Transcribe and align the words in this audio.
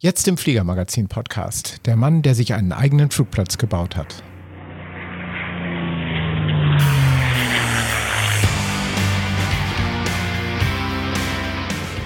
Jetzt 0.00 0.28
im 0.28 0.36
Fliegermagazin-Podcast. 0.36 1.84
Der 1.84 1.96
Mann, 1.96 2.22
der 2.22 2.36
sich 2.36 2.54
einen 2.54 2.70
eigenen 2.70 3.10
Flugplatz 3.10 3.58
gebaut 3.58 3.96
hat. 3.96 4.22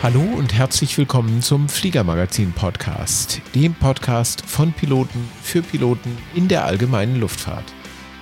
Hallo 0.02 0.22
und 0.22 0.54
herzlich 0.54 0.96
willkommen 0.96 1.42
zum 1.42 1.68
Fliegermagazin-Podcast, 1.68 3.42
dem 3.54 3.74
Podcast 3.74 4.46
von 4.46 4.72
Piloten 4.72 5.28
für 5.42 5.60
Piloten 5.60 6.16
in 6.34 6.48
der 6.48 6.64
allgemeinen 6.64 7.20
Luftfahrt. 7.20 7.74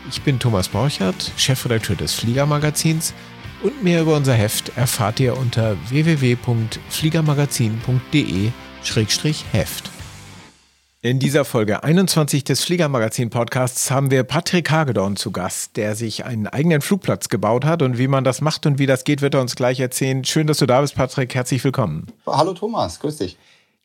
Ich 0.09 0.23
bin 0.23 0.41
Thomas 0.41 0.71
Borchert, 0.71 1.30
Chefredakteur 1.37 1.95
des 1.95 2.14
Fliegermagazins 2.14 3.14
und 3.62 3.84
mehr 3.84 4.02
über 4.02 4.16
unser 4.16 4.34
Heft 4.34 4.77
erfahrt 4.77 5.21
ihr 5.21 5.39
unter 5.39 5.77
www.fliegermagazin.de 5.91 8.50
Heft. 8.82 9.90
In 11.02 11.18
dieser 11.18 11.44
Folge 11.44 11.82
21 11.84 12.45
des 12.45 12.64
Fliegermagazin 12.64 13.30
Podcasts 13.30 13.91
haben 13.91 14.10
wir 14.10 14.24
Patrick 14.24 14.70
Hagedorn 14.70 15.16
zu 15.16 15.30
Gast, 15.30 15.77
der 15.77 15.95
sich 15.95 16.24
einen 16.24 16.46
eigenen 16.46 16.80
Flugplatz 16.80 17.28
gebaut 17.28 17.64
hat 17.64 17.82
und 17.82 17.98
wie 17.98 18.08
man 18.08 18.24
das 18.24 18.41
macht 18.41 18.66
und 18.66 18.78
wie 18.78 18.86
das 18.86 19.05
geht, 19.05 19.22
wird 19.22 19.34
er 19.34 19.42
uns 19.42 19.55
gleich 19.55 19.80
erzählen. 19.80 20.24
Schön, 20.24 20.46
dass 20.46 20.58
du 20.58 20.66
da 20.66 20.80
bist, 20.80 20.95
Patrick. 20.95 21.34
Herzlich 21.34 21.62
willkommen. 21.62 22.06
Hallo 22.27 22.52
Thomas, 22.52 23.00
grüß 23.00 23.19
dich. 23.19 23.36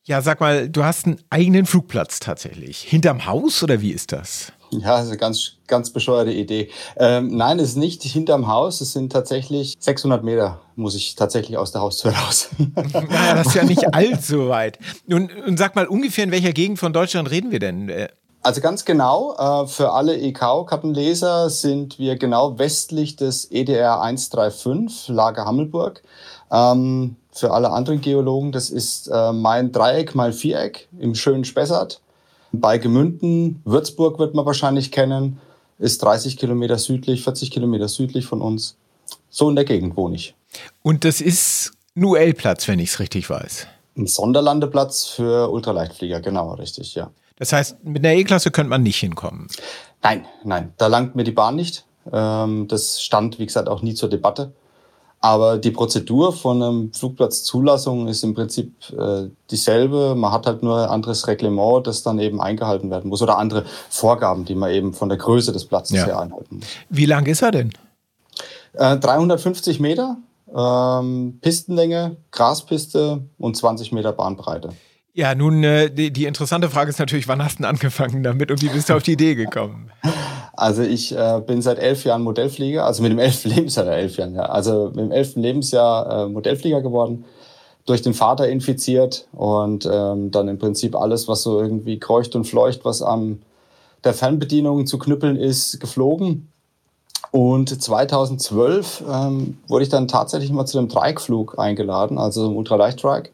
Ja, 0.05 0.21
sag 0.21 0.39
mal, 0.39 0.69
du 0.69 0.83
hast 0.83 1.05
einen 1.05 1.21
eigenen 1.29 1.65
Flugplatz 1.65 2.19
tatsächlich. 2.19 2.81
Hinterm 2.81 3.25
Haus 3.25 3.63
oder 3.63 3.81
wie 3.81 3.91
ist 3.91 4.11
das? 4.11 4.53
Ja, 4.85 4.97
das 4.97 5.05
ist 5.05 5.11
eine 5.11 5.17
ganz, 5.17 5.53
ganz 5.67 5.89
bescheuerte 5.89 6.31
Idee. 6.31 6.69
Ähm, 6.97 7.35
nein, 7.35 7.59
es 7.59 7.69
ist 7.69 7.77
nicht 7.77 8.03
hinterm 8.03 8.47
Haus. 8.47 8.81
Es 8.81 8.93
sind 8.93 9.11
tatsächlich 9.11 9.75
600 9.79 10.23
Meter, 10.23 10.61
muss 10.75 10.95
ich 10.95 11.15
tatsächlich 11.15 11.57
aus 11.57 11.71
der 11.71 11.81
Haustür 11.81 12.11
raus. 12.11 12.49
naja, 12.57 13.35
das 13.35 13.47
ist 13.47 13.55
ja 13.55 13.63
nicht 13.63 13.93
allzu 13.93 14.49
weit. 14.49 14.77
Und, 15.09 15.31
und 15.47 15.57
sag 15.57 15.75
mal, 15.75 15.87
ungefähr 15.87 16.23
in 16.23 16.31
welcher 16.31 16.51
Gegend 16.51 16.79
von 16.79 16.93
Deutschland 16.93 17.31
reden 17.31 17.51
wir 17.51 17.59
denn? 17.59 17.89
Äh, 17.89 18.09
also 18.45 18.61
ganz 18.61 18.85
genau, 18.85 19.33
äh, 19.39 19.67
für 19.67 19.93
alle 19.93 20.17
EK-Kartenleser 20.17 21.49
sind 21.49 21.97
wir 21.97 22.15
genau 22.15 22.59
westlich 22.59 23.15
des 23.15 23.49
EDR 23.49 24.01
135, 24.01 25.07
Lager 25.07 25.45
Hammelburg. 25.45 26.03
Ähm, 26.51 27.15
für 27.31 27.51
alle 27.51 27.71
anderen 27.71 28.01
Geologen, 28.01 28.51
das 28.51 28.69
ist 28.69 29.07
äh, 29.07 29.33
mein 29.33 29.71
Dreieck 29.71 30.13
mal 30.13 30.31
Viereck 30.31 30.87
im 30.99 31.15
schönen 31.15 31.43
Spessart. 31.43 32.01
Bei 32.59 32.77
Gemünden, 32.77 33.61
Würzburg 33.65 34.19
wird 34.19 34.33
man 34.35 34.45
wahrscheinlich 34.45 34.91
kennen, 34.91 35.39
ist 35.79 36.01
30 36.03 36.37
Kilometer 36.37 36.77
südlich, 36.77 37.23
40 37.23 37.51
Kilometer 37.51 37.87
südlich 37.87 38.25
von 38.25 38.41
uns. 38.41 38.77
So 39.29 39.49
in 39.49 39.55
der 39.55 39.65
Gegend 39.65 39.97
wohne 39.97 40.15
ich. 40.15 40.35
Und 40.81 41.03
das 41.03 41.21
ist 41.21 41.73
ein 41.95 42.05
UL-Platz, 42.05 42.67
wenn 42.67 42.79
ich 42.79 42.89
es 42.89 42.99
richtig 42.99 43.29
weiß. 43.29 43.67
Ein 43.97 44.07
Sonderlandeplatz 44.07 45.05
für 45.05 45.49
Ultraleichtflieger, 45.51 46.21
genau, 46.21 46.53
richtig, 46.53 46.95
ja. 46.95 47.11
Das 47.37 47.51
heißt, 47.51 47.83
mit 47.83 48.05
einer 48.05 48.15
E-Klasse 48.15 48.51
könnte 48.51 48.69
man 48.69 48.83
nicht 48.83 48.99
hinkommen? 48.99 49.47
Nein, 50.01 50.25
nein, 50.43 50.73
da 50.77 50.87
langt 50.87 51.15
mir 51.15 51.23
die 51.23 51.31
Bahn 51.31 51.55
nicht. 51.55 51.85
Ähm, 52.11 52.67
das 52.67 53.01
stand, 53.01 53.39
wie 53.39 53.45
gesagt, 53.45 53.67
auch 53.67 53.81
nie 53.81 53.93
zur 53.93 54.09
Debatte. 54.09 54.53
Aber 55.25 55.57
die 55.57 55.71
Prozedur 55.71 56.33
von 56.33 56.61
einem 56.61 56.93
Flugplatzzulassung 56.93 58.07
ist 58.07 58.23
im 58.23 58.35
Prinzip 58.35 58.75
äh, 58.91 59.23
dieselbe. 59.49 60.13
Man 60.13 60.31
hat 60.31 60.45
halt 60.45 60.61
nur 60.61 60.83
ein 60.83 60.89
anderes 60.89 61.27
Reglement, 61.27 61.87
das 61.87 62.03
dann 62.03 62.19
eben 62.19 62.39
eingehalten 62.39 62.91
werden 62.91 63.09
muss 63.09 63.23
oder 63.23 63.39
andere 63.39 63.65
Vorgaben, 63.89 64.45
die 64.45 64.53
man 64.53 64.69
eben 64.69 64.93
von 64.93 65.09
der 65.09 65.17
Größe 65.17 65.51
des 65.51 65.65
Platzes 65.65 65.97
ja. 65.97 66.05
her 66.05 66.19
einhalten 66.19 66.57
muss. 66.57 66.67
Wie 66.89 67.07
lang 67.07 67.25
ist 67.25 67.41
er 67.41 67.49
denn? 67.49 67.71
Äh, 68.73 68.97
350 68.97 69.79
Meter, 69.79 70.17
ähm, 70.55 71.39
Pistenlänge, 71.41 72.17
Graspiste 72.29 73.23
und 73.39 73.57
20 73.57 73.93
Meter 73.93 74.11
Bahnbreite. 74.11 74.73
Ja, 75.15 75.33
nun, 75.33 75.63
äh, 75.63 75.89
die, 75.89 76.13
die, 76.13 76.25
interessante 76.25 76.69
Frage 76.69 76.91
ist 76.91 76.99
natürlich, 76.99 77.27
wann 77.27 77.43
hast 77.43 77.59
du 77.59 77.67
angefangen 77.67 78.21
damit 78.21 78.51
und 78.51 78.61
wie 78.61 78.69
bist 78.69 78.89
du 78.89 78.93
auf 78.93 79.01
die 79.01 79.13
Idee 79.13 79.33
gekommen? 79.33 79.89
Also 80.57 80.83
ich 80.83 81.15
äh, 81.15 81.41
bin 81.45 81.61
seit 81.61 81.79
elf 81.79 82.05
Jahren 82.05 82.23
Modellflieger, 82.23 82.85
also 82.85 83.03
mit 83.03 83.11
dem 83.11 83.19
elften 83.19 83.49
Lebensjahr, 83.55 83.87
elf 83.87 84.17
Jahren, 84.17 84.35
ja, 84.35 84.43
also 84.43 84.87
mit 84.87 84.99
dem 85.05 85.11
elften 85.11 85.41
Lebensjahr 85.41 86.25
äh, 86.25 86.29
Modellflieger 86.29 86.81
geworden, 86.81 87.25
durch 87.85 88.01
den 88.01 88.13
Vater 88.13 88.49
infiziert 88.49 89.27
und 89.33 89.87
ähm, 89.91 90.31
dann 90.31 90.47
im 90.47 90.57
Prinzip 90.57 90.95
alles, 90.95 91.27
was 91.27 91.43
so 91.43 91.61
irgendwie 91.61 91.99
kreucht 91.99 92.35
und 92.35 92.45
fleucht, 92.45 92.83
was 92.83 93.01
am 93.01 93.41
der 94.03 94.13
Fernbedienung 94.13 94.85
zu 94.85 94.97
knüppeln 94.97 95.35
ist, 95.35 95.79
geflogen. 95.79 96.51
Und 97.31 97.81
2012 97.81 99.03
ähm, 99.11 99.57
wurde 99.67 99.83
ich 99.83 99.89
dann 99.89 100.07
tatsächlich 100.07 100.51
mal 100.51 100.65
zu 100.65 100.77
einem 100.77 100.87
Dreieckflug 100.87 101.59
eingeladen, 101.59 102.17
also 102.17 102.45
einem 102.45 102.55
Ultraleicht-Trike. 102.55 103.31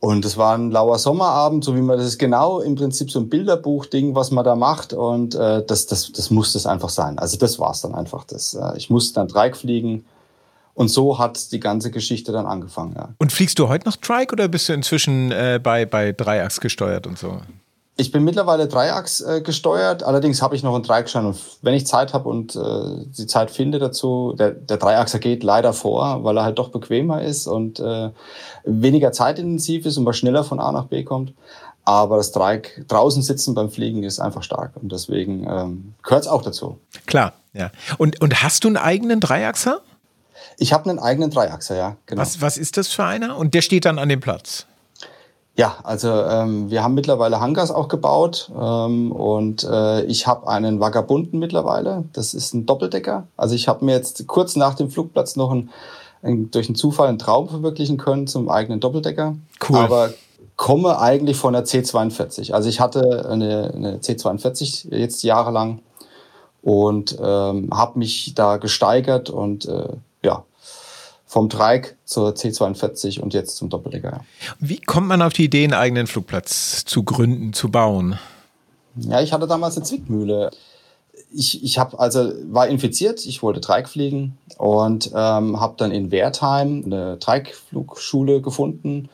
Und 0.00 0.24
es 0.24 0.38
war 0.38 0.56
ein 0.56 0.70
lauer 0.70 0.98
Sommerabend, 0.98 1.62
so 1.62 1.76
wie 1.76 1.82
man 1.82 1.98
das 1.98 2.06
ist 2.06 2.18
genau 2.18 2.60
im 2.60 2.74
Prinzip 2.74 3.10
so 3.10 3.20
ein 3.20 3.28
Bilderbuch-Ding, 3.28 4.14
was 4.14 4.30
man 4.30 4.44
da 4.46 4.56
macht. 4.56 4.94
Und 4.94 5.34
äh, 5.34 5.62
das, 5.64 5.86
das, 5.86 6.10
das 6.10 6.30
muss 6.30 6.54
das 6.54 6.64
einfach 6.64 6.88
sein. 6.88 7.18
Also 7.18 7.36
das 7.36 7.58
war's 7.58 7.82
dann 7.82 7.94
einfach. 7.94 8.24
Das, 8.24 8.54
äh, 8.54 8.78
ich 8.78 8.88
musste 8.88 9.14
dann 9.14 9.28
Dreieck 9.28 9.58
fliegen. 9.58 10.06
Und 10.72 10.88
so 10.88 11.18
hat 11.18 11.52
die 11.52 11.60
ganze 11.60 11.90
Geschichte 11.90 12.32
dann 12.32 12.46
angefangen. 12.46 12.94
Ja. 12.96 13.10
Und 13.18 13.30
fliegst 13.30 13.58
du 13.58 13.68
heute 13.68 13.86
noch 13.86 13.96
Trike 13.96 14.32
oder 14.32 14.48
bist 14.48 14.70
du 14.70 14.72
inzwischen 14.72 15.32
äh, 15.32 15.60
bei, 15.62 15.84
bei 15.84 16.12
Dreiachs 16.12 16.60
gesteuert 16.62 17.06
und 17.06 17.18
so? 17.18 17.42
Ich 18.00 18.12
bin 18.12 18.24
mittlerweile 18.24 18.66
Dreiachs 18.66 19.20
äh, 19.20 19.42
gesteuert, 19.42 20.04
allerdings 20.04 20.40
habe 20.40 20.56
ich 20.56 20.62
noch 20.62 20.74
einen 20.74 20.82
Dreieckschein 20.82 21.26
und 21.26 21.38
wenn 21.60 21.74
ich 21.74 21.86
Zeit 21.86 22.14
habe 22.14 22.30
und 22.30 22.56
äh, 22.56 23.04
die 23.18 23.26
Zeit 23.26 23.50
finde 23.50 23.78
dazu, 23.78 24.34
der, 24.38 24.52
der 24.52 24.78
Dreiachser 24.78 25.18
geht 25.18 25.42
leider 25.42 25.74
vor, 25.74 26.24
weil 26.24 26.38
er 26.38 26.44
halt 26.44 26.58
doch 26.58 26.70
bequemer 26.70 27.20
ist 27.20 27.46
und 27.46 27.78
äh, 27.78 28.08
weniger 28.64 29.12
zeitintensiv 29.12 29.84
ist 29.84 29.98
und 29.98 30.04
man 30.04 30.14
schneller 30.14 30.44
von 30.44 30.60
A 30.60 30.72
nach 30.72 30.86
B 30.86 31.04
kommt. 31.04 31.34
Aber 31.84 32.16
das 32.16 32.32
Dreieck 32.32 32.86
draußen 32.88 33.20
sitzen 33.20 33.54
beim 33.54 33.70
Fliegen 33.70 34.02
ist 34.02 34.18
einfach 34.18 34.44
stark 34.44 34.72
und 34.76 34.90
deswegen 34.90 35.46
ähm, 35.46 35.92
gehört 36.02 36.22
es 36.22 36.28
auch 36.28 36.40
dazu. 36.40 36.78
Klar, 37.04 37.34
ja. 37.52 37.70
Und, 37.98 38.22
und 38.22 38.42
hast 38.42 38.64
du 38.64 38.68
einen 38.68 38.78
eigenen 38.78 39.20
Dreiachser? 39.20 39.82
Ich 40.56 40.72
habe 40.72 40.88
einen 40.88 41.00
eigenen 41.00 41.30
Dreiachser, 41.30 41.76
ja, 41.76 41.96
genau. 42.06 42.22
Was, 42.22 42.40
was 42.40 42.56
ist 42.56 42.78
das 42.78 42.88
für 42.88 43.04
einer? 43.04 43.36
Und 43.36 43.52
der 43.52 43.60
steht 43.60 43.84
dann 43.84 43.98
an 43.98 44.08
dem 44.08 44.20
Platz? 44.20 44.64
Ja, 45.60 45.76
also 45.82 46.08
ähm, 46.08 46.70
wir 46.70 46.82
haben 46.82 46.94
mittlerweile 46.94 47.38
Hangars 47.38 47.70
auch 47.70 47.88
gebaut 47.88 48.50
ähm, 48.58 49.12
und 49.12 49.62
äh, 49.64 50.04
ich 50.04 50.26
habe 50.26 50.48
einen 50.48 50.80
Vagabunden 50.80 51.38
mittlerweile. 51.38 52.04
Das 52.14 52.32
ist 52.32 52.54
ein 52.54 52.64
Doppeldecker. 52.64 53.26
Also 53.36 53.54
ich 53.54 53.68
habe 53.68 53.84
mir 53.84 53.92
jetzt 53.92 54.26
kurz 54.26 54.56
nach 54.56 54.72
dem 54.72 54.88
Flugplatz 54.88 55.36
noch 55.36 55.50
ein, 55.50 55.68
ein, 56.22 56.50
durch 56.50 56.68
einen 56.68 56.76
Zufall 56.76 57.08
einen 57.08 57.18
Traum 57.18 57.50
verwirklichen 57.50 57.98
können 57.98 58.26
zum 58.26 58.48
eigenen 58.48 58.80
Doppeldecker. 58.80 59.36
Cool. 59.68 59.76
Aber 59.76 60.14
komme 60.56 60.98
eigentlich 60.98 61.36
von 61.36 61.52
der 61.52 61.66
C42. 61.66 62.54
Also 62.54 62.70
ich 62.70 62.80
hatte 62.80 63.28
eine, 63.28 63.70
eine 63.74 63.98
C42 63.98 64.96
jetzt 64.96 65.22
jahrelang 65.24 65.80
und 66.62 67.18
ähm, 67.20 67.68
habe 67.70 67.98
mich 67.98 68.32
da 68.34 68.56
gesteigert 68.56 69.28
und 69.28 69.66
äh, 69.66 69.88
ja, 70.22 70.42
vom 71.30 71.48
Dreieck 71.48 71.96
zur 72.04 72.30
C42 72.30 73.20
und 73.20 73.34
jetzt 73.34 73.54
zum 73.54 73.68
Doppeldecker. 73.68 74.24
Wie 74.58 74.80
kommt 74.80 75.06
man 75.06 75.22
auf 75.22 75.32
die 75.32 75.44
Idee, 75.44 75.62
einen 75.62 75.74
eigenen 75.74 76.08
Flugplatz 76.08 76.84
zu 76.84 77.04
gründen, 77.04 77.52
zu 77.52 77.70
bauen? 77.70 78.18
Ja, 78.96 79.20
ich 79.20 79.32
hatte 79.32 79.46
damals 79.46 79.76
eine 79.76 79.86
Zwickmühle. 79.86 80.50
Ich, 81.32 81.62
ich 81.62 81.78
hab 81.78 82.00
also 82.00 82.32
war 82.50 82.66
infiziert, 82.66 83.24
ich 83.24 83.44
wollte 83.44 83.60
Dreieck 83.60 83.88
fliegen 83.88 84.38
und 84.58 85.12
ähm, 85.14 85.60
habe 85.60 85.74
dann 85.76 85.92
in 85.92 86.10
Wertheim 86.10 86.82
eine 86.84 87.16
Dreieckflugschule 87.18 88.40
gefunden 88.40 89.08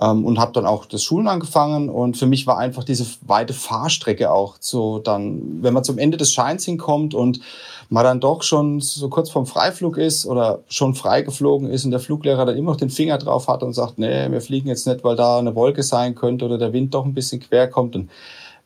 ähm, 0.00 0.24
und 0.24 0.38
habe 0.38 0.52
dann 0.52 0.66
auch 0.66 0.86
das 0.86 1.02
Schulen 1.02 1.28
angefangen. 1.28 1.88
Und 1.88 2.16
für 2.16 2.26
mich 2.26 2.46
war 2.46 2.58
einfach 2.58 2.84
diese 2.84 3.06
weite 3.26 3.54
Fahrstrecke 3.54 4.30
auch 4.30 4.56
so 4.60 4.98
dann, 4.98 5.62
wenn 5.62 5.74
man 5.74 5.84
zum 5.84 5.98
Ende 5.98 6.16
des 6.16 6.32
Scheins 6.32 6.64
hinkommt 6.64 7.14
und 7.14 7.40
man 7.88 8.04
dann 8.04 8.20
doch 8.20 8.42
schon 8.42 8.80
so 8.80 9.08
kurz 9.08 9.30
vorm 9.30 9.46
Freiflug 9.46 9.96
ist 9.96 10.26
oder 10.26 10.60
schon 10.68 10.94
freigeflogen 10.94 11.70
ist 11.70 11.84
und 11.84 11.92
der 11.92 12.00
Fluglehrer 12.00 12.44
dann 12.44 12.56
immer 12.56 12.72
noch 12.72 12.78
den 12.78 12.90
Finger 12.90 13.18
drauf 13.18 13.48
hat 13.48 13.62
und 13.62 13.74
sagt, 13.74 13.98
nee, 13.98 14.30
wir 14.30 14.40
fliegen 14.40 14.68
jetzt 14.68 14.86
nicht, 14.86 15.04
weil 15.04 15.16
da 15.16 15.38
eine 15.38 15.54
Wolke 15.54 15.82
sein 15.82 16.14
könnte 16.14 16.44
oder 16.44 16.58
der 16.58 16.72
Wind 16.72 16.94
doch 16.94 17.04
ein 17.04 17.14
bisschen 17.14 17.40
quer 17.40 17.68
kommt 17.68 17.94
und 17.94 18.10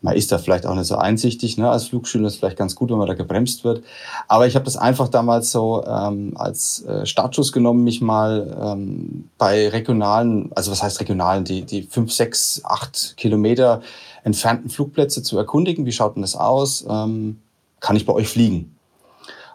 man 0.02 0.16
ist 0.16 0.32
da 0.32 0.38
vielleicht 0.38 0.66
auch 0.66 0.74
nicht 0.74 0.86
so 0.86 0.96
einsichtig. 0.96 1.58
Ne? 1.58 1.70
Als 1.70 1.88
Flugschüler 1.88 2.28
ist 2.28 2.36
vielleicht 2.36 2.56
ganz 2.56 2.74
gut, 2.74 2.90
wenn 2.90 2.96
man 2.96 3.06
da 3.06 3.14
gebremst 3.14 3.64
wird. 3.64 3.84
Aber 4.28 4.46
ich 4.46 4.54
habe 4.54 4.64
das 4.64 4.76
einfach 4.76 5.08
damals 5.08 5.52
so 5.52 5.84
ähm, 5.86 6.32
als 6.36 6.84
äh, 6.84 7.04
Startschuss 7.04 7.52
genommen, 7.52 7.84
mich 7.84 8.00
mal 8.00 8.56
ähm, 8.62 9.28
bei 9.36 9.68
regionalen, 9.68 10.50
also 10.54 10.70
was 10.70 10.82
heißt 10.82 11.00
regionalen, 11.00 11.44
die, 11.44 11.62
die 11.62 11.82
fünf, 11.82 12.12
sechs, 12.12 12.62
acht 12.64 13.14
Kilometer 13.16 13.82
entfernten 14.24 14.70
Flugplätze 14.70 15.22
zu 15.22 15.36
erkundigen. 15.36 15.84
Wie 15.84 15.92
schaut 15.92 16.16
denn 16.16 16.22
das 16.22 16.36
aus? 16.36 16.84
Ähm, 16.88 17.40
kann 17.80 17.96
ich 17.96 18.06
bei 18.06 18.12
euch 18.12 18.28
fliegen? 18.28 18.76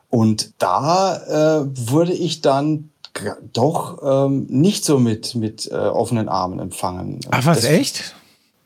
Und 0.10 0.54
da 0.60 1.64
äh, 1.64 1.68
wurde 1.92 2.14
ich 2.14 2.42
dann 2.42 2.92
doch 3.54 4.00
ähm, 4.04 4.46
nicht 4.50 4.86
so 4.86 5.00
mit, 5.00 5.36
mit 5.36 5.72
äh, 5.72 5.76
offenen 5.76 6.30
Armen 6.30 6.60
empfangen. 6.60 7.20
Ach 7.32 7.46
was, 7.46 7.62
das, 7.62 7.70
echt? 7.70 8.16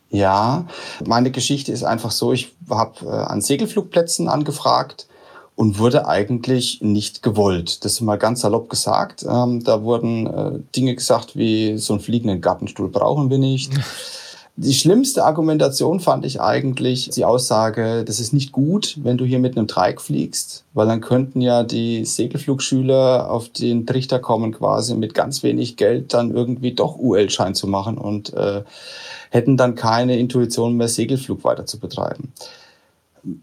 Ja, 0.10 0.66
meine 1.06 1.32
Geschichte 1.32 1.72
ist 1.72 1.84
einfach 1.84 2.12
so, 2.12 2.34
ich 2.34 2.56
habe 2.70 3.06
äh, 3.06 3.10
an 3.10 3.42
Segelflugplätzen 3.42 4.28
angefragt 4.28 5.08
und 5.56 5.78
wurde 5.78 6.08
eigentlich 6.08 6.82
nicht 6.82 7.22
gewollt. 7.22 7.84
Das 7.84 7.94
ist 7.94 8.02
mal 8.02 8.18
ganz 8.18 8.42
salopp 8.42 8.70
gesagt. 8.70 9.26
Ähm, 9.30 9.64
da 9.64 9.84
wurden 9.84 10.26
äh, 10.26 10.60
Dinge 10.76 10.96
gesagt 10.96 11.36
wie, 11.36 11.78
so 11.78 11.94
einen 11.94 12.02
fliegenden 12.02 12.42
Gartenstuhl 12.42 12.90
brauchen 12.90 13.30
wir 13.30 13.38
nicht. 13.38 13.72
Die 14.62 14.74
schlimmste 14.74 15.24
Argumentation 15.24 16.02
fand 16.02 16.26
ich 16.26 16.42
eigentlich 16.42 17.10
die 17.12 17.24
Aussage, 17.24 18.04
das 18.04 18.20
ist 18.20 18.34
nicht 18.34 18.52
gut, 18.52 18.98
wenn 19.02 19.18
du 19.18 19.24
hier 19.24 19.40
mit 19.40 19.56
einem 19.56 19.68
Dreieck 19.68 20.02
fliegst, 20.02 20.66
weil 20.74 20.86
dann 20.86 21.00
könnten 21.00 21.40
ja 21.40 21.64
die 21.64 22.04
Segelflugschüler 22.04 23.32
auf 23.32 23.48
den 23.48 23.86
Trichter 23.86 24.20
kommen, 24.20 24.52
quasi 24.52 24.96
mit 24.96 25.14
ganz 25.14 25.44
wenig 25.44 25.78
Geld 25.78 26.14
dann 26.14 26.36
irgendwie 26.36 26.74
doch 26.74 26.98
UL-Schein 27.00 27.56
zu 27.56 27.68
machen 27.68 27.98
und 27.98 28.34
äh, 28.34 28.64
hätten 29.30 29.56
dann 29.56 29.76
keine 29.76 30.20
Intuition 30.20 30.76
mehr, 30.76 30.90
Segelflug 30.90 31.46
weiter 31.46 31.66
zu 31.66 31.80
betreiben. 31.80 32.34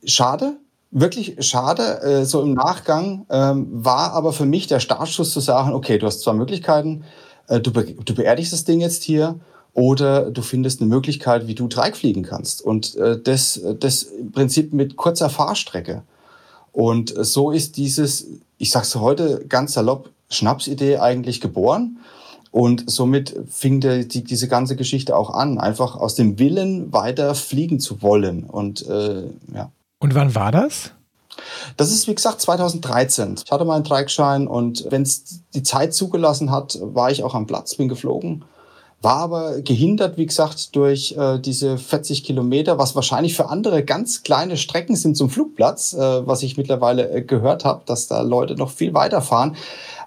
Schade, 0.05 0.59
wirklich 0.91 1.37
schade. 1.39 2.03
Äh, 2.03 2.25
so 2.27 2.43
im 2.43 2.53
Nachgang 2.53 3.25
ähm, 3.31 3.69
war 3.71 4.13
aber 4.13 4.35
für 4.35 4.45
mich 4.45 4.67
der 4.67 4.81
Startschuss 4.81 5.31
zu 5.31 5.41
sagen, 5.41 5.73
okay, 5.73 5.97
du 5.97 6.07
hast 6.07 6.21
zwei 6.21 6.35
Möglichkeiten. 6.35 7.05
Äh, 7.49 7.61
du, 7.61 7.73
be 7.73 7.85
du 7.85 8.15
beerdigst 8.15 8.53
das 8.53 8.65
Ding 8.65 8.81
jetzt 8.83 9.03
hier 9.03 9.41
oder 9.77 10.31
du 10.31 10.41
findest 10.41 10.81
eine 10.81 10.89
Möglichkeit, 10.89 11.47
wie 11.47 11.55
du 11.55 11.69
Dreieck 11.69 11.99
fliegen 11.99 12.23
kannst. 12.23 12.63
Und 12.63 12.97
äh, 12.97 13.21
das, 13.21 13.61
das 13.79 14.05
im 14.05 14.33
Prinzip 14.33 14.73
mit 14.73 14.97
kurzer 14.97 15.29
Fahrstrecke. 15.29 16.03
Und 16.73 17.13
so 17.15 17.51
ist 17.51 17.77
dieses, 17.77 18.27
ich 18.57 18.71
sag's 18.71 18.95
heute 18.95 19.45
ganz 19.47 19.75
salopp, 19.75 20.09
Schnapsidee 20.31 20.97
eigentlich 20.97 21.43
geboren. 21.43 21.99
Und 22.51 22.91
somit 22.91 23.37
fing 23.51 23.83
der, 23.83 24.05
die, 24.05 24.25
diese 24.25 24.49
ganze 24.49 24.77
Geschichte 24.77 25.15
auch 25.15 25.29
an, 25.29 25.59
einfach 25.59 25.95
aus 25.95 26.15
dem 26.15 26.39
Willen 26.39 26.91
weiter 26.95 27.35
fliegen 27.35 27.79
zu 27.79 28.01
wollen. 28.01 28.45
Und 28.45 28.89
äh, 28.89 29.25
ja. 29.55 29.71
Und 29.99 30.15
wann 30.15 30.35
war 30.35 30.53
das? 30.53 30.93
Das 31.77 31.91
ist, 31.93 32.09
wie 32.09 32.15
gesagt, 32.15 32.41
2013. 32.41 33.37
Ich 33.45 33.53
hatte 33.53 33.67
meinen 33.67 33.85
Dreieckschein 33.85 34.47
und 34.47 34.87
wenn 34.89 35.03
es 35.03 35.43
die 35.53 35.63
Zeit 35.63 35.93
zugelassen 35.93 36.51
hat, 36.51 36.79
war 36.81 37.11
ich 37.11 37.23
auch 37.23 37.35
am 37.35 37.47
Platz, 37.47 37.75
bin 37.75 37.89
geflogen. 37.89 38.43
War 39.07 39.19
aber 39.19 39.61
gehindert, 39.63 40.19
wie 40.19 40.27
gesagt, 40.27 40.75
durch 40.75 41.15
äh, 41.17 41.39
diese 41.39 41.79
40 41.79 42.25
Kilometer, 42.25 42.77
was 42.77 42.97
wahrscheinlich 42.97 43.37
für 43.37 43.49
andere 43.49 43.85
ganz 43.85 44.25
kleine 44.25 44.57
Strecken 44.57 44.97
sind 44.97 45.17
zum 45.17 45.31
Flugplatz, 45.31 45.93
äh, 45.93 46.27
was 46.27 46.43
ich 46.43 46.57
mittlerweile 46.57 47.09
äh, 47.11 47.23
gehört 47.23 47.65
habe, 47.65 47.83
dass 47.87 48.09
da 48.09 48.23
Leute 48.23 48.57
noch 48.57 48.73
viel 48.73 48.95
weiter 48.95 49.23
fahren. 49.23 49.55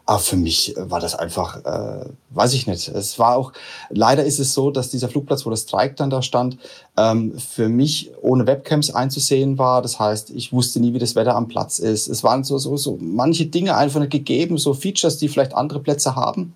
Aber 0.05 0.19
für 0.19 0.35
mich 0.35 0.75
war 0.75 0.99
das 0.99 1.15
einfach, 1.15 1.63
äh, 1.63 2.09
weiß 2.31 2.53
ich 2.53 2.67
nicht. 2.67 2.89
Es 2.89 3.17
war 3.17 3.37
auch, 3.37 3.53
leider 3.89 4.25
ist 4.25 4.37
es 4.37 4.53
so, 4.53 4.69
dass 4.69 4.89
dieser 4.89 5.07
Flugplatz, 5.07 5.45
wo 5.45 5.49
das 5.49 5.61
Strike 5.61 5.95
dann 5.95 6.09
da 6.09 6.21
stand, 6.21 6.57
ähm, 6.97 7.39
für 7.39 7.69
mich 7.69 8.11
ohne 8.21 8.47
Webcams 8.47 8.93
einzusehen 8.93 9.57
war. 9.57 9.81
Das 9.81 9.97
heißt, 9.97 10.29
ich 10.31 10.51
wusste 10.51 10.81
nie, 10.81 10.93
wie 10.93 10.99
das 10.99 11.15
Wetter 11.15 11.37
am 11.37 11.47
Platz 11.47 11.79
ist. 11.79 12.09
Es 12.09 12.21
waren 12.25 12.43
so, 12.43 12.57
so, 12.57 12.75
so 12.75 12.97
manche 12.99 13.45
Dinge 13.45 13.77
einfach 13.77 14.01
nicht 14.01 14.11
gegeben, 14.11 14.57
so 14.57 14.73
Features, 14.73 15.17
die 15.17 15.29
vielleicht 15.29 15.55
andere 15.55 15.79
Plätze 15.79 16.17
haben. 16.17 16.53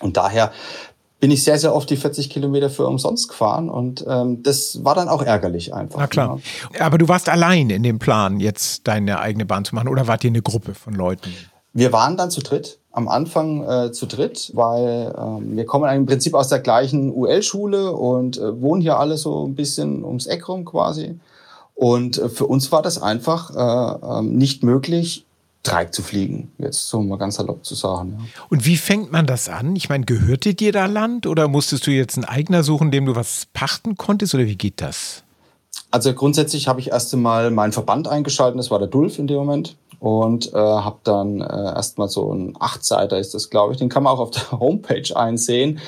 Und 0.00 0.16
daher 0.16 0.52
bin 1.18 1.30
ich 1.30 1.44
sehr, 1.44 1.58
sehr 1.58 1.74
oft 1.74 1.88
die 1.88 1.96
40 1.96 2.28
Kilometer 2.28 2.68
für 2.68 2.86
umsonst 2.86 3.28
gefahren 3.28 3.70
und 3.70 4.04
ähm, 4.08 4.42
das 4.42 4.84
war 4.84 4.94
dann 4.94 5.08
auch 5.08 5.22
ärgerlich 5.22 5.74
einfach. 5.74 5.98
Na 5.98 6.06
klar. 6.06 6.40
Ja. 6.74 6.86
Aber 6.86 6.98
du 6.98 7.08
warst 7.08 7.28
allein 7.28 7.70
in 7.70 7.82
dem 7.82 7.98
Plan, 7.98 8.38
jetzt 8.40 8.86
deine 8.86 9.20
eigene 9.20 9.46
Bahn 9.46 9.64
zu 9.64 9.74
machen 9.74 9.88
oder 9.88 10.06
wart 10.06 10.24
ihr 10.24 10.30
eine 10.30 10.42
Gruppe 10.42 10.74
von 10.74 10.94
Leuten? 10.94 11.32
Wir 11.72 11.92
waren 11.92 12.16
dann 12.16 12.30
zu 12.30 12.40
dritt, 12.40 12.78
am 12.90 13.08
Anfang 13.08 13.62
äh, 13.62 13.92
zu 13.92 14.06
dritt, 14.06 14.50
weil 14.54 15.14
äh, 15.14 15.56
wir 15.56 15.66
kommen 15.66 15.94
im 15.94 16.06
Prinzip 16.06 16.34
aus 16.34 16.48
der 16.48 16.60
gleichen 16.60 17.12
UL-Schule 17.12 17.92
und 17.92 18.38
äh, 18.38 18.60
wohnen 18.60 18.80
hier 18.80 18.98
alle 18.98 19.16
so 19.18 19.46
ein 19.46 19.54
bisschen 19.54 20.04
ums 20.04 20.26
Eck 20.26 20.48
rum 20.48 20.64
quasi. 20.64 21.18
Und 21.74 22.16
äh, 22.16 22.30
für 22.30 22.46
uns 22.46 22.72
war 22.72 22.80
das 22.80 23.00
einfach 23.00 23.50
äh, 23.54 24.18
ähm, 24.18 24.36
nicht 24.36 24.64
möglich, 24.64 25.25
Dreieck 25.62 25.92
zu 25.92 26.02
fliegen, 26.02 26.52
jetzt 26.58 26.88
so 26.88 27.00
mal 27.00 27.18
ganz 27.18 27.36
salopp 27.36 27.64
zu 27.64 27.74
sagen. 27.74 28.18
Ja. 28.20 28.42
Und 28.48 28.66
wie 28.66 28.76
fängt 28.76 29.10
man 29.10 29.26
das 29.26 29.48
an? 29.48 29.74
Ich 29.74 29.88
meine, 29.88 30.04
gehörte 30.04 30.54
dir 30.54 30.72
da 30.72 30.86
Land 30.86 31.26
oder 31.26 31.48
musstest 31.48 31.86
du 31.86 31.90
jetzt 31.90 32.16
einen 32.16 32.24
Eigner 32.24 32.62
suchen, 32.62 32.90
dem 32.90 33.06
du 33.06 33.16
was 33.16 33.46
pachten 33.52 33.96
konntest 33.96 34.34
oder 34.34 34.46
wie 34.46 34.56
geht 34.56 34.80
das? 34.80 35.24
Also 35.90 36.12
grundsätzlich 36.14 36.68
habe 36.68 36.80
ich 36.80 36.88
erst 36.88 37.12
einmal 37.14 37.50
meinen 37.50 37.72
Verband 37.72 38.08
eingeschaltet, 38.08 38.58
das 38.58 38.70
war 38.70 38.78
der 38.78 38.88
Dulf 38.88 39.18
in 39.18 39.26
dem 39.26 39.36
Moment 39.36 39.76
und 39.98 40.52
äh, 40.52 40.56
habe 40.56 40.98
dann 41.04 41.40
äh, 41.40 41.44
erstmal 41.44 42.08
so 42.08 42.32
ein 42.32 42.54
Achtseiter 42.58 43.18
ist 43.18 43.34
das, 43.34 43.50
glaube 43.50 43.72
ich, 43.72 43.78
den 43.78 43.88
kann 43.88 44.02
man 44.02 44.12
auch 44.12 44.20
auf 44.20 44.30
der 44.30 44.50
Homepage 44.60 45.16
einsehen. 45.16 45.80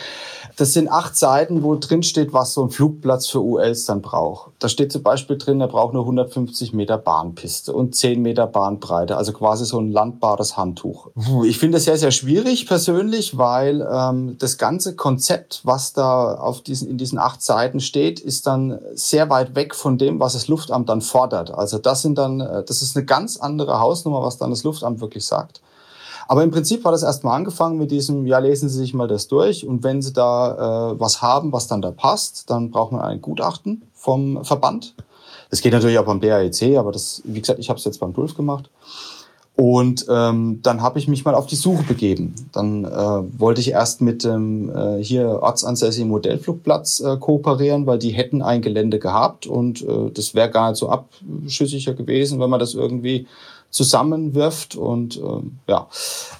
Das 0.58 0.72
sind 0.72 0.90
acht 0.90 1.16
Seiten, 1.16 1.62
wo 1.62 1.76
drin 1.76 2.02
steht, 2.02 2.32
was 2.32 2.52
so 2.52 2.64
ein 2.64 2.70
Flugplatz 2.70 3.28
für 3.28 3.40
ULs 3.40 3.84
dann 3.86 4.02
braucht. 4.02 4.50
Da 4.58 4.68
steht 4.68 4.90
zum 4.90 5.04
Beispiel 5.04 5.38
drin, 5.38 5.60
er 5.60 5.68
braucht 5.68 5.94
nur 5.94 6.02
150 6.02 6.72
Meter 6.72 6.98
Bahnpiste 6.98 7.72
und 7.72 7.94
10 7.94 8.20
Meter 8.20 8.48
Bahnbreite, 8.48 9.16
also 9.16 9.32
quasi 9.32 9.64
so 9.64 9.78
ein 9.78 9.92
landbares 9.92 10.56
Handtuch. 10.56 11.10
Ich 11.44 11.58
finde 11.58 11.76
das 11.76 11.84
sehr, 11.84 11.96
sehr 11.96 12.10
schwierig 12.10 12.66
persönlich, 12.66 13.38
weil 13.38 13.86
ähm, 13.88 14.34
das 14.40 14.58
ganze 14.58 14.96
Konzept, 14.96 15.60
was 15.62 15.92
da 15.92 16.34
auf 16.34 16.60
diesen, 16.60 16.90
in 16.90 16.98
diesen 16.98 17.18
acht 17.18 17.40
Seiten 17.40 17.78
steht, 17.78 18.18
ist 18.18 18.48
dann 18.48 18.80
sehr 18.94 19.30
weit 19.30 19.54
weg 19.54 19.76
von 19.76 19.96
dem, 19.96 20.18
was 20.18 20.32
das 20.32 20.48
Luftamt 20.48 20.88
dann 20.88 21.02
fordert. 21.02 21.52
Also 21.54 21.78
das 21.78 22.02
sind 22.02 22.18
dann, 22.18 22.40
äh, 22.40 22.64
das 22.64 22.82
ist 22.82 22.96
eine 22.96 23.06
ganz 23.06 23.36
andere 23.36 23.78
Hausnummer, 23.78 24.22
was 24.22 24.38
dann 24.38 24.50
das 24.50 24.64
Luftamt 24.64 25.00
wirklich 25.00 25.24
sagt. 25.24 25.60
Aber 26.28 26.44
im 26.44 26.50
Prinzip 26.50 26.84
hat 26.84 26.94
es 26.94 27.02
erstmal 27.02 27.36
angefangen 27.36 27.78
mit 27.78 27.90
diesem, 27.90 28.26
ja, 28.26 28.38
lesen 28.38 28.68
Sie 28.68 28.76
sich 28.76 28.92
mal 28.92 29.08
das 29.08 29.28
durch 29.28 29.66
und 29.66 29.82
wenn 29.82 30.02
Sie 30.02 30.12
da 30.12 30.92
äh, 30.92 31.00
was 31.00 31.22
haben, 31.22 31.52
was 31.52 31.66
dann 31.66 31.80
da 31.80 31.90
passt, 31.90 32.50
dann 32.50 32.70
braucht 32.70 32.92
man 32.92 33.00
ein 33.00 33.22
Gutachten 33.22 33.82
vom 33.94 34.44
Verband. 34.44 34.94
Das 35.50 35.62
geht 35.62 35.72
natürlich 35.72 35.98
auch 35.98 36.04
beim 36.04 36.20
BAEC, 36.20 36.76
aber 36.76 36.92
das, 36.92 37.22
wie 37.24 37.40
gesagt, 37.40 37.58
ich 37.58 37.70
habe 37.70 37.78
es 37.78 37.84
jetzt 37.86 37.98
beim 37.98 38.12
Dulf 38.12 38.34
gemacht. 38.34 38.68
Und 39.60 40.06
ähm, 40.08 40.60
dann 40.62 40.82
habe 40.82 41.00
ich 41.00 41.08
mich 41.08 41.24
mal 41.24 41.34
auf 41.34 41.46
die 41.46 41.56
Suche 41.56 41.82
begeben. 41.82 42.32
Dann 42.52 42.84
äh, 42.84 42.90
wollte 43.40 43.60
ich 43.60 43.72
erst 43.72 44.00
mit 44.00 44.22
dem 44.22 44.70
äh, 44.70 45.02
hier 45.02 45.42
ortsansässigen 45.42 46.08
Modellflugplatz 46.08 47.00
äh, 47.00 47.16
kooperieren, 47.16 47.84
weil 47.84 47.98
die 47.98 48.10
hätten 48.10 48.40
ein 48.40 48.62
Gelände 48.62 49.00
gehabt 49.00 49.48
und 49.48 49.82
äh, 49.82 50.12
das 50.14 50.32
wäre 50.36 50.48
gar 50.48 50.70
nicht 50.70 50.78
so 50.78 50.88
abschüssiger 50.90 51.94
gewesen, 51.94 52.38
wenn 52.38 52.50
man 52.50 52.60
das 52.60 52.74
irgendwie 52.74 53.26
zusammenwirft. 53.70 54.76
Und 54.76 55.16
ähm, 55.16 55.58
ja, 55.66 55.88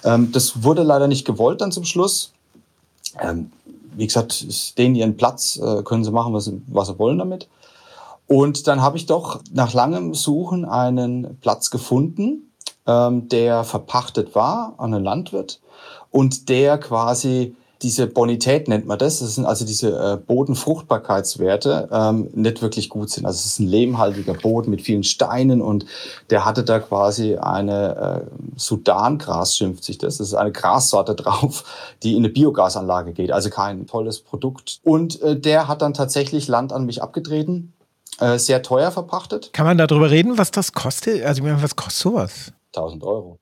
ähm, 0.05 0.31
das 0.31 0.63
wurde 0.63 0.83
leider 0.83 1.09
nicht 1.09 1.25
gewollt 1.25 1.59
dann 1.59 1.73
zum 1.73 1.83
Schluss. 1.83 2.31
Ähm, 3.21 3.51
wie 3.97 4.07
gesagt, 4.07 4.45
ist 4.47 4.77
denen 4.77 4.95
ihren 4.95 5.17
Platz, 5.17 5.59
äh, 5.61 5.83
können 5.83 6.05
sie 6.05 6.11
machen, 6.11 6.31
was 6.31 6.45
sie, 6.45 6.61
was 6.67 6.87
sie 6.87 6.97
wollen 6.97 7.17
damit. 7.17 7.49
Und 8.27 8.65
dann 8.67 8.81
habe 8.81 8.95
ich 8.95 9.07
doch 9.07 9.41
nach 9.51 9.73
langem 9.73 10.13
Suchen 10.13 10.63
einen 10.63 11.37
Platz 11.41 11.69
gefunden, 11.69 12.48
ähm, 12.89 13.29
der 13.29 13.63
verpachtet 13.63 14.33
war 14.33 14.73
an 14.77 14.93
einen 14.93 15.03
Landwirt 15.03 15.61
und 16.11 16.49
der 16.49 16.79
quasi 16.79 17.55
diese 17.81 18.07
Bonität 18.07 18.67
nennt 18.67 18.85
man 18.85 18.99
das, 18.99 19.19
das 19.19 19.35
sind 19.35 19.45
also 19.45 19.65
diese 19.65 19.91
äh, 19.91 20.17
Bodenfruchtbarkeitswerte, 20.17 21.87
ähm, 21.91 22.29
nicht 22.33 22.61
wirklich 22.61 22.89
gut 22.89 23.09
sind. 23.09 23.25
Also 23.25 23.37
es 23.37 23.45
ist 23.45 23.59
ein 23.59 23.67
lehmhaltiger 23.67 24.33
Boden 24.33 24.69
mit 24.69 24.81
vielen 24.81 25.03
Steinen 25.03 25.61
und 25.61 25.85
der 26.29 26.43
hatte 26.43 26.63
da 26.63 26.79
quasi 26.79 27.37
eine 27.37 28.25
äh, 28.25 28.59
Sudangras, 28.59 29.55
schimpft 29.55 29.85
sich 29.85 29.97
das. 29.97 30.17
Das 30.17 30.27
ist 30.27 30.33
eine 30.33 30.51
Grassorte 30.51 31.15
drauf, 31.15 31.63
die 32.03 32.13
in 32.13 32.19
eine 32.19 32.29
Biogasanlage 32.29 33.13
geht, 33.13 33.31
also 33.31 33.49
kein 33.49 33.87
tolles 33.87 34.19
Produkt. 34.19 34.81
Und 34.83 35.21
äh, 35.21 35.39
der 35.39 35.69
hat 35.69 35.81
dann 35.81 35.93
tatsächlich 35.93 36.49
Land 36.49 36.73
an 36.73 36.85
mich 36.85 37.01
abgetreten, 37.01 37.71
äh, 38.19 38.37
sehr 38.37 38.61
teuer 38.61 38.91
verpachtet. 38.91 39.51
Kann 39.53 39.65
man 39.65 39.77
darüber 39.77 40.09
reden, 40.09 40.37
was 40.37 40.51
das 40.51 40.73
kostet? 40.73 41.23
Also 41.23 41.43
was 41.43 41.75
kostet 41.75 42.01
sowas? 42.01 42.53
1000 42.75 43.03
Euro. 43.03 43.39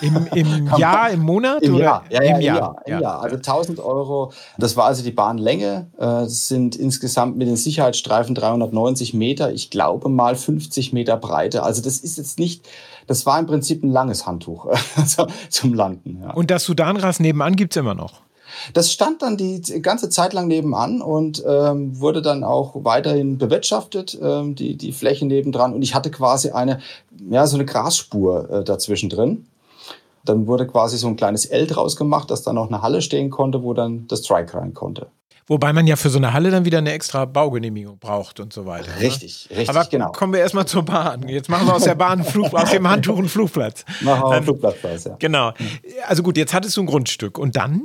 Im, 0.00 0.26
im 0.34 0.66
Jahr, 0.78 1.10
im 1.10 1.20
Monat? 1.20 1.62
Im 1.62 1.76
oder? 1.76 1.84
Jahr, 1.84 2.04
ja, 2.10 2.22
ja, 2.22 2.36
im, 2.36 2.42
Jahr, 2.42 2.56
Jahr, 2.56 2.82
im 2.86 3.00
Jahr. 3.00 3.22
Also 3.22 3.36
1000 3.36 3.78
Euro. 3.78 4.32
Das 4.58 4.76
war 4.76 4.86
also 4.86 5.02
die 5.02 5.12
Bahnlänge. 5.12 5.90
Äh, 5.96 6.00
das 6.00 6.48
sind 6.48 6.76
insgesamt 6.76 7.36
mit 7.36 7.48
den 7.48 7.56
Sicherheitsstreifen 7.56 8.34
390 8.34 9.14
Meter. 9.14 9.52
Ich 9.52 9.70
glaube 9.70 10.08
mal 10.08 10.34
50 10.34 10.92
Meter 10.92 11.16
Breite. 11.16 11.62
Also 11.62 11.80
das 11.80 11.98
ist 11.98 12.18
jetzt 12.18 12.38
nicht, 12.38 12.68
das 13.06 13.24
war 13.24 13.38
im 13.38 13.46
Prinzip 13.46 13.82
ein 13.82 13.90
langes 13.90 14.26
Handtuch 14.26 14.66
also 14.96 15.28
zum 15.48 15.74
Landen. 15.74 16.20
Ja. 16.22 16.32
Und 16.32 16.50
das 16.50 16.64
Sudanras 16.64 17.20
nebenan 17.20 17.54
gibt's 17.56 17.76
immer 17.76 17.94
noch? 17.94 18.27
Das 18.72 18.92
stand 18.92 19.22
dann 19.22 19.36
die 19.36 19.60
ganze 19.82 20.08
Zeit 20.10 20.32
lang 20.32 20.48
nebenan 20.48 21.00
und 21.00 21.42
ähm, 21.46 21.98
wurde 22.00 22.22
dann 22.22 22.44
auch 22.44 22.74
weiterhin 22.84 23.38
bewirtschaftet, 23.38 24.18
ähm, 24.22 24.54
die, 24.54 24.76
die 24.76 24.92
Fläche 24.92 25.26
nebendran. 25.26 25.74
Und 25.74 25.82
ich 25.82 25.94
hatte 25.94 26.10
quasi 26.10 26.50
eine, 26.50 26.80
ja, 27.30 27.46
so 27.46 27.56
eine 27.56 27.64
Grasspur 27.64 28.50
äh, 28.50 28.64
dazwischen 28.64 29.08
drin. 29.08 29.46
Dann 30.24 30.46
wurde 30.46 30.66
quasi 30.66 30.98
so 30.98 31.08
ein 31.08 31.16
kleines 31.16 31.46
L 31.46 31.66
draus 31.66 31.96
gemacht, 31.96 32.30
dass 32.30 32.42
da 32.42 32.52
noch 32.52 32.68
eine 32.68 32.82
Halle 32.82 33.02
stehen 33.02 33.30
konnte, 33.30 33.62
wo 33.62 33.72
dann 33.72 34.06
das 34.08 34.24
Strike 34.24 34.54
rein 34.54 34.74
konnte. 34.74 35.06
Wobei 35.48 35.72
man 35.72 35.86
ja 35.86 35.96
für 35.96 36.10
so 36.10 36.18
eine 36.18 36.34
Halle 36.34 36.50
dann 36.50 36.66
wieder 36.66 36.76
eine 36.76 36.92
extra 36.92 37.24
Baugenehmigung 37.24 37.98
braucht 37.98 38.38
und 38.38 38.52
so 38.52 38.66
weiter. 38.66 39.00
Richtig, 39.00 39.48
ne? 39.50 39.56
richtig, 39.56 39.74
Aber 39.74 39.88
genau. 39.88 40.12
kommen 40.12 40.34
wir 40.34 40.40
erstmal 40.40 40.66
zur 40.66 40.82
Bahn. 40.82 41.26
Jetzt 41.26 41.48
machen 41.48 41.66
wir 41.66 41.74
aus 41.74 41.84
der 41.84 41.94
Bahn 41.94 42.22
Flug, 42.22 42.52
aus 42.52 42.70
dem 42.70 42.86
Handtuch 42.86 43.16
einen 43.16 43.30
Flugplatz. 43.30 43.86
Machen 44.02 44.24
wir 44.24 44.36
einen 44.36 44.44
Flugplatz, 44.44 45.04
ja. 45.04 45.16
Genau. 45.18 45.52
Also 46.06 46.22
gut, 46.22 46.36
jetzt 46.36 46.52
hattest 46.52 46.76
du 46.76 46.82
ein 46.82 46.86
Grundstück. 46.86 47.38
Und 47.38 47.56
dann? 47.56 47.80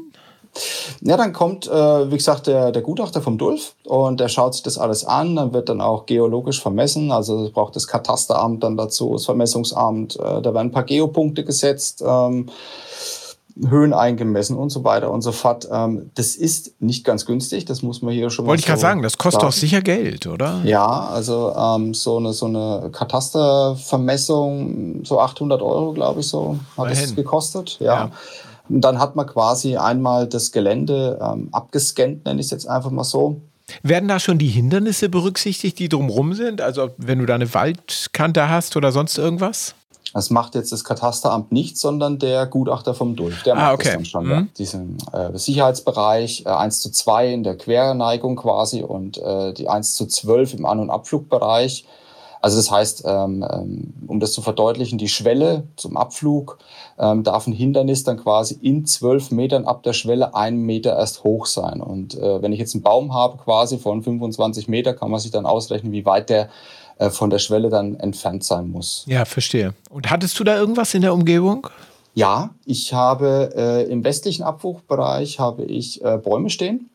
Ja, 1.01 1.17
dann 1.17 1.33
kommt, 1.33 1.67
äh, 1.67 2.11
wie 2.11 2.17
gesagt, 2.17 2.47
der, 2.47 2.71
der 2.71 2.81
Gutachter 2.81 3.21
vom 3.21 3.37
Dulf 3.37 3.75
und 3.85 4.19
der 4.19 4.29
schaut 4.29 4.53
sich 4.53 4.63
das 4.63 4.77
alles 4.77 5.05
an. 5.05 5.35
Dann 5.35 5.53
wird 5.53 5.69
dann 5.69 5.81
auch 5.81 6.05
geologisch 6.05 6.61
vermessen. 6.61 7.11
Also 7.11 7.45
es 7.45 7.51
braucht 7.51 7.75
das 7.75 7.87
Katasteramt 7.87 8.63
dann 8.63 8.77
dazu, 8.77 9.13
das 9.13 9.25
Vermessungsamt. 9.25 10.15
Äh, 10.17 10.41
da 10.41 10.53
werden 10.53 10.67
ein 10.67 10.71
paar 10.71 10.83
Geopunkte 10.83 11.43
gesetzt. 11.43 12.03
Ähm, 12.05 12.49
Höhen 13.67 13.93
eingemessen 13.93 14.57
und 14.57 14.71
so 14.71 14.83
weiter 14.83 15.11
und 15.11 15.21
so 15.21 15.31
fort. 15.31 15.67
Ähm, 15.71 16.09
das 16.15 16.35
ist 16.35 16.81
nicht 16.81 17.05
ganz 17.05 17.27
günstig, 17.27 17.65
das 17.65 17.83
muss 17.83 18.01
man 18.01 18.11
hier 18.13 18.31
schon 18.31 18.47
Wollte 18.47 18.47
mal 18.47 18.51
Wollte 18.53 18.61
so 18.61 18.63
ich 18.63 18.67
gerade 18.67 18.81
sagen, 18.81 19.01
das 19.03 19.17
kostet 19.19 19.41
sagen. 19.41 19.49
auch 19.49 19.53
sicher 19.55 19.81
Geld, 19.81 20.25
oder? 20.25 20.61
Ja, 20.63 21.05
also 21.07 21.53
ähm, 21.55 21.93
so 21.93 22.17
eine, 22.17 22.33
so 22.33 22.47
eine 22.47 22.89
Katastervermessung, 22.91 25.05
so 25.05 25.19
800 25.19 25.61
Euro, 25.61 25.93
glaube 25.93 26.21
ich, 26.21 26.27
so 26.27 26.57
hat 26.77 26.91
es 26.91 27.15
gekostet. 27.15 27.77
ja. 27.79 28.05
ja. 28.05 28.11
Und 28.69 28.81
dann 28.81 28.99
hat 28.99 29.15
man 29.15 29.27
quasi 29.27 29.77
einmal 29.77 30.27
das 30.27 30.51
Gelände 30.51 31.19
ähm, 31.21 31.49
abgescannt, 31.51 32.25
nenne 32.25 32.39
ich 32.39 32.47
es 32.47 32.51
jetzt 32.51 32.67
einfach 32.67 32.91
mal 32.91 33.03
so. 33.03 33.41
Werden 33.81 34.09
da 34.09 34.19
schon 34.19 34.37
die 34.37 34.47
Hindernisse 34.47 35.09
berücksichtigt, 35.09 35.79
die 35.79 35.89
drumherum 35.89 36.33
sind? 36.33 36.61
Also 36.61 36.89
wenn 36.97 37.19
du 37.19 37.25
da 37.25 37.35
eine 37.35 37.53
Waldkante 37.53 38.49
hast 38.49 38.75
oder 38.75 38.91
sonst 38.91 39.17
irgendwas? 39.17 39.75
Das 40.13 40.29
macht 40.29 40.53
jetzt 40.53 40.71
das 40.71 40.83
Katasteramt 40.83 41.51
nicht, 41.51 41.77
sondern 41.77 42.19
der 42.19 42.45
Gutachter 42.45 42.93
vom 42.93 43.15
DULF. 43.15 43.41
Der 43.43 43.55
ah, 43.55 43.57
macht 43.57 43.73
okay. 43.73 43.83
das 43.85 43.93
dann 43.93 44.05
schon. 44.05 44.25
Mhm. 44.25 44.31
Ja. 44.31 44.47
Diesen 44.57 44.97
äh, 45.11 45.37
Sicherheitsbereich 45.37 46.43
äh, 46.45 46.49
1 46.49 46.81
zu 46.81 46.91
2 46.91 47.33
in 47.33 47.43
der 47.43 47.57
Querneigung 47.57 48.35
quasi 48.35 48.83
und 48.83 49.17
äh, 49.17 49.53
die 49.53 49.69
1 49.69 49.95
zu 49.95 50.05
12 50.05 50.53
im 50.55 50.65
An- 50.65 50.79
und 50.79 50.91
Abflugbereich. 50.91 51.85
Also 52.43 52.57
das 52.57 52.71
heißt, 52.71 53.03
ähm, 53.07 53.45
ähm, 53.49 53.93
um 54.05 54.19
das 54.19 54.33
zu 54.33 54.41
verdeutlichen, 54.41 54.97
die 54.97 55.07
Schwelle 55.07 55.63
zum 55.77 55.95
Abflug 55.95 56.57
ähm, 56.99 57.23
darf 57.23 57.47
ein 57.47 57.53
Hindernis 57.53 58.03
dann 58.03 58.17
quasi 58.17 58.59
in 58.61 58.85
zwölf 58.85 59.31
Metern 59.31 59.63
ab 59.63 59.81
der 59.83 59.93
Schwelle 59.93 60.35
einen 60.35 60.65
Meter 60.65 60.97
erst 60.97 61.23
hoch 61.23 61.45
sein. 61.45 61.79
Und 61.79 62.15
äh, 62.15 62.41
wenn 62.41 62.51
ich 62.51 62.59
jetzt 62.59 62.75
einen 62.75 62.83
Baum 62.83 63.13
habe 63.13 63.37
quasi 63.37 63.77
von 63.77 64.03
25 64.03 64.67
Meter, 64.67 64.93
kann 64.93 65.09
man 65.09 65.21
sich 65.21 65.31
dann 65.31 65.45
ausrechnen, 65.45 65.93
wie 65.93 66.05
weit 66.05 66.29
der 66.29 66.49
äh, 66.97 67.09
von 67.09 67.29
der 67.29 67.39
Schwelle 67.39 67.69
dann 67.69 67.95
entfernt 67.95 68.43
sein 68.43 68.69
muss. 68.69 69.05
Ja, 69.07 69.23
verstehe. 69.23 69.73
Und 69.89 70.11
hattest 70.11 70.37
du 70.37 70.43
da 70.43 70.57
irgendwas 70.57 70.93
in 70.93 71.01
der 71.01 71.13
Umgebung? 71.13 71.69
Ja, 72.13 72.49
ich 72.65 72.93
habe 72.93 73.53
äh, 73.55 73.89
im 73.89 74.03
westlichen 74.03 74.43
Abflugbereich 74.43 75.39
habe 75.39 75.63
ich 75.63 76.03
äh, 76.03 76.17
Bäume 76.17 76.49
stehen. 76.49 76.89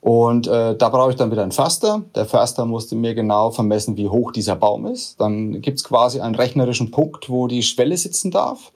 Und 0.00 0.46
äh, 0.46 0.76
da 0.76 0.88
brauche 0.88 1.10
ich 1.10 1.16
dann 1.16 1.30
wieder 1.30 1.42
einen 1.42 1.52
Förster. 1.52 2.02
Der 2.14 2.24
Förster 2.24 2.64
musste 2.64 2.96
mir 2.96 3.14
genau 3.14 3.50
vermessen, 3.50 3.96
wie 3.96 4.08
hoch 4.08 4.32
dieser 4.32 4.56
Baum 4.56 4.86
ist. 4.86 5.20
Dann 5.20 5.60
gibt 5.60 5.78
es 5.78 5.84
quasi 5.84 6.20
einen 6.20 6.34
rechnerischen 6.34 6.90
Punkt, 6.90 7.28
wo 7.28 7.46
die 7.46 7.62
Schwelle 7.62 7.96
sitzen 7.96 8.30
darf. 8.30 8.72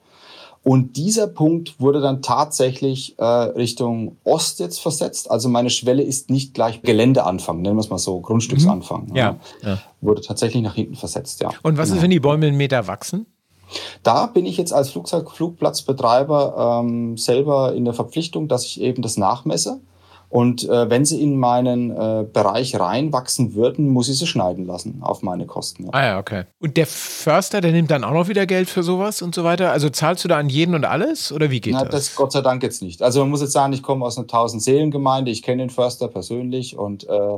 Und 0.63 0.97
dieser 0.97 1.27
Punkt 1.27 1.79
wurde 1.79 2.01
dann 2.01 2.23
tatsächlich 2.23 3.19
äh, 3.19 3.23
Richtung 3.23 4.17
Ost 4.23 4.59
jetzt 4.59 4.79
versetzt. 4.79 5.29
Also 5.29 5.47
meine 5.47 5.69
Schwelle 5.69 6.01
ist 6.01 6.31
nicht 6.31 6.55
gleich 6.55 6.81
Geländeanfang, 6.81 7.61
nennen 7.61 7.75
wir 7.75 7.81
es 7.81 7.91
mal 7.91 7.99
so, 7.99 8.19
Grundstücksanfang. 8.19 9.09
Mhm. 9.09 9.15
Ja, 9.15 9.35
ja. 9.61 9.77
Wurde 10.01 10.21
tatsächlich 10.21 10.63
nach 10.63 10.73
hinten 10.73 10.95
versetzt, 10.95 11.39
ja. 11.41 11.49
Und 11.61 11.77
was 11.77 11.89
genau. 11.89 11.97
ist, 11.97 12.03
wenn 12.03 12.09
die 12.09 12.19
Bäume 12.19 12.47
einen 12.47 12.57
Meter 12.57 12.87
wachsen? 12.87 13.27
Da 14.01 14.25
bin 14.25 14.47
ich 14.47 14.57
jetzt 14.57 14.73
als 14.73 14.89
Flugzeugflugplatzbetreiber 14.89 16.81
ähm, 16.83 17.15
selber 17.15 17.75
in 17.75 17.85
der 17.85 17.93
Verpflichtung, 17.93 18.47
dass 18.47 18.65
ich 18.65 18.81
eben 18.81 19.03
das 19.03 19.17
nachmesse. 19.17 19.81
Und 20.35 20.67
äh, 20.67 20.89
wenn 20.89 21.05
sie 21.05 21.21
in 21.23 21.39
meinen 21.39 21.91
äh, 21.91 22.25
Bereich 22.25 22.77
reinwachsen 22.77 23.53
würden, 23.53 23.87
muss 23.87 24.09
ich 24.09 24.19
sie 24.19 24.27
schneiden 24.27 24.65
lassen 24.65 24.97
auf 24.99 25.21
meine 25.21 25.45
Kosten. 25.45 25.85
Ja. 25.85 25.89
Ah 25.93 26.05
ja, 26.05 26.19
okay. 26.19 26.43
Und 26.59 26.75
der 26.75 26.87
Förster, 26.87 27.61
der 27.61 27.71
nimmt 27.71 27.89
dann 27.89 28.03
auch 28.03 28.11
noch 28.11 28.27
wieder 28.27 28.45
Geld 28.45 28.69
für 28.69 28.83
sowas 28.83 29.21
und 29.21 29.33
so 29.33 29.45
weiter? 29.45 29.71
Also 29.71 29.87
zahlst 29.89 30.25
du 30.25 30.27
da 30.27 30.37
an 30.37 30.49
jeden 30.49 30.75
und 30.75 30.83
alles 30.83 31.31
oder 31.31 31.51
wie 31.51 31.61
geht 31.61 31.71
Na, 31.73 31.85
das? 31.85 32.07
Das 32.07 32.15
Gott 32.15 32.33
sei 32.33 32.41
Dank 32.41 32.63
jetzt 32.63 32.81
nicht. 32.81 33.01
Also 33.01 33.21
man 33.21 33.29
muss 33.29 33.39
jetzt 33.39 33.53
sagen, 33.53 33.71
ich 33.71 33.81
komme 33.81 34.03
aus 34.03 34.17
einer 34.17 34.27
1000-Seelen-Gemeinde, 34.27 35.31
ich 35.31 35.41
kenne 35.41 35.63
den 35.63 35.69
Förster 35.69 36.09
persönlich 36.09 36.77
und 36.77 37.07
äh, 37.07 37.37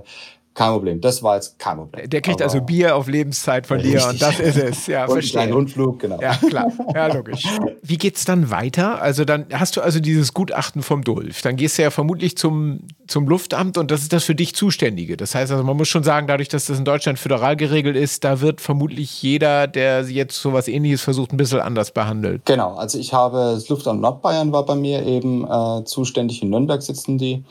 kein 0.58 0.72
Problem. 0.72 1.02
Das 1.02 1.22
war 1.22 1.36
jetzt 1.36 1.60
kein 1.60 1.78
Problem. 1.78 2.10
Der 2.10 2.22
kriegt 2.22 2.42
Aber 2.42 2.52
also 2.52 2.62
Bier 2.62 2.96
auf 2.96 3.08
Lebenszeit 3.08 3.68
von 3.68 3.78
dir 3.78 4.04
und 4.08 4.20
das 4.20 4.40
ist 4.40 4.58
es. 4.58 4.88
Ja, 4.88 5.06
und 5.06 5.12
verstehe. 5.12 5.42
Einen 5.42 5.54
Rundflug, 5.54 6.00
genau. 6.00 6.20
Ja, 6.20 6.36
klar. 6.36 6.72
Ja, 6.96 7.14
logisch. 7.14 7.46
Wie 7.84 7.98
geht's 7.98 8.26
dann 8.26 8.50
weiter? 8.50 9.00
Also 9.00 9.24
dann 9.24 9.46
hast 9.54 9.78
du 9.78 9.82
also 9.82 10.00
dieses 10.00 10.34
Gutachten 10.34 10.82
vom 10.82 11.04
Dulf. 11.04 11.44
Dann 11.44 11.58
gehst 11.58 11.78
du 11.78 11.84
ja 11.84 11.92
vermutlich 11.92 12.38
zum, 12.38 12.88
zum 13.08 13.28
Luftamt 13.28 13.78
und 13.78 13.92
das 13.92 14.02
ist 14.02 14.14
das 14.14 14.24
für 14.24 14.36
dich 14.36 14.56
Zuständige. 14.56 15.18
Das 15.18 15.36
heißt 15.36 15.52
also, 15.52 15.64
man 15.64 15.78
muss 15.78 15.88
schon 15.88 16.04
sagen, 16.04 16.28
dadurch, 16.28 16.50
dass 16.50 16.66
das 16.66 16.78
in 16.78 16.86
Deutschland 16.86 17.20
föderal 17.20 17.56
geregelt 17.56 17.96
ist, 17.96 18.24
da 18.24 18.42
wird 18.42 18.62
vermutlich 18.62 19.22
jeder, 19.22 19.68
der 19.68 20.04
jetzt 20.04 20.42
sowas 20.42 20.68
ähnliches 20.68 21.02
versucht, 21.02 21.32
ein 21.32 21.38
bisschen 21.38 21.60
anders 21.60 21.92
behandelt. 21.92 22.46
Genau. 22.46 22.76
Also 22.76 22.98
ich 22.98 23.14
habe, 23.14 23.54
das 23.56 23.70
Luftamt 23.70 24.02
Nordbayern 24.02 24.52
war 24.52 24.66
bei 24.66 24.76
mir 24.76 25.06
eben 25.06 25.46
äh, 25.46 25.84
zuständig. 25.86 26.42
In 26.42 26.50
Nürnberg 26.50 26.82
sitzen 26.82 27.18
die. 27.18 27.44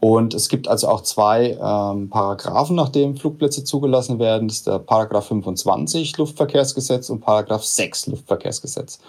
Und 0.00 0.32
es 0.34 0.48
gibt 0.48 0.68
also 0.68 0.88
auch 0.88 1.02
zwei 1.02 1.58
ähm, 1.60 2.08
Paragraphen, 2.08 2.76
nach 2.76 2.88
denen 2.88 3.16
Flugplätze 3.16 3.64
zugelassen 3.64 4.18
werden. 4.18 4.48
Das 4.48 4.58
ist 4.58 4.66
der 4.66 4.78
Paragraph 4.78 5.26
25 5.26 6.16
Luftverkehrsgesetz 6.18 7.10
und 7.10 7.20
Paragraph 7.20 7.64
6 7.64 8.06
Luftverkehrsgesetz. 8.08 9.00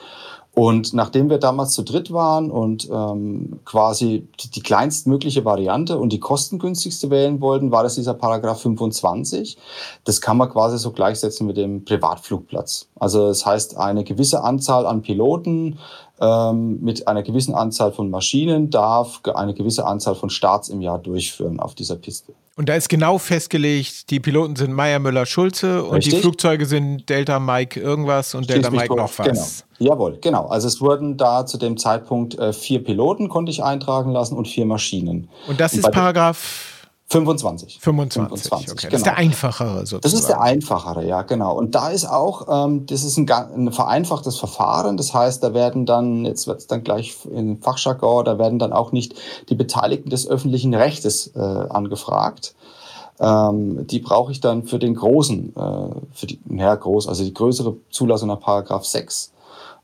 Und 0.55 0.93
nachdem 0.93 1.29
wir 1.29 1.37
damals 1.37 1.73
zu 1.73 1.83
dritt 1.83 2.11
waren 2.11 2.51
und 2.51 2.89
ähm, 2.91 3.59
quasi 3.65 4.27
die, 4.55 4.61
kleinstmögliche 4.61 5.45
Variante 5.45 5.97
und 5.97 6.11
die 6.11 6.19
kostengünstigste 6.19 7.09
wählen 7.09 7.39
wollten, 7.39 7.71
war 7.71 7.83
das 7.83 7.95
dieser 7.95 8.13
Paragraph 8.13 8.61
25. 8.61 9.57
Das 10.03 10.21
kann 10.21 10.37
man 10.37 10.49
quasi 10.49 10.77
so 10.77 10.91
gleichsetzen 10.91 11.47
mit 11.47 11.55
dem 11.55 11.85
Privatflugplatz. 11.85 12.87
Also 12.99 13.27
das 13.27 13.45
heißt, 13.45 13.77
eine 13.77 14.03
gewisse 14.03 14.43
Anzahl 14.43 14.85
an 14.85 15.01
Piloten 15.01 15.77
ähm, 16.19 16.81
mit 16.81 17.07
einer 17.07 17.23
gewissen 17.23 17.55
Anzahl 17.55 17.91
von 17.91 18.09
Maschinen 18.09 18.69
darf 18.69 19.21
eine 19.33 19.53
gewisse 19.53 19.85
Anzahl 19.85 20.15
von 20.15 20.29
Starts 20.29 20.67
im 20.67 20.81
Jahr 20.81 20.99
durchführen 20.99 21.59
auf 21.59 21.75
dieser 21.75 21.95
Piste. 21.95 22.33
Und 22.59 22.67
da 22.67 22.75
ist 22.75 22.89
genau 22.89 23.17
festgelegt, 23.17 24.09
die 24.09 24.19
Piloten 24.19 24.57
sind 24.57 24.73
Meier, 24.73 24.99
Müller, 24.99 25.25
Schulze 25.25 25.81
und 25.81 25.95
Richtig. 25.95 26.15
die 26.15 26.19
Flugzeuge 26.19 26.65
sind 26.65 27.07
Delta 27.07 27.39
Mike 27.39 27.79
irgendwas 27.79 28.35
und 28.35 28.49
Delta 28.49 28.69
Mike 28.69 28.93
noch 28.93 29.17
was. 29.17 29.63
Genau. 29.77 29.93
Jawohl, 29.93 30.17
genau. 30.19 30.47
Also 30.47 30.67
es 30.67 30.81
wurden 30.81 31.15
da 31.15 31.45
zu 31.45 31.57
dem 31.57 31.77
Zeitpunkt 31.77 32.37
äh, 32.37 32.51
vier 32.51 32.83
Piloten 32.83 33.29
konnte 33.29 33.49
ich 33.49 33.63
eintragen 33.63 34.11
lassen 34.11 34.35
und 34.35 34.45
vier 34.45 34.65
Maschinen. 34.65 35.29
Und 35.47 35.61
das 35.61 35.71
und 35.71 35.79
ist 35.79 35.91
Paragraph 35.91 36.78
25. 37.11 37.79
25, 37.81 38.21
25 38.29 38.71
okay. 38.71 38.87
Genau. 38.87 38.91
Das 38.91 38.99
ist 38.99 39.05
der 39.05 39.17
einfachere 39.17 39.79
sozusagen. 39.79 40.01
Das 40.01 40.13
ist 40.13 40.29
der 40.29 40.41
einfachere, 40.41 41.05
ja, 41.07 41.23
genau. 41.23 41.57
Und 41.57 41.73
da 41.73 41.89
ist 41.89 42.05
auch, 42.05 42.67
ähm, 42.67 42.85
das 42.85 43.03
ist 43.03 43.17
ein, 43.17 43.29
ein 43.31 43.71
vereinfachtes 43.71 44.37
Verfahren. 44.37 44.95
Das 44.95 45.13
heißt, 45.13 45.43
da 45.43 45.55
werden 45.55 45.87
dann, 45.87 46.23
jetzt 46.25 46.45
wird 46.45 46.59
es 46.59 46.67
dann 46.67 46.83
gleich 46.83 47.17
in 47.25 47.61
Fachjargon, 47.61 48.25
da 48.25 48.37
werden 48.37 48.59
dann 48.59 48.73
auch 48.73 48.91
nicht 48.91 49.15
die 49.49 49.55
Beteiligten 49.55 50.11
des 50.11 50.27
öffentlichen 50.27 50.75
Rechtes 50.75 51.31
äh, 51.35 51.39
angefragt. 51.39 52.53
Ähm, 53.19 53.87
die 53.87 53.99
brauche 53.99 54.31
ich 54.31 54.39
dann 54.39 54.63
für 54.63 54.77
den 54.77 54.93
großen, 54.93 55.55
äh, 55.55 55.89
für 56.13 56.27
die, 56.27 56.39
ja, 56.51 56.75
groß, 56.75 57.07
also 57.07 57.23
die 57.23 57.33
größere 57.33 57.75
Zulassung 57.89 58.27
nach 58.27 58.39
Paragraph 58.39 58.85
6. 58.85 59.31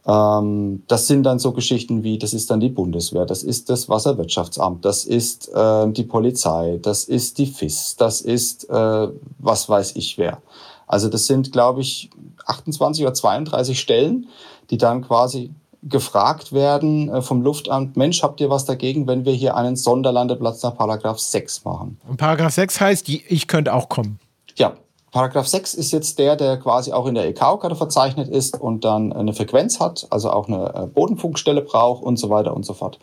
Ähm, 0.07 0.83
das 0.87 1.07
sind 1.07 1.23
dann 1.23 1.39
so 1.39 1.51
Geschichten 1.51 2.03
wie, 2.03 2.17
das 2.17 2.33
ist 2.33 2.51
dann 2.51 2.59
die 2.59 2.69
Bundeswehr, 2.69 3.25
das 3.25 3.43
ist 3.43 3.69
das 3.69 3.89
Wasserwirtschaftsamt, 3.89 4.85
das 4.85 5.05
ist 5.05 5.51
äh, 5.53 5.91
die 5.91 6.03
Polizei, 6.03 6.79
das 6.81 7.05
ist 7.05 7.37
die 7.39 7.47
FIS, 7.47 7.95
das 7.97 8.21
ist 8.21 8.69
äh, 8.69 9.07
was 9.39 9.67
weiß 9.67 9.95
ich 9.95 10.17
wer. 10.17 10.41
Also 10.87 11.09
das 11.09 11.25
sind, 11.25 11.51
glaube 11.51 11.81
ich, 11.81 12.11
28 12.45 13.03
oder 13.03 13.13
32 13.15 13.79
Stellen, 13.79 14.27
die 14.69 14.77
dann 14.77 15.01
quasi 15.01 15.51
gefragt 15.81 16.51
werden 16.51 17.09
äh, 17.09 17.21
vom 17.21 17.41
Luftamt, 17.41 17.97
Mensch, 17.97 18.21
habt 18.21 18.41
ihr 18.41 18.49
was 18.49 18.65
dagegen, 18.65 19.07
wenn 19.07 19.25
wir 19.25 19.33
hier 19.33 19.55
einen 19.55 19.75
Sonderlandeplatz 19.75 20.61
nach 20.63 20.75
Paragraph 20.75 21.19
6 21.19 21.63
machen? 21.63 21.99
Und 22.07 22.17
Paragraph 22.17 22.53
6 22.53 22.79
heißt, 22.79 23.09
ich 23.09 23.47
könnte 23.47 23.73
auch 23.73 23.89
kommen. 23.89 24.19
Ja, 24.55 24.73
Paragraph 25.15 25.47
6 25.47 25.75
ist 25.75 25.93
jetzt 25.93 26.19
der, 26.19 26.35
der 26.35 26.57
quasi 26.57 26.91
auch 26.91 27.05
in 27.05 27.15
der 27.15 27.25
EKO-Karte 27.29 27.77
verzeichnet 27.77 28.27
ist 28.27 28.59
und 28.59 28.83
dann 28.83 29.13
eine 29.13 29.31
Frequenz 29.31 29.79
hat, 29.79 30.05
also 30.09 30.29
auch 30.29 30.49
eine 30.49 30.73
äh, 30.75 30.87
Bodenfunkstelle 30.87 31.61
braucht 31.61 32.03
und 32.03 32.17
so 32.17 32.29
weiter 32.29 32.53
und 32.53 32.65
so 32.65 32.73
fort. 32.73 32.99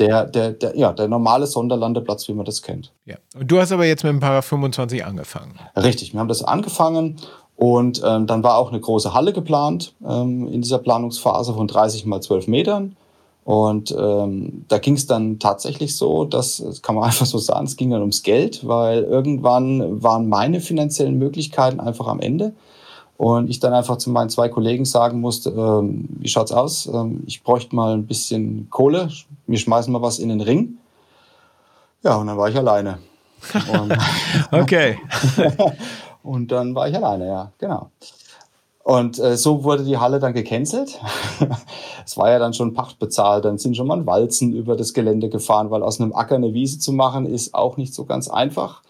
Der, 0.00 0.24
der, 0.24 0.50
der, 0.50 0.76
ja, 0.76 0.92
der 0.92 1.06
normale 1.06 1.46
Sonderlandeplatz, 1.46 2.26
wie 2.26 2.32
man 2.32 2.46
das 2.46 2.62
kennt. 2.62 2.92
Ja. 3.04 3.14
Und 3.38 3.48
du 3.48 3.60
hast 3.60 3.70
aber 3.70 3.86
jetzt 3.86 4.02
mit 4.02 4.12
dem 4.12 4.18
Paragraph 4.18 4.46
25 4.46 5.04
angefangen. 5.04 5.54
Richtig, 5.76 6.14
wir 6.14 6.18
haben 6.18 6.26
das 6.26 6.42
angefangen 6.42 7.20
und 7.54 8.02
ähm, 8.04 8.26
dann 8.26 8.42
war 8.42 8.58
auch 8.58 8.70
eine 8.70 8.80
große 8.80 9.14
Halle 9.14 9.32
geplant 9.32 9.94
ähm, 10.04 10.48
in 10.48 10.62
dieser 10.62 10.78
Planungsphase 10.78 11.54
von 11.54 11.68
30 11.68 12.06
mal 12.06 12.20
12 12.20 12.48
Metern. 12.48 12.96
Und 13.46 13.94
ähm, 13.96 14.64
da 14.66 14.78
ging 14.78 14.96
es 14.96 15.06
dann 15.06 15.38
tatsächlich 15.38 15.96
so, 15.96 16.24
dass, 16.24 16.56
das 16.56 16.82
kann 16.82 16.96
man 16.96 17.04
einfach 17.04 17.26
so 17.26 17.38
sagen, 17.38 17.66
es 17.66 17.76
ging 17.76 17.90
dann 17.90 18.00
ums 18.00 18.24
Geld, 18.24 18.66
weil 18.66 19.04
irgendwann 19.04 20.02
waren 20.02 20.28
meine 20.28 20.60
finanziellen 20.60 21.16
Möglichkeiten 21.16 21.78
einfach 21.78 22.08
am 22.08 22.18
Ende. 22.18 22.54
Und 23.16 23.48
ich 23.48 23.60
dann 23.60 23.72
einfach 23.72 23.98
zu 23.98 24.10
meinen 24.10 24.30
zwei 24.30 24.48
Kollegen 24.48 24.84
sagen 24.84 25.20
musste, 25.20 25.50
ähm, 25.50 26.08
wie 26.18 26.28
schaut's 26.28 26.50
aus? 26.50 26.86
Ähm, 26.92 27.22
ich 27.26 27.44
bräuchte 27.44 27.76
mal 27.76 27.94
ein 27.94 28.06
bisschen 28.08 28.66
Kohle, 28.68 29.10
wir 29.46 29.58
schmeißen 29.58 29.92
mal 29.92 30.02
was 30.02 30.18
in 30.18 30.28
den 30.28 30.40
Ring. 30.40 30.78
Ja, 32.02 32.16
und 32.16 32.26
dann 32.26 32.36
war 32.36 32.48
ich 32.48 32.56
alleine. 32.56 32.98
okay. 34.50 34.98
und 36.24 36.50
dann 36.50 36.74
war 36.74 36.88
ich 36.88 36.96
alleine, 36.96 37.28
ja, 37.28 37.52
genau. 37.58 37.90
Und 38.86 39.18
äh, 39.18 39.36
so 39.36 39.64
wurde 39.64 39.82
die 39.82 39.98
Halle 39.98 40.20
dann 40.20 40.32
gecancelt. 40.32 41.00
es 42.06 42.16
war 42.16 42.30
ja 42.30 42.38
dann 42.38 42.54
schon 42.54 42.72
Pacht 42.72 43.00
bezahlt, 43.00 43.44
dann 43.44 43.58
sind 43.58 43.76
schon 43.76 43.88
mal 43.88 44.06
Walzen 44.06 44.54
über 44.54 44.76
das 44.76 44.94
Gelände 44.94 45.28
gefahren, 45.28 45.72
weil 45.72 45.82
aus 45.82 46.00
einem 46.00 46.12
Acker 46.12 46.36
eine 46.36 46.54
Wiese 46.54 46.78
zu 46.78 46.92
machen 46.92 47.26
ist 47.26 47.52
auch 47.52 47.78
nicht 47.78 47.92
so 47.92 48.04
ganz 48.04 48.28
einfach. 48.28 48.82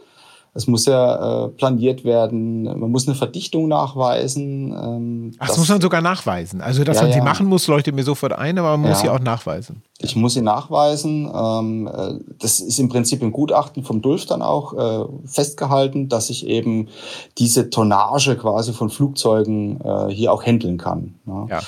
Es 0.56 0.66
muss 0.66 0.86
ja 0.86 1.44
äh, 1.44 1.48
planiert 1.48 2.04
werden, 2.04 2.64
man 2.64 2.90
muss 2.90 3.06
eine 3.06 3.14
Verdichtung 3.14 3.68
nachweisen. 3.68 4.72
Ähm, 4.72 5.32
Ach, 5.38 5.48
das 5.48 5.58
muss 5.58 5.68
man 5.68 5.80
sogar 5.82 6.00
nachweisen. 6.00 6.62
Also, 6.62 6.82
dass 6.82 6.96
ja, 6.96 7.02
man 7.02 7.12
sie 7.12 7.20
machen 7.20 7.46
muss, 7.46 7.66
leuchtet 7.66 7.94
mir 7.94 8.04
sofort 8.04 8.32
ein, 8.32 8.58
aber 8.58 8.76
man 8.76 8.90
muss 8.90 9.00
sie 9.00 9.10
auch 9.10 9.20
nachweisen. 9.20 9.82
Ich 9.98 10.16
muss 10.16 10.32
sie 10.32 10.40
nachweisen. 10.40 11.30
Ähm, 11.32 11.88
äh, 11.88 12.14
das 12.38 12.60
ist 12.60 12.78
im 12.78 12.88
Prinzip 12.88 13.20
im 13.22 13.32
Gutachten 13.32 13.84
vom 13.84 14.00
Dulf 14.00 14.24
dann 14.24 14.40
auch 14.40 14.72
äh, 14.72 15.06
festgehalten, 15.26 16.08
dass 16.08 16.30
ich 16.30 16.46
eben 16.46 16.88
diese 17.36 17.68
Tonnage 17.68 18.36
quasi 18.36 18.72
von 18.72 18.88
Flugzeugen 18.88 19.80
äh, 19.82 20.08
hier 20.08 20.32
auch 20.32 20.42
handeln 20.42 20.78
kann. 20.78 21.16
Ne? 21.26 21.46
Ja. 21.50 21.60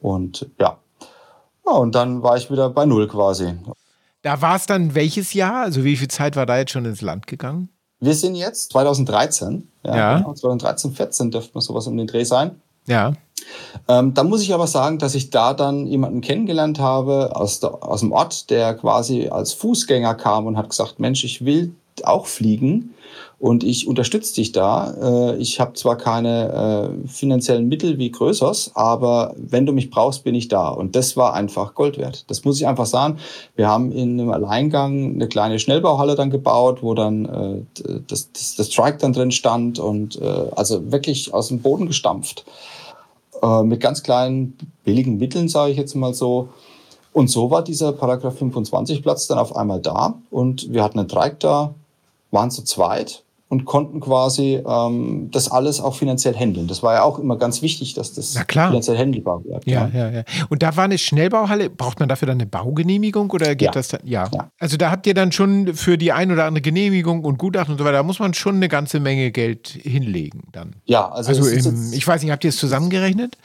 Und 0.00 0.48
ja. 0.60 0.76
ja. 1.66 1.72
Und 1.72 1.96
dann 1.96 2.22
war 2.22 2.36
ich 2.36 2.50
wieder 2.52 2.70
bei 2.70 2.86
Null 2.86 3.08
quasi. 3.08 3.54
Da 4.22 4.40
war 4.40 4.54
es 4.56 4.66
dann 4.66 4.94
welches 4.94 5.32
Jahr? 5.32 5.62
Also 5.62 5.82
wie 5.82 5.96
viel 5.96 6.08
Zeit 6.08 6.36
war 6.36 6.46
da 6.46 6.58
jetzt 6.58 6.70
schon 6.70 6.84
ins 6.84 7.00
Land 7.00 7.26
gegangen? 7.26 7.68
Wir 8.00 8.14
sind 8.14 8.34
jetzt 8.34 8.72
2013. 8.72 9.68
Ja. 9.84 9.96
ja. 9.96 10.34
2013, 10.34 10.92
14 10.92 11.30
dürfte 11.30 11.50
man 11.54 11.62
sowas 11.62 11.86
um 11.86 11.96
den 11.96 12.06
Dreh 12.06 12.24
sein. 12.24 12.60
Ja. 12.86 13.12
Ähm, 13.86 14.14
da 14.14 14.24
muss 14.24 14.42
ich 14.42 14.54
aber 14.54 14.66
sagen, 14.66 14.98
dass 14.98 15.14
ich 15.14 15.30
da 15.30 15.54
dann 15.54 15.86
jemanden 15.86 16.20
kennengelernt 16.20 16.78
habe 16.78 17.34
aus, 17.34 17.60
der, 17.60 17.82
aus 17.82 18.00
dem 18.00 18.12
Ort, 18.12 18.50
der 18.50 18.74
quasi 18.74 19.28
als 19.28 19.52
Fußgänger 19.52 20.14
kam 20.14 20.46
und 20.46 20.56
hat 20.56 20.70
gesagt, 20.70 20.98
Mensch, 20.98 21.24
ich 21.24 21.44
will 21.44 21.74
auch 22.06 22.26
fliegen 22.26 22.94
und 23.38 23.62
ich 23.62 23.86
unterstütze 23.86 24.34
dich 24.34 24.50
da. 24.50 24.94
Äh, 25.00 25.36
ich 25.36 25.60
habe 25.60 25.74
zwar 25.74 25.96
keine 25.96 26.92
äh, 27.04 27.08
finanziellen 27.08 27.68
Mittel 27.68 27.96
wie 27.98 28.10
Größers, 28.10 28.72
aber 28.74 29.34
wenn 29.36 29.64
du 29.64 29.72
mich 29.72 29.90
brauchst, 29.90 30.24
bin 30.24 30.34
ich 30.34 30.48
da. 30.48 30.68
Und 30.68 30.96
das 30.96 31.16
war 31.16 31.34
einfach 31.34 31.74
Gold 31.74 31.98
wert. 31.98 32.24
Das 32.28 32.44
muss 32.44 32.60
ich 32.60 32.66
einfach 32.66 32.86
sagen. 32.86 33.18
Wir 33.54 33.68
haben 33.68 33.92
in 33.92 34.20
einem 34.20 34.30
Alleingang 34.30 35.14
eine 35.14 35.28
kleine 35.28 35.60
Schnellbauhalle 35.60 36.16
dann 36.16 36.30
gebaut, 36.30 36.82
wo 36.82 36.94
dann 36.94 37.26
äh, 37.26 38.00
das, 38.08 38.32
das, 38.32 38.56
das 38.56 38.72
Strike 38.72 38.98
dann 38.98 39.12
drin 39.12 39.30
stand 39.30 39.78
und 39.78 40.20
also 40.56 40.90
wirklich 40.90 41.32
aus 41.32 41.48
dem 41.48 41.60
Boden 41.60 41.86
gestampft. 41.86 42.44
Mit 43.62 43.80
ganz 43.80 44.02
kleinen, 44.02 44.56
billigen 44.84 45.18
Mitteln, 45.18 45.48
sage 45.48 45.72
ich 45.72 45.78
jetzt 45.78 45.94
mal 45.94 46.12
so. 46.12 46.48
Und 47.12 47.28
so 47.28 47.50
war 47.50 47.62
dieser 47.62 47.92
Paragraph 47.92 48.38
25 48.38 49.02
Platz 49.02 49.26
dann 49.26 49.38
auf 49.38 49.56
einmal 49.56 49.80
da 49.80 50.14
und 50.30 50.72
wir 50.72 50.82
hatten 50.82 50.98
einen 50.98 51.08
Dreieck 51.08 51.40
da, 51.40 51.74
waren 52.30 52.50
zu 52.50 52.62
zweit 52.62 53.24
und 53.48 53.64
konnten 53.64 54.00
quasi 54.00 54.62
ähm, 54.66 55.30
das 55.32 55.50
alles 55.50 55.80
auch 55.80 55.94
finanziell 55.94 56.34
handeln. 56.34 56.68
Das 56.68 56.82
war 56.82 56.94
ja 56.94 57.02
auch 57.02 57.18
immer 57.18 57.36
ganz 57.38 57.62
wichtig, 57.62 57.94
dass 57.94 58.12
das 58.12 58.36
finanziell 58.46 58.98
handelbar 58.98 59.42
wird. 59.44 59.66
Ja, 59.66 59.90
ja, 59.92 60.10
ja, 60.10 60.22
Und 60.50 60.62
da 60.62 60.76
war 60.76 60.84
eine 60.84 60.98
Schnellbauhalle. 60.98 61.70
Braucht 61.70 61.98
man 61.98 62.10
dafür 62.10 62.26
dann 62.26 62.36
eine 62.36 62.46
Baugenehmigung 62.46 63.30
oder 63.30 63.54
geht 63.54 63.66
ja. 63.66 63.72
das 63.72 63.88
dann? 63.88 64.00
Ja. 64.04 64.28
ja. 64.34 64.50
Also 64.58 64.76
da 64.76 64.90
habt 64.90 65.06
ihr 65.06 65.14
dann 65.14 65.32
schon 65.32 65.74
für 65.74 65.96
die 65.96 66.12
ein 66.12 66.30
oder 66.30 66.44
andere 66.44 66.60
Genehmigung 66.60 67.24
und 67.24 67.38
Gutachten 67.38 67.72
und 67.72 67.78
so 67.78 67.84
weiter, 67.84 67.98
da 67.98 68.02
muss 68.02 68.18
man 68.18 68.34
schon 68.34 68.56
eine 68.56 68.68
ganze 68.68 69.00
Menge 69.00 69.32
Geld 69.32 69.68
hinlegen 69.68 70.42
dann. 70.52 70.76
Ja, 70.84 71.08
also, 71.08 71.30
also 71.30 71.70
im, 71.70 71.92
ich 71.94 72.06
weiß 72.06 72.22
nicht, 72.22 72.32
habt 72.32 72.44
ihr 72.44 72.50
es 72.50 72.58
zusammengerechnet? 72.58 73.38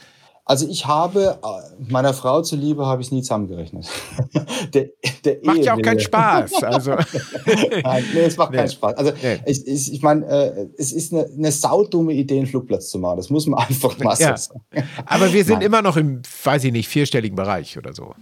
Also 0.46 0.68
ich 0.68 0.84
habe, 0.86 1.38
äh, 1.42 1.90
meiner 1.90 2.12
Frau 2.12 2.42
zuliebe 2.42 2.84
habe 2.84 3.00
ich 3.00 3.08
es 3.08 3.12
nie 3.12 3.22
zusammengerechnet. 3.22 3.88
der, 4.74 4.90
der 5.24 5.38
macht 5.42 5.64
ja 5.64 5.74
auch 5.74 5.80
keinen 5.80 6.00
Spaß. 6.00 6.62
Also. 6.62 6.90
Nein, 7.82 8.04
nee, 8.12 8.20
es 8.20 8.36
macht 8.36 8.50
nee. 8.50 8.58
keinen 8.58 8.70
Spaß. 8.70 8.94
Also 8.94 9.12
nee. 9.22 9.40
ich, 9.46 9.66
ich, 9.66 9.92
ich 9.94 10.02
meine, 10.02 10.26
äh, 10.26 10.66
es 10.76 10.92
ist 10.92 11.14
eine, 11.14 11.26
eine 11.26 11.50
saudumme 11.50 12.12
Idee, 12.12 12.38
einen 12.38 12.46
Flugplatz 12.46 12.90
zu 12.90 12.98
machen. 12.98 13.16
Das 13.16 13.30
muss 13.30 13.46
man 13.46 13.58
einfach 13.68 13.98
mal 13.98 14.16
ja. 14.18 14.36
sagen. 14.36 14.60
Aber 15.06 15.32
wir 15.32 15.44
sind 15.44 15.60
Nein. 15.60 15.66
immer 15.66 15.80
noch 15.80 15.96
im, 15.96 16.20
weiß 16.44 16.64
ich 16.64 16.72
nicht, 16.72 16.88
vierstelligen 16.88 17.36
Bereich 17.36 17.78
oder 17.78 17.94
so. 17.94 18.14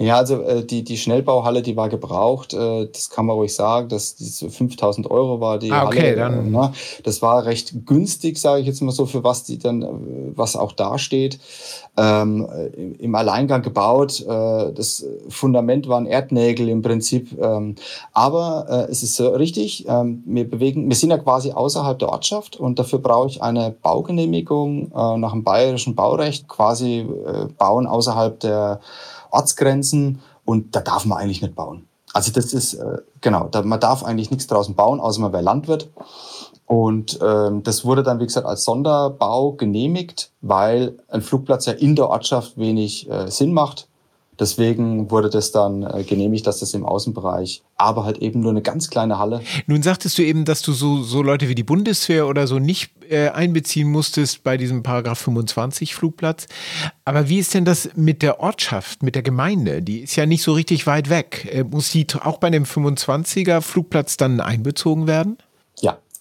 Ja, 0.00 0.16
also 0.16 0.40
äh, 0.40 0.64
die, 0.64 0.82
die 0.82 0.96
Schnellbauhalle, 0.96 1.60
die 1.60 1.76
war 1.76 1.90
gebraucht, 1.90 2.54
äh, 2.54 2.88
das 2.90 3.10
kann 3.10 3.26
man 3.26 3.36
ruhig 3.36 3.54
sagen, 3.54 3.90
dass 3.90 4.16
diese 4.16 4.48
5000 4.48 5.10
Euro 5.10 5.42
war 5.42 5.58
die 5.58 5.70
ah, 5.70 5.86
okay, 5.86 6.00
Halle. 6.00 6.16
Dann. 6.16 6.46
Äh, 6.46 6.50
ne? 6.50 6.72
Das 7.04 7.20
war 7.20 7.44
recht 7.44 7.84
günstig, 7.84 8.38
sage 8.38 8.62
ich 8.62 8.66
jetzt 8.66 8.80
mal 8.80 8.92
so, 8.92 9.04
für 9.04 9.24
was 9.24 9.44
die 9.44 9.58
dann, 9.58 9.82
äh, 9.82 9.86
was 10.34 10.56
auch 10.56 10.72
da 10.72 10.96
steht. 10.96 11.38
Ähm, 11.98 12.48
Im 12.98 13.14
Alleingang 13.14 13.60
gebaut, 13.60 14.22
äh, 14.22 14.72
das 14.72 15.04
Fundament 15.28 15.86
waren 15.86 16.06
Erdnägel 16.06 16.70
im 16.70 16.80
Prinzip. 16.80 17.38
Ähm, 17.38 17.74
aber 18.14 18.66
äh, 18.70 18.90
es 18.90 19.02
ist 19.02 19.16
so 19.16 19.28
richtig, 19.28 19.84
ähm, 19.86 20.22
wir 20.24 20.48
bewegen, 20.48 20.88
wir 20.88 20.96
sind 20.96 21.10
ja 21.10 21.18
quasi 21.18 21.52
außerhalb 21.52 21.98
der 21.98 22.08
Ortschaft 22.08 22.56
und 22.56 22.78
dafür 22.78 23.00
brauche 23.00 23.28
ich 23.28 23.42
eine 23.42 23.74
Baugenehmigung 23.82 24.92
äh, 24.96 25.18
nach 25.18 25.32
dem 25.32 25.44
bayerischen 25.44 25.94
Baurecht, 25.94 26.48
quasi 26.48 27.00
äh, 27.00 27.48
bauen 27.58 27.86
außerhalb 27.86 28.40
der 28.40 28.80
Ortsgrenzen 29.30 30.20
und 30.44 30.74
da 30.74 30.80
darf 30.80 31.04
man 31.04 31.18
eigentlich 31.18 31.42
nicht 31.42 31.54
bauen. 31.54 31.86
Also 32.12 32.32
das 32.32 32.52
ist, 32.52 32.74
äh, 32.74 32.98
genau, 33.20 33.48
da, 33.48 33.62
man 33.62 33.80
darf 33.80 34.04
eigentlich 34.04 34.30
nichts 34.30 34.46
draußen 34.46 34.74
bauen, 34.74 35.00
außer 35.00 35.20
man 35.20 35.32
wäre 35.32 35.42
Landwirt. 35.42 35.88
Und 36.66 37.18
ähm, 37.20 37.62
das 37.62 37.84
wurde 37.84 38.02
dann, 38.02 38.20
wie 38.20 38.26
gesagt, 38.26 38.46
als 38.46 38.64
Sonderbau 38.64 39.52
genehmigt, 39.52 40.30
weil 40.40 40.96
ein 41.08 41.20
Flugplatz 41.20 41.66
ja 41.66 41.72
in 41.72 41.96
der 41.96 42.08
Ortschaft 42.08 42.56
wenig 42.58 43.10
äh, 43.10 43.28
Sinn 43.28 43.52
macht. 43.52 43.88
Deswegen 44.40 45.10
wurde 45.10 45.28
das 45.28 45.52
dann 45.52 45.82
äh, 45.82 46.02
genehmigt, 46.02 46.46
dass 46.46 46.60
das 46.60 46.72
im 46.72 46.86
Außenbereich, 46.86 47.62
aber 47.76 48.06
halt 48.06 48.18
eben 48.18 48.40
nur 48.40 48.50
eine 48.50 48.62
ganz 48.62 48.88
kleine 48.88 49.18
Halle. 49.18 49.42
Nun 49.66 49.82
sagtest 49.82 50.16
du 50.16 50.22
eben, 50.22 50.46
dass 50.46 50.62
du 50.62 50.72
so, 50.72 51.02
so 51.02 51.22
Leute 51.22 51.50
wie 51.50 51.54
die 51.54 51.62
Bundeswehr 51.62 52.26
oder 52.26 52.46
so 52.46 52.58
nicht 52.58 52.90
äh, 53.10 53.28
einbeziehen 53.28 53.90
musstest 53.90 54.42
bei 54.42 54.56
diesem 54.56 54.82
Paragraph 54.82 55.18
25 55.18 55.94
Flugplatz. 55.94 56.46
Aber 57.04 57.28
wie 57.28 57.38
ist 57.38 57.52
denn 57.52 57.66
das 57.66 57.90
mit 57.96 58.22
der 58.22 58.40
Ortschaft, 58.40 59.02
mit 59.02 59.14
der 59.14 59.22
Gemeinde? 59.22 59.82
Die 59.82 60.00
ist 60.00 60.16
ja 60.16 60.24
nicht 60.24 60.42
so 60.42 60.54
richtig 60.54 60.86
weit 60.86 61.10
weg. 61.10 61.46
Äh, 61.52 61.64
muss 61.64 61.90
die 61.90 62.06
auch 62.22 62.38
bei 62.38 62.48
dem 62.48 62.64
25er 62.64 63.60
Flugplatz 63.60 64.16
dann 64.16 64.40
einbezogen 64.40 65.06
werden? 65.06 65.36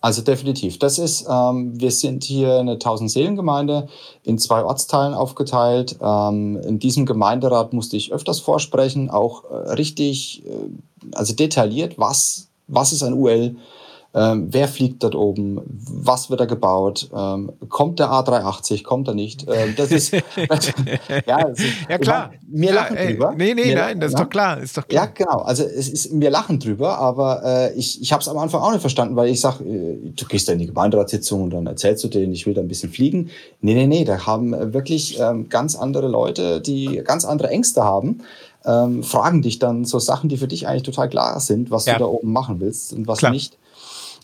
Also 0.01 0.21
definitiv. 0.21 0.79
Das 0.79 0.97
ist, 0.97 1.27
ähm, 1.29 1.79
wir 1.79 1.91
sind 1.91 2.23
hier 2.23 2.59
eine 2.59 2.75
1000-Seelen-Gemeinde 2.75 3.87
in 4.23 4.37
zwei 4.37 4.63
Ortsteilen 4.63 5.13
aufgeteilt. 5.13 5.97
Ähm, 6.01 6.57
in 6.61 6.79
diesem 6.79 7.05
Gemeinderat 7.05 7.73
musste 7.73 7.97
ich 7.97 8.13
öfters 8.13 8.39
vorsprechen, 8.39 9.09
auch 9.09 9.43
äh, 9.51 9.71
richtig, 9.73 10.43
äh, 10.45 11.15
also 11.15 11.33
detailliert, 11.33 11.97
was, 11.97 12.47
was 12.67 12.93
ist 12.93 13.03
ein 13.03 13.13
UL, 13.13 13.57
ähm, 14.11 14.47
wer 14.49 14.67
fliegt 14.67 15.03
dort 15.03 15.13
oben? 15.13 15.61
Was 15.67 16.31
wird 16.31 16.39
da 16.39 16.45
gebaut? 16.45 17.09
Ähm, 17.15 17.51
kommt 17.69 17.99
der 17.99 18.07
A380? 18.07 18.83
Kommt 18.83 19.07
er 19.07 19.13
nicht? 19.13 19.45
Ähm, 19.47 19.75
das 19.77 19.91
ist 19.91 20.11
ja, 21.27 21.37
also, 21.37 21.63
ja 21.87 21.97
klar. 21.99 22.31
Wir 22.47 22.73
lachen 22.73 22.97
ja, 22.97 23.05
drüber. 23.05 23.33
Nee, 23.37 23.53
nee, 23.53 23.65
wir, 23.65 23.75
nein, 23.75 23.99
das 23.99 24.13
ist 24.13 24.19
doch 24.19 24.29
klar, 24.29 24.59
ist 24.59 24.75
doch 24.75 24.87
klar. 24.87 25.05
Ja, 25.05 25.11
genau. 25.13 25.43
Also 25.43 25.63
es 25.63 25.87
ist 25.89 26.09
wir 26.11 26.31
lachen 26.31 26.59
drüber, 26.59 26.97
aber 26.97 27.43
äh, 27.45 27.73
ich 27.73 28.01
ich 28.01 28.11
habe 28.11 28.21
es 28.21 28.27
am 28.27 28.39
Anfang 28.39 28.61
auch 28.61 28.71
nicht 28.71 28.81
verstanden, 28.81 29.15
weil 29.15 29.29
ich 29.29 29.41
sag, 29.41 29.61
äh, 29.61 29.97
du 30.03 30.25
gehst 30.27 30.47
da 30.47 30.53
in 30.53 30.59
die 30.59 30.67
Gemeinderatssitzung 30.67 31.43
und 31.43 31.51
dann 31.51 31.67
erzählst 31.67 32.03
du 32.03 32.07
denen, 32.07 32.33
ich 32.33 32.47
will 32.47 32.55
da 32.55 32.61
ein 32.61 32.67
bisschen 32.67 32.91
fliegen. 32.91 33.29
Nee, 33.61 33.75
nee, 33.75 33.85
nee, 33.85 34.05
da 34.05 34.25
haben 34.25 34.73
wirklich 34.73 35.19
ähm, 35.19 35.49
ganz 35.49 35.75
andere 35.75 36.07
Leute, 36.07 36.61
die 36.61 37.03
ganz 37.05 37.25
andere 37.25 37.49
Ängste 37.49 37.83
haben. 37.83 38.23
Ähm, 38.65 39.03
fragen 39.03 39.43
dich 39.43 39.59
dann 39.59 39.85
so 39.85 39.99
Sachen, 39.99 40.29
die 40.29 40.37
für 40.37 40.47
dich 40.47 40.67
eigentlich 40.67 40.83
total 40.83 41.09
klar 41.09 41.39
sind, 41.39 41.69
was 41.69 41.85
ja. 41.85 41.93
du 41.93 41.99
da 41.99 42.05
oben 42.07 42.33
machen 42.33 42.59
willst 42.59 42.91
und 42.91 43.07
was 43.07 43.19
Klar. 43.19 43.31
nicht. 43.31 43.57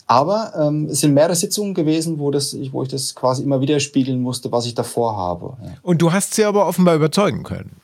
Aber 0.07 0.53
ähm, 0.59 0.87
es 0.91 1.01
sind 1.01 1.13
mehrere 1.13 1.35
Sitzungen 1.35 1.73
gewesen, 1.73 2.19
wo, 2.19 2.29
das, 2.29 2.55
wo 2.71 2.83
ich 2.83 2.89
das 2.89 3.15
quasi 3.15 3.43
immer 3.43 3.59
wieder 3.61 3.79
spiegeln 3.79 4.21
musste, 4.21 4.51
was 4.51 4.65
ich 4.65 4.75
davor 4.75 5.17
habe. 5.17 5.57
Und 5.81 6.01
du 6.01 6.11
hast 6.11 6.35
sie 6.35 6.45
aber 6.45 6.67
offenbar 6.67 6.95
überzeugen 6.95 7.43
können. 7.43 7.77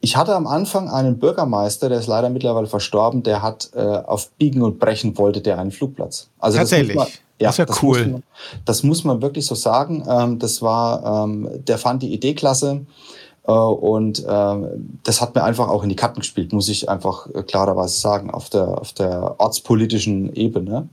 Ich 0.00 0.16
hatte 0.16 0.34
am 0.34 0.46
Anfang 0.46 0.88
einen 0.88 1.18
Bürgermeister, 1.18 1.88
der 1.88 2.00
ist 2.00 2.08
leider 2.08 2.30
mittlerweile 2.30 2.66
verstorben, 2.66 3.22
der 3.22 3.42
hat 3.42 3.70
äh, 3.74 3.80
auf 3.80 4.30
Biegen 4.30 4.62
und 4.62 4.78
Brechen 4.78 5.16
wollte 5.18 5.40
der 5.40 5.58
einen 5.58 5.70
Flugplatz. 5.70 6.28
Also 6.38 6.58
Tatsächlich. 6.58 6.96
Das, 6.96 7.08
ja, 7.38 7.48
das 7.48 7.54
ist 7.54 7.58
ja 7.58 7.64
das 7.66 7.82
cool. 7.82 7.98
Muss 7.98 8.12
man, 8.12 8.22
das 8.64 8.82
muss 8.82 9.04
man 9.04 9.22
wirklich 9.22 9.46
so 9.46 9.54
sagen. 9.54 10.04
Ähm, 10.08 10.38
das 10.38 10.62
war, 10.62 11.24
ähm, 11.24 11.48
der 11.66 11.78
fand 11.78 12.02
die 12.02 12.12
Idee 12.12 12.34
klasse. 12.34 12.86
Äh, 13.46 13.52
und 13.52 14.24
ähm, 14.28 14.98
das 15.04 15.20
hat 15.20 15.34
mir 15.34 15.44
einfach 15.44 15.68
auch 15.68 15.82
in 15.82 15.88
die 15.88 15.96
Karten 15.96 16.20
gespielt, 16.20 16.52
muss 16.52 16.68
ich 16.68 16.88
einfach 16.88 17.28
äh, 17.34 17.42
klarerweise 17.42 17.98
sagen, 17.98 18.30
auf 18.30 18.50
der, 18.50 18.80
auf 18.80 18.92
der 18.92 19.36
ortspolitischen 19.38 20.34
Ebene. 20.34 20.88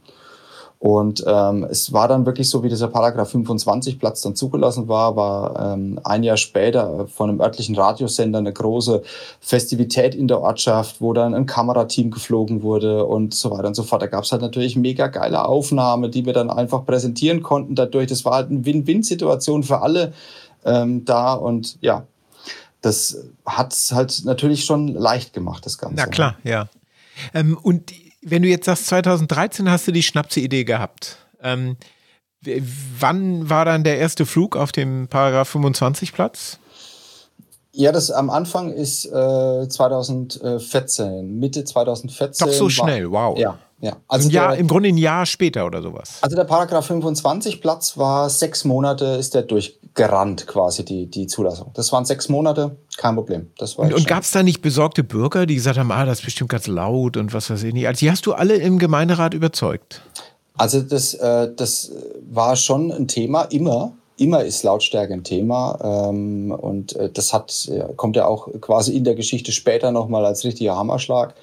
Und 0.80 1.26
ähm, 1.28 1.68
es 1.70 1.92
war 1.92 2.08
dann 2.08 2.26
wirklich 2.26 2.50
so, 2.50 2.64
wie 2.64 2.70
dieser 2.70 2.88
Paragraph 2.88 3.32
25 3.32 4.00
Platz 4.00 4.22
dann 4.22 4.36
zugelassen 4.36 4.88
war, 4.88 5.18
war 5.18 5.74
ähm, 5.74 6.00
ein 6.06 6.24
Jahr 6.24 6.38
später 6.38 7.06
von 7.08 7.30
einem 7.30 7.42
örtlichen 7.42 7.76
Radiosender 7.76 8.40
eine 8.40 8.54
große 8.54 9.04
Festivität 9.42 10.16
in 10.16 10.30
der 10.30 10.40
Ortschaft, 10.40 11.02
wo 11.02 11.12
dann 11.12 11.34
ein 11.34 11.46
Kamerateam 11.46 12.12
geflogen 12.12 12.64
wurde 12.64 13.04
und 13.04 13.34
so 13.34 13.52
weiter 13.52 13.68
und 13.68 13.76
so 13.76 13.84
fort. 13.84 14.02
Da 14.02 14.08
gab 14.08 14.24
es 14.24 14.32
halt 14.32 14.42
natürlich 14.42 14.78
mega 14.78 15.08
geile 15.08 15.44
Aufnahmen, 15.44 16.12
die 16.12 16.26
wir 16.26 16.32
dann 16.32 16.50
einfach 16.50 16.86
präsentieren 16.86 17.44
konnten 17.44 17.76
dadurch. 17.76 18.08
Das 18.08 18.24
war 18.24 18.36
halt 18.36 18.50
eine 18.50 18.64
Win-Win-Situation 18.64 19.64
für 19.64 19.82
alle 19.82 20.14
ähm, 20.64 21.04
da 21.04 21.34
und 21.34 21.78
ja, 21.82 22.06
das 22.80 23.18
hat 23.46 23.74
es 23.74 23.92
halt 23.92 24.22
natürlich 24.24 24.64
schon 24.64 24.88
leicht 24.88 25.34
gemacht, 25.34 25.66
das 25.66 25.78
Ganze. 25.78 25.98
Na 25.98 26.06
klar, 26.06 26.38
ja. 26.46 26.70
Ähm, 27.34 27.58
und 27.62 27.92
wenn 28.22 28.42
du 28.42 28.48
jetzt 28.48 28.66
sagst, 28.66 28.88
2013 28.88 29.70
hast 29.70 29.88
du 29.88 29.92
die 29.92 30.04
Schnapse-Idee 30.04 30.64
gehabt. 30.64 31.18
Ähm, 31.42 31.78
wann 33.00 33.50
war 33.50 33.66
dann 33.66 33.84
der 33.84 33.98
erste 33.98 34.26
Flug 34.26 34.56
auf 34.56 34.72
dem 34.72 35.08
Paragraph 35.08 35.50
25 35.50 36.14
Platz? 36.14 36.60
Ja, 37.72 37.92
das 37.92 38.10
am 38.10 38.30
Anfang 38.30 38.72
ist 38.72 39.06
äh, 39.06 39.68
2014, 39.70 41.40
Mitte 41.40 41.64
2014. 41.64 42.48
Doch 42.48 42.54
so 42.54 42.70
schnell, 42.70 43.12
wow. 43.12 43.38
Ja, 43.38 43.60
ja. 43.80 43.96
Also 44.08 44.28
ein 44.28 44.32
Jahr, 44.32 44.50
der, 44.52 44.60
im 44.60 44.68
Grunde 44.68 44.90
ein 44.90 44.98
Jahr 44.98 45.26
später 45.26 45.66
oder 45.66 45.82
sowas. 45.82 46.18
Also 46.22 46.36
der 46.36 46.46
Paragraph 46.46 46.88
25 46.88 47.62
Platz 47.62 47.96
war 47.96 48.30
sechs 48.30 48.66
Monate, 48.66 49.06
ist 49.06 49.36
der 49.36 49.44
durchgerannt 49.44 50.48
quasi, 50.48 50.84
die, 50.84 51.06
die 51.06 51.28
Zulassung. 51.28 51.72
Das 51.76 51.92
waren 51.92 52.06
sechs 52.06 52.28
Monate, 52.28 52.76
kein 52.98 53.16
Problem. 53.16 53.52
Das 53.60 53.78
war 53.78 53.86
und 53.86 53.94
und 53.94 54.08
gab 54.08 54.24
es 54.24 54.32
da 54.32 54.42
nicht 54.42 54.62
besorgte 54.62 55.04
Bürger, 55.04 55.46
die 55.46 55.56
gesagt 55.56 55.78
haben, 55.78 55.92
ah, 55.92 56.06
das 56.06 56.20
ist 56.20 56.26
bestimmt 56.26 56.50
ganz 56.50 56.66
laut 56.66 57.18
und 57.18 57.34
was 57.34 57.50
weiß 57.50 57.64
ich 57.64 57.74
nicht. 57.74 57.88
Also 57.88 58.00
die 58.00 58.10
hast 58.10 58.26
du 58.26 58.34
alle 58.34 58.56
im 58.56 58.80
Gemeinderat 58.80 59.36
überzeugt? 59.36 60.02
Also 60.58 60.82
das, 60.82 61.14
äh, 61.14 61.54
das 61.56 61.92
war 62.30 62.56
schon 62.56 62.92
ein 62.92 63.08
Thema, 63.08 63.44
immer 63.44 63.94
immer 64.20 64.44
ist 64.44 64.64
Lautstärke 64.64 65.14
ein 65.14 65.24
Thema 65.24 66.10
ähm, 66.10 66.52
und 66.52 66.96
äh, 66.96 67.10
das 67.10 67.34
hat, 67.34 67.72
kommt 67.96 68.16
ja 68.16 68.26
auch 68.26 68.50
quasi 68.62 68.96
in 68.96 69.04
der 69.04 69.16
Geschichte 69.16 69.52
später 69.52 69.92
nochmal 69.92 70.26
als 70.26 70.44
richtiger 70.44 70.76
Hammerschlag. 70.76 71.34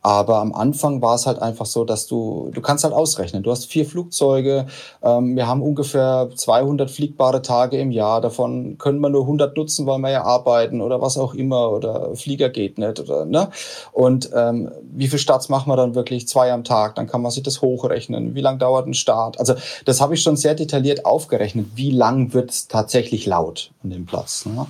Aber 0.00 0.38
am 0.38 0.54
Anfang 0.54 1.02
war 1.02 1.16
es 1.16 1.26
halt 1.26 1.42
einfach 1.42 1.66
so, 1.66 1.84
dass 1.84 2.06
du, 2.06 2.50
du 2.54 2.60
kannst 2.60 2.84
halt 2.84 2.94
ausrechnen. 2.94 3.42
Du 3.42 3.50
hast 3.50 3.66
vier 3.66 3.84
Flugzeuge. 3.84 4.66
Ähm, 5.02 5.34
wir 5.34 5.48
haben 5.48 5.60
ungefähr 5.60 6.30
200 6.32 6.88
fliegbare 6.88 7.42
Tage 7.42 7.78
im 7.78 7.90
Jahr. 7.90 8.20
Davon 8.20 8.78
können 8.78 9.00
wir 9.00 9.10
nur 9.10 9.22
100 9.22 9.56
nutzen, 9.56 9.86
weil 9.86 9.98
wir 9.98 10.10
ja 10.10 10.22
arbeiten 10.22 10.80
oder 10.80 11.00
was 11.00 11.18
auch 11.18 11.34
immer 11.34 11.70
oder 11.70 12.14
Flieger 12.14 12.48
geht 12.48 12.78
nicht 12.78 13.00
oder, 13.00 13.24
ne? 13.24 13.50
Und, 13.92 14.30
ähm, 14.34 14.70
wie 14.82 15.08
viel 15.08 15.18
Starts 15.18 15.48
machen 15.48 15.70
wir 15.70 15.76
dann 15.76 15.96
wirklich? 15.96 16.28
Zwei 16.28 16.52
am 16.52 16.62
Tag. 16.62 16.94
Dann 16.94 17.08
kann 17.08 17.20
man 17.20 17.32
sich 17.32 17.42
das 17.42 17.60
hochrechnen. 17.60 18.36
Wie 18.36 18.40
lang 18.40 18.60
dauert 18.60 18.86
ein 18.86 18.94
Start? 18.94 19.40
Also, 19.40 19.54
das 19.84 20.00
habe 20.00 20.14
ich 20.14 20.22
schon 20.22 20.36
sehr 20.36 20.54
detailliert 20.54 21.06
aufgerechnet. 21.06 21.66
Wie 21.74 21.90
lang 21.90 22.32
wird 22.32 22.50
es 22.50 22.68
tatsächlich 22.68 23.26
laut 23.26 23.72
an 23.82 23.90
dem 23.90 24.06
Platz? 24.06 24.46
Ne? 24.46 24.66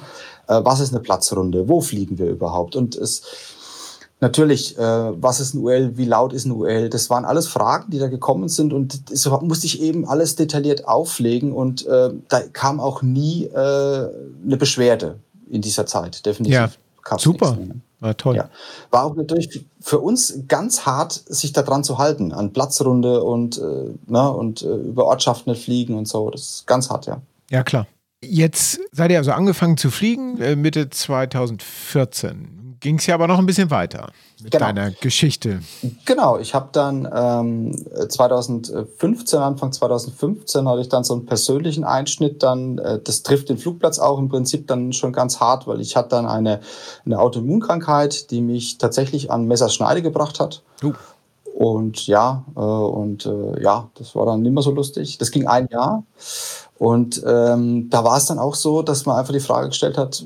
Äh, 0.48 0.60
was 0.64 0.80
ist 0.80 0.92
eine 0.92 1.00
Platzrunde? 1.00 1.68
Wo 1.68 1.80
fliegen 1.80 2.18
wir 2.18 2.26
überhaupt? 2.26 2.76
Und 2.76 2.96
es, 2.96 3.22
Natürlich, 4.20 4.76
äh, 4.76 4.82
was 4.82 5.38
ist 5.38 5.54
ein 5.54 5.62
UL, 5.62 5.96
wie 5.96 6.04
laut 6.04 6.32
ist 6.32 6.44
ein 6.44 6.50
UL? 6.50 6.88
Das 6.88 7.08
waren 7.08 7.24
alles 7.24 7.46
Fragen, 7.46 7.90
die 7.90 8.00
da 8.00 8.08
gekommen 8.08 8.48
sind 8.48 8.72
und 8.72 9.00
so 9.16 9.38
musste 9.42 9.66
ich 9.66 9.80
eben 9.80 10.08
alles 10.08 10.34
detailliert 10.34 10.88
auflegen 10.88 11.52
und 11.52 11.86
äh, 11.86 12.10
da 12.28 12.40
kam 12.52 12.80
auch 12.80 13.02
nie 13.02 13.44
äh, 13.44 13.54
eine 13.54 14.56
Beschwerde 14.58 15.20
in 15.48 15.62
dieser 15.62 15.86
Zeit, 15.86 16.26
definitiv. 16.26 16.54
Ja, 16.54 17.18
super, 17.18 17.56
ne? 17.56 17.80
war 18.00 18.16
toll. 18.16 18.36
Ja. 18.36 18.50
War 18.90 19.04
auch 19.04 19.14
natürlich 19.14 19.64
für 19.80 20.00
uns 20.00 20.40
ganz 20.48 20.84
hart, 20.84 21.12
sich 21.12 21.52
daran 21.52 21.84
zu 21.84 21.98
halten, 21.98 22.32
an 22.32 22.52
Platzrunde 22.52 23.22
und, 23.22 23.58
äh, 23.58 23.90
ne, 24.06 24.32
und 24.32 24.62
äh, 24.62 24.66
über 24.66 25.06
Ortschaften 25.06 25.54
fliegen 25.54 25.94
und 25.96 26.08
so, 26.08 26.28
das 26.30 26.40
ist 26.40 26.66
ganz 26.66 26.90
hart, 26.90 27.06
ja. 27.06 27.20
Ja, 27.50 27.62
klar. 27.62 27.86
Jetzt 28.20 28.80
seid 28.90 29.12
ihr 29.12 29.18
also 29.18 29.30
angefangen 29.30 29.76
zu 29.76 29.90
fliegen, 29.90 30.40
äh, 30.40 30.56
Mitte 30.56 30.90
2014 30.90 32.57
ging 32.80 32.98
es 32.98 33.06
ja 33.06 33.14
aber 33.14 33.26
noch 33.26 33.38
ein 33.38 33.46
bisschen 33.46 33.70
weiter 33.70 34.10
mit 34.42 34.52
genau. 34.52 34.66
deiner 34.66 34.90
Geschichte. 34.90 35.60
Genau, 36.04 36.38
ich 36.38 36.54
habe 36.54 36.68
dann 36.72 37.08
ähm, 37.12 37.86
2015, 38.08 39.38
Anfang 39.38 39.72
2015, 39.72 40.68
hatte 40.68 40.80
ich 40.80 40.88
dann 40.88 41.04
so 41.04 41.14
einen 41.14 41.26
persönlichen 41.26 41.84
Einschnitt. 41.84 42.42
Dann, 42.42 42.78
äh, 42.78 43.00
das 43.02 43.22
trifft 43.22 43.48
den 43.48 43.58
Flugplatz 43.58 43.98
auch 43.98 44.18
im 44.18 44.28
Prinzip 44.28 44.66
dann 44.68 44.92
schon 44.92 45.12
ganz 45.12 45.40
hart, 45.40 45.66
weil 45.66 45.80
ich 45.80 45.96
hatte 45.96 46.10
dann 46.10 46.26
eine, 46.26 46.60
eine 47.04 47.18
Autoimmunkrankheit, 47.18 48.30
die 48.30 48.40
mich 48.40 48.78
tatsächlich 48.78 49.30
an 49.30 49.46
Messerschneide 49.46 50.02
gebracht 50.02 50.40
hat. 50.40 50.62
Uh. 50.82 50.92
Und 51.54 52.06
ja, 52.06 52.44
äh, 52.54 52.60
und 52.60 53.26
äh, 53.26 53.60
ja, 53.60 53.90
das 53.94 54.14
war 54.14 54.26
dann 54.26 54.42
nicht 54.42 54.52
mehr 54.52 54.62
so 54.62 54.70
lustig. 54.70 55.18
Das 55.18 55.32
ging 55.32 55.48
ein 55.48 55.68
Jahr. 55.72 56.04
Und 56.78 57.22
ähm, 57.26 57.90
da 57.90 58.04
war 58.04 58.16
es 58.16 58.26
dann 58.26 58.38
auch 58.38 58.54
so, 58.54 58.82
dass 58.82 59.04
man 59.04 59.16
einfach 59.16 59.32
die 59.32 59.40
Frage 59.40 59.68
gestellt 59.68 59.98
hat, 59.98 60.24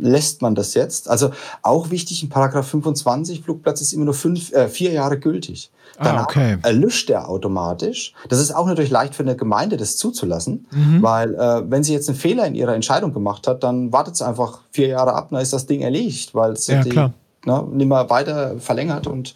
lässt 0.00 0.42
man 0.42 0.54
das 0.54 0.74
jetzt? 0.74 1.08
Also 1.08 1.30
auch 1.62 1.90
wichtig, 1.90 2.22
in 2.22 2.28
Paragraph 2.28 2.66
25 2.68 3.42
Flugplatz 3.42 3.80
ist 3.80 3.92
immer 3.92 4.06
nur 4.06 4.14
fünf, 4.14 4.52
äh, 4.52 4.68
vier 4.68 4.92
Jahre 4.92 5.18
gültig. 5.18 5.70
Ah, 5.98 6.04
Danach 6.04 6.22
ah, 6.22 6.30
okay. 6.30 6.58
erlischt 6.62 7.08
der 7.08 7.28
automatisch. 7.28 8.14
Das 8.28 8.40
ist 8.40 8.54
auch 8.54 8.66
natürlich 8.66 8.90
leicht 8.90 9.14
für 9.14 9.22
eine 9.22 9.36
Gemeinde, 9.36 9.76
das 9.76 9.96
zuzulassen, 9.96 10.66
mhm. 10.70 11.02
weil 11.02 11.34
äh, 11.34 11.70
wenn 11.70 11.82
sie 11.82 11.92
jetzt 11.92 12.08
einen 12.08 12.18
Fehler 12.18 12.46
in 12.46 12.54
ihrer 12.54 12.74
Entscheidung 12.74 13.12
gemacht 13.12 13.46
hat, 13.46 13.62
dann 13.62 13.92
wartet 13.92 14.14
es 14.14 14.22
einfach 14.22 14.60
vier 14.70 14.88
Jahre 14.88 15.14
ab, 15.14 15.28
dann 15.30 15.40
ist 15.40 15.52
das 15.52 15.66
Ding 15.66 15.82
erledigt, 15.82 16.34
weil 16.34 16.52
es 16.52 16.66
ja, 16.66 16.82
die, 16.82 16.94
ne, 16.94 17.66
nicht 17.70 17.86
mehr 17.86 18.08
weiter 18.08 18.58
verlängert 18.58 19.06
und 19.06 19.34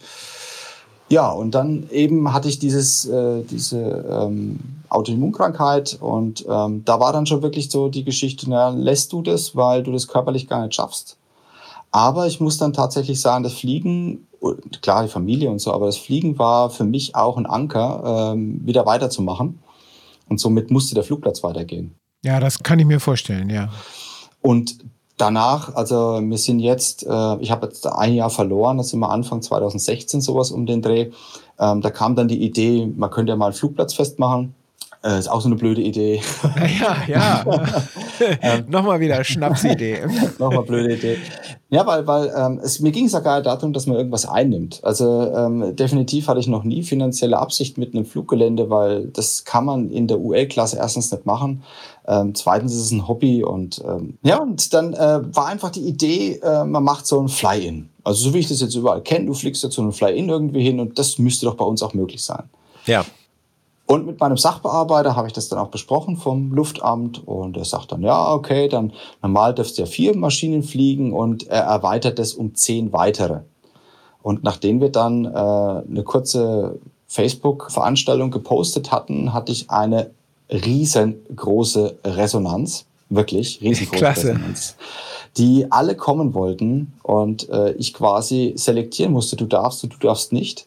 ja, 1.09 1.29
und 1.29 1.51
dann 1.51 1.87
eben 1.91 2.33
hatte 2.33 2.49
ich 2.49 2.59
dieses, 2.59 3.05
äh, 3.05 3.43
diese 3.43 4.05
ähm, 4.09 4.59
Autoimmunkrankheit 4.89 5.97
und 5.99 6.45
ähm, 6.49 6.83
da 6.85 6.99
war 6.99 7.13
dann 7.13 7.25
schon 7.25 7.41
wirklich 7.41 7.69
so 7.69 7.89
die 7.89 8.03
Geschichte, 8.03 8.49
na, 8.49 8.69
lässt 8.69 9.13
du 9.13 9.21
das, 9.21 9.55
weil 9.55 9.83
du 9.83 9.91
das 9.91 10.07
körperlich 10.07 10.47
gar 10.47 10.63
nicht 10.63 10.75
schaffst. 10.75 11.17
Aber 11.91 12.27
ich 12.27 12.39
muss 12.39 12.57
dann 12.57 12.73
tatsächlich 12.73 13.21
sagen, 13.21 13.43
das 13.43 13.53
Fliegen, 13.53 14.27
klar 14.81 15.03
die 15.03 15.09
Familie 15.09 15.49
und 15.49 15.59
so, 15.59 15.71
aber 15.73 15.85
das 15.85 15.97
Fliegen 15.97 16.37
war 16.39 16.69
für 16.69 16.83
mich 16.83 17.15
auch 17.15 17.37
ein 17.37 17.45
Anker, 17.45 18.33
ähm, 18.33 18.61
wieder 18.65 18.85
weiterzumachen. 18.85 19.59
Und 20.27 20.39
somit 20.39 20.71
musste 20.71 20.95
der 20.95 21.03
Flugplatz 21.03 21.43
weitergehen. 21.43 21.93
Ja, 22.23 22.39
das 22.39 22.63
kann 22.63 22.79
ich 22.79 22.85
mir 22.85 22.99
vorstellen, 22.99 23.49
ja. 23.49 23.69
Und 24.41 24.79
danach, 25.17 25.75
also 25.75 26.19
wir 26.21 26.37
sind 26.37 26.59
jetzt, 26.59 27.05
äh, 27.05 27.37
ich 27.39 27.51
habe 27.51 27.67
jetzt 27.67 27.87
ein 27.87 28.13
Jahr 28.13 28.29
verloren, 28.29 28.77
das 28.77 28.89
sind 28.89 28.99
wir 28.99 29.09
Anfang 29.09 29.41
2016 29.41 30.21
sowas 30.21 30.51
um 30.51 30.65
den 30.65 30.81
Dreh. 30.81 31.11
Ähm, 31.59 31.81
da 31.81 31.89
kam 31.89 32.15
dann 32.15 32.27
die 32.27 32.43
Idee, 32.43 32.91
man 32.95 33.09
könnte 33.09 33.31
ja 33.31 33.35
mal 33.35 33.47
einen 33.47 33.53
Flugplatz 33.53 33.93
festmachen. 33.93 34.53
Äh, 35.05 35.19
ist 35.19 35.27
auch 35.27 35.41
so 35.41 35.47
eine 35.47 35.55
blöde 35.55 35.81
Idee. 35.81 36.19
Ja, 36.79 36.97
ja. 37.07 37.45
ähm, 38.41 38.65
Nochmal 38.69 38.99
wieder 38.99 39.23
Schnapsidee. 39.23 39.99
Nochmal 40.39 40.63
blöde 40.63 40.95
Idee. 40.95 41.17
Ja, 41.69 41.87
weil, 41.87 42.05
weil 42.05 42.31
ähm, 42.37 42.59
es, 42.63 42.79
mir 42.79 42.91
ging 42.91 43.05
es 43.05 43.13
ja 43.13 43.21
gar 43.21 43.37
nicht 43.37 43.47
darum, 43.47 43.73
dass 43.73 43.87
man 43.87 43.97
irgendwas 43.97 44.27
einnimmt. 44.27 44.79
Also 44.83 45.31
ähm, 45.35 45.75
definitiv 45.75 46.27
hatte 46.27 46.39
ich 46.39 46.47
noch 46.47 46.63
nie 46.63 46.83
finanzielle 46.83 47.39
Absicht 47.39 47.79
mit 47.79 47.95
einem 47.95 48.05
Fluggelände, 48.05 48.69
weil 48.69 49.07
das 49.07 49.45
kann 49.45 49.65
man 49.65 49.89
in 49.89 50.07
der 50.07 50.19
UL-Klasse 50.19 50.77
erstens 50.77 51.11
nicht 51.11 51.25
machen. 51.25 51.63
Ähm, 52.07 52.35
zweitens 52.35 52.73
ist 52.73 52.81
es 52.81 52.91
ein 52.91 53.07
Hobby 53.07 53.43
und 53.43 53.83
ähm, 53.83 54.19
ja, 54.21 54.37
und 54.37 54.73
dann 54.75 54.93
äh, 54.93 55.21
war 55.35 55.47
einfach 55.47 55.71
die 55.71 55.87
Idee, 55.87 56.39
äh, 56.43 56.63
man 56.65 56.83
macht 56.83 57.07
so 57.07 57.19
ein 57.19 57.29
Fly-In. 57.29 57.89
Also 58.03 58.29
so 58.29 58.33
wie 58.35 58.39
ich 58.39 58.47
das 58.47 58.61
jetzt 58.61 58.75
überall 58.75 59.01
kenne, 59.01 59.25
du 59.25 59.33
fliegst 59.33 59.63
jetzt 59.63 59.73
so 59.73 59.81
ein 59.81 59.91
Fly-In 59.91 60.29
irgendwie 60.29 60.61
hin 60.61 60.79
und 60.79 60.99
das 60.99 61.17
müsste 61.17 61.47
doch 61.47 61.55
bei 61.55 61.65
uns 61.65 61.81
auch 61.81 61.95
möglich 61.95 62.21
sein. 62.23 62.43
Ja. 62.85 63.03
Und 63.87 64.07
mit 64.07 64.19
meinem 64.19 64.37
Sachbearbeiter 64.37 65.15
habe 65.15 65.27
ich 65.27 65.33
das 65.33 65.47
dann 65.47 65.59
auch 65.59 65.67
besprochen 65.67 66.17
vom 66.17 66.51
Luftamt 66.51 67.25
und 67.27 67.55
er 67.55 67.65
sagt 67.65 67.91
dann, 67.91 68.01
ja, 68.01 68.33
okay, 68.33 68.67
dann 68.67 68.93
normal 69.21 69.53
dürfst 69.53 69.77
du 69.77 69.83
ja 69.83 69.85
vier 69.85 70.17
Maschinen 70.17 70.63
fliegen 70.63 71.13
und 71.13 71.47
er 71.47 71.63
erweitert 71.63 72.17
das 72.17 72.33
um 72.33 72.55
zehn 72.55 72.93
weitere. 72.93 73.41
Und 74.23 74.43
nachdem 74.43 74.81
wir 74.81 74.89
dann 74.89 75.25
äh, 75.25 75.29
eine 75.37 76.03
kurze 76.03 76.79
Facebook-Veranstaltung 77.07 78.31
gepostet 78.31 78.91
hatten, 78.91 79.33
hatte 79.33 79.51
ich 79.51 79.69
eine 79.69 80.09
riesengroße 80.49 81.99
Resonanz, 82.03 82.85
wirklich 83.09 83.61
riesengroße 83.61 83.99
Klasse. 83.99 84.29
Resonanz, 84.29 84.77
die 85.37 85.71
alle 85.71 85.95
kommen 85.95 86.33
wollten 86.33 86.93
und 87.03 87.49
äh, 87.49 87.73
ich 87.73 87.93
quasi 87.93 88.53
selektieren 88.55 89.13
musste, 89.13 89.35
du 89.35 89.45
darfst 89.45 89.83
und 89.83 89.93
du 89.93 89.97
darfst 89.99 90.33
nicht. 90.33 90.65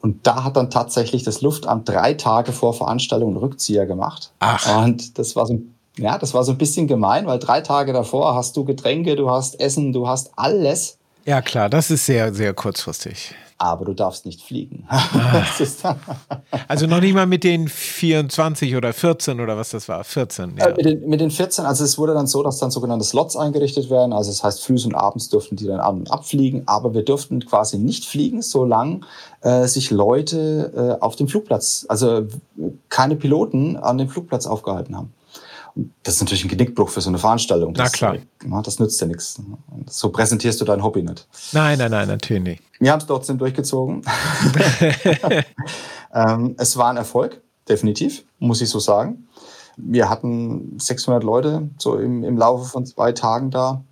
Und 0.00 0.26
da 0.26 0.44
hat 0.44 0.56
dann 0.56 0.70
tatsächlich 0.70 1.22
das 1.22 1.40
Luftamt 1.40 1.88
drei 1.88 2.14
Tage 2.14 2.52
vor 2.52 2.74
Veranstaltung 2.74 3.30
einen 3.30 3.38
Rückzieher 3.38 3.86
gemacht. 3.86 4.30
Ach. 4.38 4.84
Und 4.84 5.18
das 5.18 5.34
war 5.36 5.46
so, 5.46 5.60
ja, 5.96 6.18
das 6.18 6.34
war 6.34 6.44
so 6.44 6.52
ein 6.52 6.58
bisschen 6.58 6.86
gemein, 6.86 7.26
weil 7.26 7.38
drei 7.38 7.60
Tage 7.60 7.92
davor 7.92 8.34
hast 8.34 8.56
du 8.56 8.64
Getränke, 8.64 9.16
du 9.16 9.30
hast 9.30 9.58
Essen, 9.60 9.92
du 9.92 10.06
hast 10.06 10.30
alles. 10.36 10.98
Ja, 11.24 11.42
klar, 11.42 11.68
das 11.68 11.90
ist 11.90 12.06
sehr, 12.06 12.32
sehr 12.32 12.54
kurzfristig 12.54 13.34
aber 13.58 13.84
du 13.84 13.94
darfst 13.94 14.26
nicht 14.26 14.42
fliegen. 14.42 14.86
Ah. 15.82 15.96
also 16.68 16.86
noch 16.86 17.00
nicht 17.00 17.14
mal 17.14 17.26
mit 17.26 17.44
den 17.44 17.68
24 17.68 18.76
oder 18.76 18.92
14 18.92 19.40
oder 19.40 19.56
was 19.56 19.70
das 19.70 19.88
war, 19.88 20.04
14. 20.04 20.56
Ja. 20.58 20.66
Äh, 20.66 20.74
mit, 20.74 20.84
den, 20.84 21.08
mit, 21.08 21.20
den, 21.20 21.30
14, 21.30 21.64
also 21.64 21.84
es 21.84 21.98
wurde 21.98 22.14
dann 22.14 22.26
so, 22.26 22.42
dass 22.42 22.58
dann 22.58 22.70
sogenannte 22.70 23.04
Slots 23.04 23.36
eingerichtet 23.36 23.90
werden, 23.90 24.12
also 24.12 24.30
das 24.30 24.42
heißt 24.42 24.64
früh 24.64 24.76
und 24.84 24.94
abends 24.94 25.28
dürften 25.28 25.56
die 25.56 25.66
dann 25.66 25.80
an 25.80 25.98
und 25.98 26.10
abfliegen, 26.10 26.62
aber 26.66 26.94
wir 26.94 27.04
dürften 27.04 27.44
quasi 27.44 27.78
nicht 27.78 28.04
fliegen, 28.04 28.42
solange 28.42 29.00
äh, 29.42 29.66
sich 29.66 29.90
Leute 29.90 30.98
äh, 30.98 31.02
auf 31.02 31.16
dem 31.16 31.28
Flugplatz, 31.28 31.86
also 31.88 32.26
keine 32.88 33.16
Piloten 33.16 33.76
an 33.76 33.98
dem 33.98 34.08
Flugplatz 34.08 34.46
aufgehalten 34.46 34.96
haben 34.96 35.12
das 36.02 36.14
ist 36.14 36.20
natürlich 36.20 36.44
ein 36.44 36.48
Genickbruch 36.48 36.88
für 36.88 37.00
so 37.00 37.10
eine 37.10 37.18
Veranstaltung. 37.18 37.74
Das, 37.74 37.92
Na 37.92 37.96
klar. 37.96 38.62
Das 38.62 38.78
nützt 38.78 39.00
ja 39.00 39.06
nichts. 39.06 39.40
So 39.86 40.10
präsentierst 40.10 40.60
du 40.60 40.64
dein 40.64 40.82
Hobby 40.82 41.02
nicht. 41.02 41.26
Nein, 41.52 41.78
nein, 41.78 41.90
nein, 41.90 42.08
natürlich 42.08 42.42
nicht. 42.42 42.62
Wir 42.78 42.92
haben 42.92 43.00
es 43.00 43.06
trotzdem 43.06 43.38
durchgezogen. 43.38 44.02
ähm, 46.14 46.54
es 46.58 46.76
war 46.76 46.90
ein 46.90 46.96
Erfolg, 46.96 47.40
definitiv, 47.68 48.24
muss 48.38 48.60
ich 48.60 48.68
so 48.68 48.78
sagen. 48.78 49.28
Wir 49.76 50.08
hatten 50.08 50.78
600 50.78 51.22
Leute 51.22 51.68
so 51.78 51.96
im, 51.98 52.24
im 52.24 52.36
Laufe 52.36 52.64
von 52.64 52.86
zwei 52.86 53.12
Tagen 53.12 53.50
da. 53.50 53.82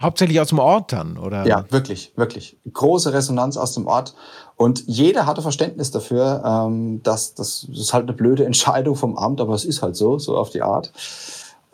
Hauptsächlich 0.00 0.40
aus 0.40 0.48
dem 0.48 0.60
Ort 0.60 0.92
dann, 0.92 1.18
oder? 1.18 1.44
Ja, 1.44 1.64
wirklich, 1.70 2.12
wirklich. 2.16 2.56
Große 2.72 3.12
Resonanz 3.12 3.56
aus 3.56 3.74
dem 3.74 3.88
Ort. 3.88 4.14
Und 4.56 4.84
jeder 4.86 5.26
hatte 5.26 5.42
Verständnis 5.42 5.90
dafür, 5.90 6.42
ähm, 6.44 7.02
dass 7.02 7.34
das 7.34 7.64
ist 7.64 7.92
halt 7.92 8.04
eine 8.04 8.12
blöde 8.12 8.46
Entscheidung 8.46 8.94
vom 8.94 9.16
Amt, 9.16 9.40
aber 9.40 9.54
es 9.54 9.64
ist 9.64 9.82
halt 9.82 9.96
so, 9.96 10.18
so 10.18 10.36
auf 10.36 10.50
die 10.50 10.62
Art. 10.62 10.92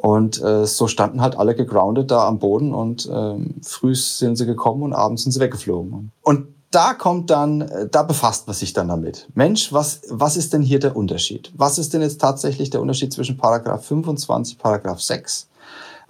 Und 0.04 0.38
äh, 0.42 0.66
so 0.66 0.86
standen 0.86 1.22
halt 1.22 1.38
alle 1.38 1.54
gegroundet 1.54 2.10
da 2.10 2.28
am 2.28 2.38
Boden 2.38 2.74
und 2.74 3.08
ähm, 3.10 3.54
früh 3.62 3.94
sind 3.94 4.36
sie 4.36 4.44
gekommen 4.44 4.82
und 4.82 4.92
abends 4.92 5.22
sind 5.22 5.32
sie 5.32 5.40
weggeflogen. 5.40 6.12
Und 6.20 6.48
da 6.70 6.92
kommt 6.92 7.30
dann, 7.30 7.62
äh, 7.62 7.88
da 7.88 8.02
befasst 8.02 8.46
man 8.46 8.54
sich 8.54 8.74
dann 8.74 8.88
damit. 8.88 9.26
Mensch, 9.32 9.72
was, 9.72 10.02
was 10.10 10.36
ist 10.36 10.52
denn 10.52 10.60
hier 10.60 10.78
der 10.78 10.94
Unterschied? 10.94 11.52
Was 11.56 11.78
ist 11.78 11.94
denn 11.94 12.02
jetzt 12.02 12.20
tatsächlich 12.20 12.68
der 12.68 12.82
Unterschied 12.82 13.14
zwischen 13.14 13.38
Paragraph 13.38 13.86
25, 13.86 14.58
Paragraph 14.58 15.00
6? 15.00 15.48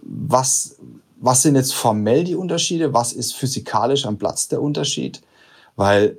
Was, 0.03 0.75
was 1.21 1.43
sind 1.43 1.55
jetzt 1.55 1.73
formell 1.73 2.25
die 2.25 2.35
Unterschiede? 2.35 2.93
Was 2.93 3.13
ist 3.13 3.37
physikalisch 3.37 4.07
am 4.07 4.19
Platz 4.19 4.49
der 4.49 4.61
Unterschied? 4.61 5.23
Weil 5.77 6.17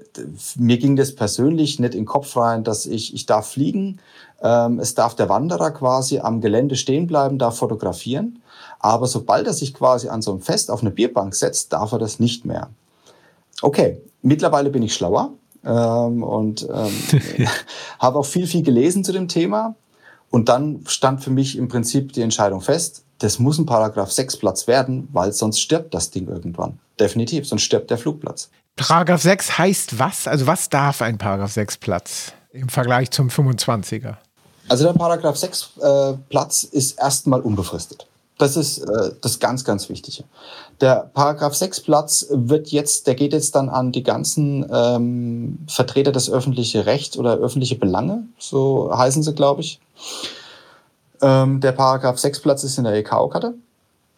mir 0.58 0.78
ging 0.78 0.96
das 0.96 1.16
persönlich 1.16 1.80
nicht 1.80 1.94
in 1.94 2.02
den 2.02 2.06
Kopf 2.06 2.36
rein, 2.36 2.64
dass 2.64 2.86
ich, 2.86 3.14
ich 3.14 3.26
darf 3.26 3.52
fliegen, 3.52 4.00
ähm, 4.42 4.80
es 4.80 4.96
darf 4.96 5.16
der 5.16 5.30
Wanderer 5.30 5.72
quasi 5.72 6.20
am 6.20 6.42
Gelände 6.42 6.76
stehen 6.76 7.08
bleiben, 7.08 7.38
darf 7.38 7.58
fotografieren. 7.58 8.42
Aber 8.80 9.08
sobald 9.08 9.48
er 9.48 9.54
sich 9.54 9.74
quasi 9.74 10.10
an 10.10 10.22
so 10.22 10.32
einem 10.32 10.42
Fest 10.42 10.70
auf 10.70 10.82
eine 10.82 10.92
Bierbank 10.92 11.36
setzt, 11.36 11.72
darf 11.72 11.92
er 11.94 12.00
das 12.00 12.20
nicht 12.20 12.46
mehr. 12.46 12.70
Okay, 13.62 14.02
mittlerweile 14.22 14.70
bin 14.70 14.84
ich 14.84 14.94
schlauer 14.94 15.32
ähm, 15.64 16.22
und 16.22 16.68
ähm, 16.72 17.48
habe 18.00 18.20
auch 18.20 18.26
viel, 18.26 18.48
viel 18.48 18.64
gelesen 18.64 19.04
zu 19.04 19.14
dem 19.14 19.28
Thema. 19.28 19.76
Und 20.30 20.50
dann 20.50 20.84
stand 20.88 21.24
für 21.24 21.32
mich 21.32 21.58
im 21.58 21.70
Prinzip 21.70 22.12
die 22.12 22.22
Entscheidung 22.22 22.60
fest, 22.60 23.04
das 23.20 23.40
muss 23.40 23.58
ein 23.58 23.66
Paragraph 23.66 24.12
6 24.12 24.38
Platz 24.38 24.68
werden, 24.68 25.08
weil 25.14 25.32
sonst 25.32 25.60
stirbt 25.60 25.94
das 25.94 26.12
Ding 26.12 26.28
irgendwann. 26.28 26.80
Definitiv, 27.00 27.48
sonst 27.48 27.62
stirbt 27.62 27.90
der 27.90 27.98
Flugplatz. 27.98 28.50
Paragraph 28.76 29.22
6 29.22 29.58
heißt 29.58 30.00
was? 30.00 30.28
Also 30.28 30.48
was 30.48 30.70
darf 30.70 31.02
ein 31.02 31.18
Paragraph 31.18 31.52
6 31.52 31.78
Platz 31.78 32.34
im 32.52 32.70
Vergleich 32.70 33.10
zum 33.12 33.30
25er? 33.30 34.18
Also 34.68 34.86
der 34.86 34.94
Paragraph 34.94 35.38
6 35.38 35.70
äh, 35.82 36.14
Platz 36.30 36.64
ist 36.64 37.00
erstmal 37.00 37.40
unbefristet. 37.42 38.08
Das 38.38 38.58
ist 38.58 38.80
äh, 38.80 39.12
das 39.22 39.40
ganz, 39.40 39.64
ganz 39.64 39.88
Wichtige. 39.88 40.26
Der 40.82 41.10
Paragraph 41.14 41.56
6 41.56 41.82
Platz 41.82 42.26
wird 42.30 42.68
jetzt, 42.68 43.08
der 43.08 43.16
geht 43.16 43.32
jetzt 43.32 43.56
dann 43.56 43.70
an 43.70 43.94
die 43.94 44.04
ganzen 44.04 44.66
ähm, 44.70 45.60
Vertreter 45.68 46.12
des 46.12 46.30
öffentlichen 46.30 46.82
Rechts 46.82 47.18
oder 47.18 47.38
öffentliche 47.38 47.76
Belange, 47.76 48.24
so 48.38 48.92
heißen 48.94 49.24
sie, 49.24 49.34
glaube 49.34 49.62
ich. 49.62 49.80
Ähm, 51.22 51.62
der 51.62 51.72
Paragraph 51.72 52.20
6 52.20 52.42
Platz 52.42 52.66
ist 52.66 52.78
in 52.78 52.84
der 52.84 52.94
EKO-Karte. 52.96 53.54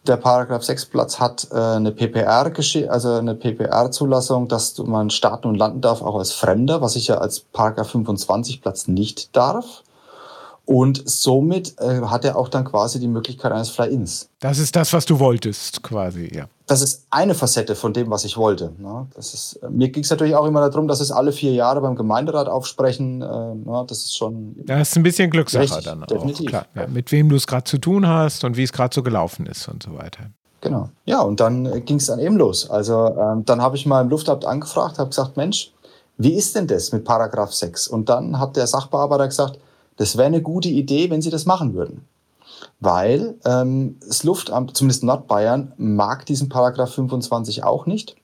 Der 0.08 0.16
Paragraph 0.16 0.62
6 0.62 0.86
Platz 0.86 1.20
hat 1.20 1.48
äh, 1.52 1.54
eine 1.54 1.92
PPR, 1.92 2.50
also 2.88 3.12
eine 3.12 3.34
PPR-Zulassung, 3.34 4.48
dass 4.48 4.78
man 4.78 5.10
starten 5.10 5.48
und 5.48 5.56
landen 5.56 5.82
darf, 5.82 6.00
auch 6.00 6.16
als 6.16 6.32
Fremder, 6.32 6.80
was 6.80 6.96
ich 6.96 7.08
ja 7.08 7.18
als 7.18 7.40
Paragraph 7.40 7.90
25 7.90 8.62
Platz 8.62 8.88
nicht 8.88 9.36
darf. 9.36 9.82
Und 10.68 11.02
somit 11.08 11.76
äh, 11.80 12.02
hat 12.02 12.26
er 12.26 12.36
auch 12.36 12.50
dann 12.50 12.66
quasi 12.66 13.00
die 13.00 13.08
Möglichkeit 13.08 13.52
eines 13.52 13.70
Fly-Ins. 13.70 14.28
Das 14.38 14.58
ist 14.58 14.76
das, 14.76 14.92
was 14.92 15.06
du 15.06 15.18
wolltest, 15.18 15.82
quasi, 15.82 16.30
ja. 16.30 16.44
Das 16.66 16.82
ist 16.82 17.06
eine 17.08 17.34
Facette 17.34 17.74
von 17.74 17.94
dem, 17.94 18.10
was 18.10 18.26
ich 18.26 18.36
wollte. 18.36 18.74
Ne? 18.76 19.06
Das 19.14 19.32
ist, 19.32 19.54
äh, 19.62 19.70
mir 19.70 19.88
ging 19.88 20.02
es 20.02 20.10
natürlich 20.10 20.34
auch 20.34 20.44
immer 20.44 20.68
darum, 20.68 20.86
dass 20.86 21.00
es 21.00 21.10
alle 21.10 21.32
vier 21.32 21.54
Jahre 21.54 21.80
beim 21.80 21.96
Gemeinderat 21.96 22.48
aufsprechen. 22.48 23.22
Äh, 23.22 23.54
na, 23.64 23.84
das 23.84 24.00
ist 24.00 24.18
schon. 24.18 24.56
Das 24.66 24.90
ist 24.90 24.96
ein 24.98 25.02
bisschen 25.02 25.30
Glückssache 25.30 25.62
richtig, 25.62 25.84
dann 25.84 26.02
auch. 26.02 26.06
Definitiv. 26.06 26.50
Klar, 26.50 26.66
ja, 26.74 26.86
mit 26.86 27.12
wem 27.12 27.30
du 27.30 27.36
es 27.36 27.46
gerade 27.46 27.64
zu 27.64 27.78
tun 27.78 28.06
hast 28.06 28.44
und 28.44 28.58
wie 28.58 28.64
es 28.64 28.72
gerade 28.72 28.94
so 28.94 29.02
gelaufen 29.02 29.46
ist 29.46 29.68
und 29.68 29.82
so 29.82 29.94
weiter. 29.94 30.24
Genau. 30.60 30.90
Ja, 31.06 31.22
und 31.22 31.40
dann 31.40 31.64
äh, 31.64 31.80
ging 31.80 31.96
es 31.96 32.06
dann 32.08 32.18
eben 32.18 32.36
los. 32.36 32.68
Also 32.68 33.16
ähm, 33.18 33.42
dann 33.46 33.62
habe 33.62 33.76
ich 33.76 33.86
mal 33.86 34.02
im 34.02 34.10
Luftamt 34.10 34.44
angefragt, 34.44 34.98
habe 34.98 35.08
gesagt, 35.08 35.38
Mensch, 35.38 35.72
wie 36.18 36.34
ist 36.34 36.54
denn 36.54 36.66
das 36.66 36.92
mit 36.92 37.06
Paragraph 37.06 37.54
6? 37.54 37.88
Und 37.88 38.10
dann 38.10 38.38
hat 38.38 38.54
der 38.56 38.66
Sachbearbeiter 38.66 39.28
gesagt, 39.28 39.58
das 39.98 40.16
wäre 40.16 40.28
eine 40.28 40.40
gute 40.40 40.68
Idee, 40.68 41.10
wenn 41.10 41.20
Sie 41.20 41.30
das 41.30 41.44
machen 41.44 41.74
würden. 41.74 42.06
Weil 42.80 43.34
ähm, 43.44 43.98
das 44.06 44.24
Luftamt, 44.24 44.76
zumindest 44.76 45.02
Nordbayern, 45.02 45.72
mag 45.76 46.24
diesen 46.24 46.48
Paragraph 46.48 46.94
25 46.94 47.64
auch 47.64 47.86
nicht, 47.86 48.16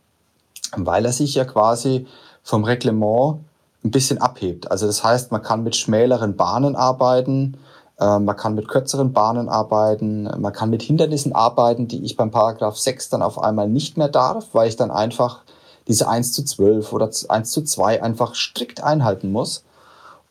weil 0.76 1.04
er 1.04 1.12
sich 1.12 1.34
ja 1.34 1.44
quasi 1.44 2.06
vom 2.42 2.64
Reglement 2.64 3.40
ein 3.84 3.90
bisschen 3.90 4.18
abhebt. 4.18 4.70
Also 4.70 4.86
das 4.86 5.04
heißt, 5.04 5.32
man 5.32 5.42
kann 5.42 5.62
mit 5.62 5.76
schmäleren 5.76 6.36
Bahnen 6.36 6.76
arbeiten, 6.76 7.58
äh, 7.98 8.18
man 8.18 8.36
kann 8.36 8.54
mit 8.54 8.68
kürzeren 8.68 9.12
Bahnen 9.12 9.48
arbeiten, 9.48 10.24
man 10.38 10.52
kann 10.52 10.70
mit 10.70 10.82
Hindernissen 10.82 11.32
arbeiten, 11.32 11.88
die 11.88 12.04
ich 12.04 12.16
beim 12.16 12.30
Paragraph 12.30 12.78
6 12.78 13.10
dann 13.10 13.22
auf 13.22 13.40
einmal 13.40 13.68
nicht 13.68 13.96
mehr 13.96 14.08
darf, 14.08 14.46
weil 14.52 14.68
ich 14.68 14.76
dann 14.76 14.90
einfach 14.90 15.42
diese 15.88 16.08
1 16.08 16.32
zu 16.32 16.44
12 16.44 16.92
oder 16.92 17.10
1 17.28 17.50
zu 17.50 17.62
2 17.62 18.02
einfach 18.02 18.34
strikt 18.34 18.82
einhalten 18.82 19.32
muss. 19.32 19.64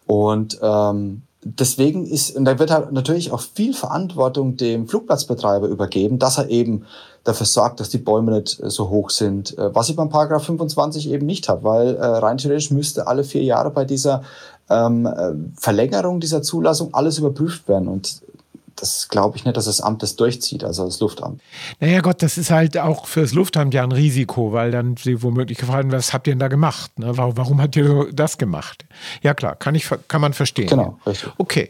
Und 0.08 0.60
ähm, 0.62 1.24
deswegen 1.44 2.06
ist, 2.06 2.36
und 2.36 2.46
da 2.46 2.60
wird 2.60 2.72
halt 2.72 2.92
natürlich 2.92 3.32
auch 3.32 3.42
viel 3.42 3.74
Verantwortung 3.74 4.58
dem 4.58 4.88
Flugplatzbetreiber 4.88 5.68
übergeben, 5.68 6.20
dass 6.20 6.38
er 6.38 6.50
eben 6.50 6.86
dafür 7.24 7.46
sorgt, 7.46 7.80
dass 7.80 7.90
die 7.90 7.98
Bäume 7.98 8.32
nicht 8.32 8.62
äh, 8.62 8.70
so 8.70 8.90
hoch 8.90 9.10
sind, 9.10 9.58
äh, 9.58 9.74
was 9.74 9.90
ich 9.90 9.96
beim 9.96 10.10
Paragraph 10.10 10.46
25 10.46 11.10
eben 11.10 11.26
nicht 11.26 11.50
habe, 11.50 11.64
weil 11.64 11.96
äh, 11.96 12.06
rein 12.06 12.38
theoretisch 12.38 12.72
müsste 12.72 13.08
alle 13.08 13.24
vier 13.24 13.44
Jahre 13.44 13.72
bei 13.72 13.86
dieser 13.86 14.24
ähm, 14.70 15.06
äh, 15.06 15.34
Verlängerung 15.56 16.20
dieser 16.20 16.42
Zulassung 16.42 16.94
alles 16.94 17.18
überprüft 17.18 17.68
werden. 17.68 17.88
Und 17.88 18.22
das 18.76 19.10
glaube 19.10 19.38
ich 19.38 19.46
nicht, 19.46 19.56
dass 19.58 19.66
das 19.66 19.82
Amt 19.82 20.04
das 20.04 20.16
durchzieht, 20.16 20.64
also 20.64 20.86
das 20.86 21.00
Luftamt. 21.00 21.42
Naja 21.80 22.02
Gott, 22.02 22.22
das 22.22 22.38
ist 22.38 22.52
halt 22.52 22.78
auch 22.78 23.06
für 23.06 23.22
das 23.22 23.34
Luftamt 23.34 23.74
ja 23.74 23.84
ein 23.84 23.92
Risiko, 23.92 24.52
weil 24.52 24.72
dann 24.72 24.98
sie 24.98 25.22
womöglich 25.22 25.58
gefragt 25.58 25.92
was 25.92 26.14
habt 26.14 26.28
ihr 26.28 26.34
denn 26.34 26.40
da 26.40 26.48
gemacht? 26.48 26.98
Ne? 27.00 27.18
Warum, 27.18 27.38
warum 27.38 27.62
habt 27.62 27.76
ihr 27.76 28.12
das 28.14 28.38
gemacht? 28.38 28.86
Ja 29.22 29.34
klar, 29.34 29.56
kann, 29.56 29.76
ich, 29.76 29.90
kann 30.08 30.22
man 30.22 30.34
verstehen. 30.34 30.68
Genau, 30.68 30.98
richtig. 31.06 31.32
Okay. 31.38 31.70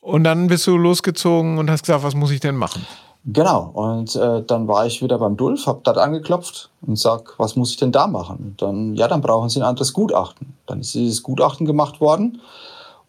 Und 0.00 0.24
dann 0.24 0.48
bist 0.48 0.66
du 0.66 0.76
losgezogen 0.76 1.58
und 1.58 1.70
hast 1.70 1.84
gesagt, 1.84 2.02
was 2.02 2.14
muss 2.14 2.32
ich 2.32 2.40
denn 2.40 2.56
machen? 2.56 2.84
Genau, 3.24 3.70
und 3.74 4.16
äh, 4.16 4.42
dann 4.42 4.66
war 4.66 4.84
ich 4.84 5.00
wieder 5.00 5.16
beim 5.16 5.36
Dulf, 5.36 5.66
hab 5.66 5.84
dort 5.84 5.96
angeklopft 5.96 6.70
und 6.80 6.98
sag, 6.98 7.38
was 7.38 7.54
muss 7.54 7.70
ich 7.70 7.76
denn 7.76 7.92
da 7.92 8.08
machen? 8.08 8.36
Und 8.38 8.62
dann, 8.62 8.94
ja, 8.94 9.06
dann 9.06 9.20
brauchen 9.20 9.48
Sie 9.48 9.60
ein 9.60 9.66
anderes 9.66 9.92
Gutachten. 9.92 10.54
Dann 10.66 10.80
ist 10.80 10.94
dieses 10.94 11.22
Gutachten 11.22 11.64
gemacht 11.64 12.00
worden 12.00 12.40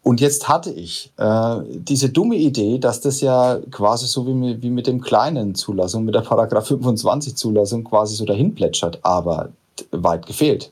und 0.04 0.20
jetzt 0.20 0.48
hatte 0.48 0.70
ich 0.70 1.10
äh, 1.16 1.56
diese 1.66 2.10
dumme 2.10 2.36
Idee, 2.36 2.78
dass 2.78 3.00
das 3.00 3.22
ja 3.22 3.58
quasi 3.70 4.06
so 4.06 4.26
wie, 4.26 4.60
wie 4.62 4.68
mit 4.68 4.86
dem 4.86 5.00
kleinen 5.00 5.54
Zulassung, 5.54 6.04
mit 6.04 6.14
der 6.14 6.20
Paragraph 6.20 6.66
25 6.66 7.34
Zulassung 7.36 7.84
quasi 7.84 8.14
so 8.14 8.26
dahin 8.26 8.54
plätschert, 8.54 8.98
aber 9.02 9.48
weit 9.92 10.26
gefehlt. 10.26 10.70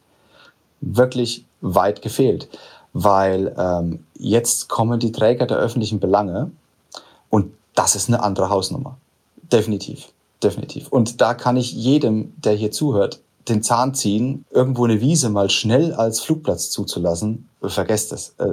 Wirklich 0.82 1.46
weit 1.62 2.02
gefehlt. 2.02 2.46
Weil 2.92 3.54
ähm, 3.56 4.04
jetzt 4.18 4.68
kommen 4.68 5.00
die 5.00 5.12
Träger 5.12 5.46
der 5.46 5.56
öffentlichen 5.56 5.98
Belange 5.98 6.50
und 7.30 7.54
das 7.74 7.96
ist 7.96 8.08
eine 8.08 8.22
andere 8.22 8.50
Hausnummer. 8.50 8.98
Definitiv, 9.50 10.08
definitiv. 10.42 10.88
Und 10.88 11.22
da 11.22 11.32
kann 11.32 11.56
ich 11.56 11.72
jedem, 11.72 12.34
der 12.36 12.52
hier 12.52 12.70
zuhört, 12.70 13.20
den 13.48 13.62
Zahn 13.62 13.94
ziehen, 13.94 14.44
irgendwo 14.50 14.84
eine 14.84 15.00
Wiese 15.00 15.30
mal 15.30 15.48
schnell 15.48 15.94
als 15.94 16.20
Flugplatz 16.20 16.68
zuzulassen, 16.68 17.48
vergesst 17.68 18.12
es. 18.12 18.34
Äh, 18.38 18.52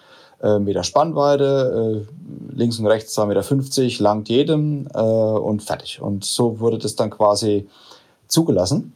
äh, 0.43 0.59
Meter 0.59 0.85
Spannweite, 0.85 2.05
äh, 2.07 2.57
links 2.57 2.79
und 2.79 2.87
rechts 2.87 3.17
2,50 3.19 3.83
Meter, 3.83 4.03
langt 4.03 4.29
jedem 4.29 4.89
äh, 4.95 5.01
und 5.01 5.63
fertig. 5.63 6.01
Und 6.01 6.25
so 6.25 6.61
wurde 6.61 6.79
das 6.79 6.97
dann 6.97 7.11
quasi 7.11 7.69
zugelassen. 8.29 8.93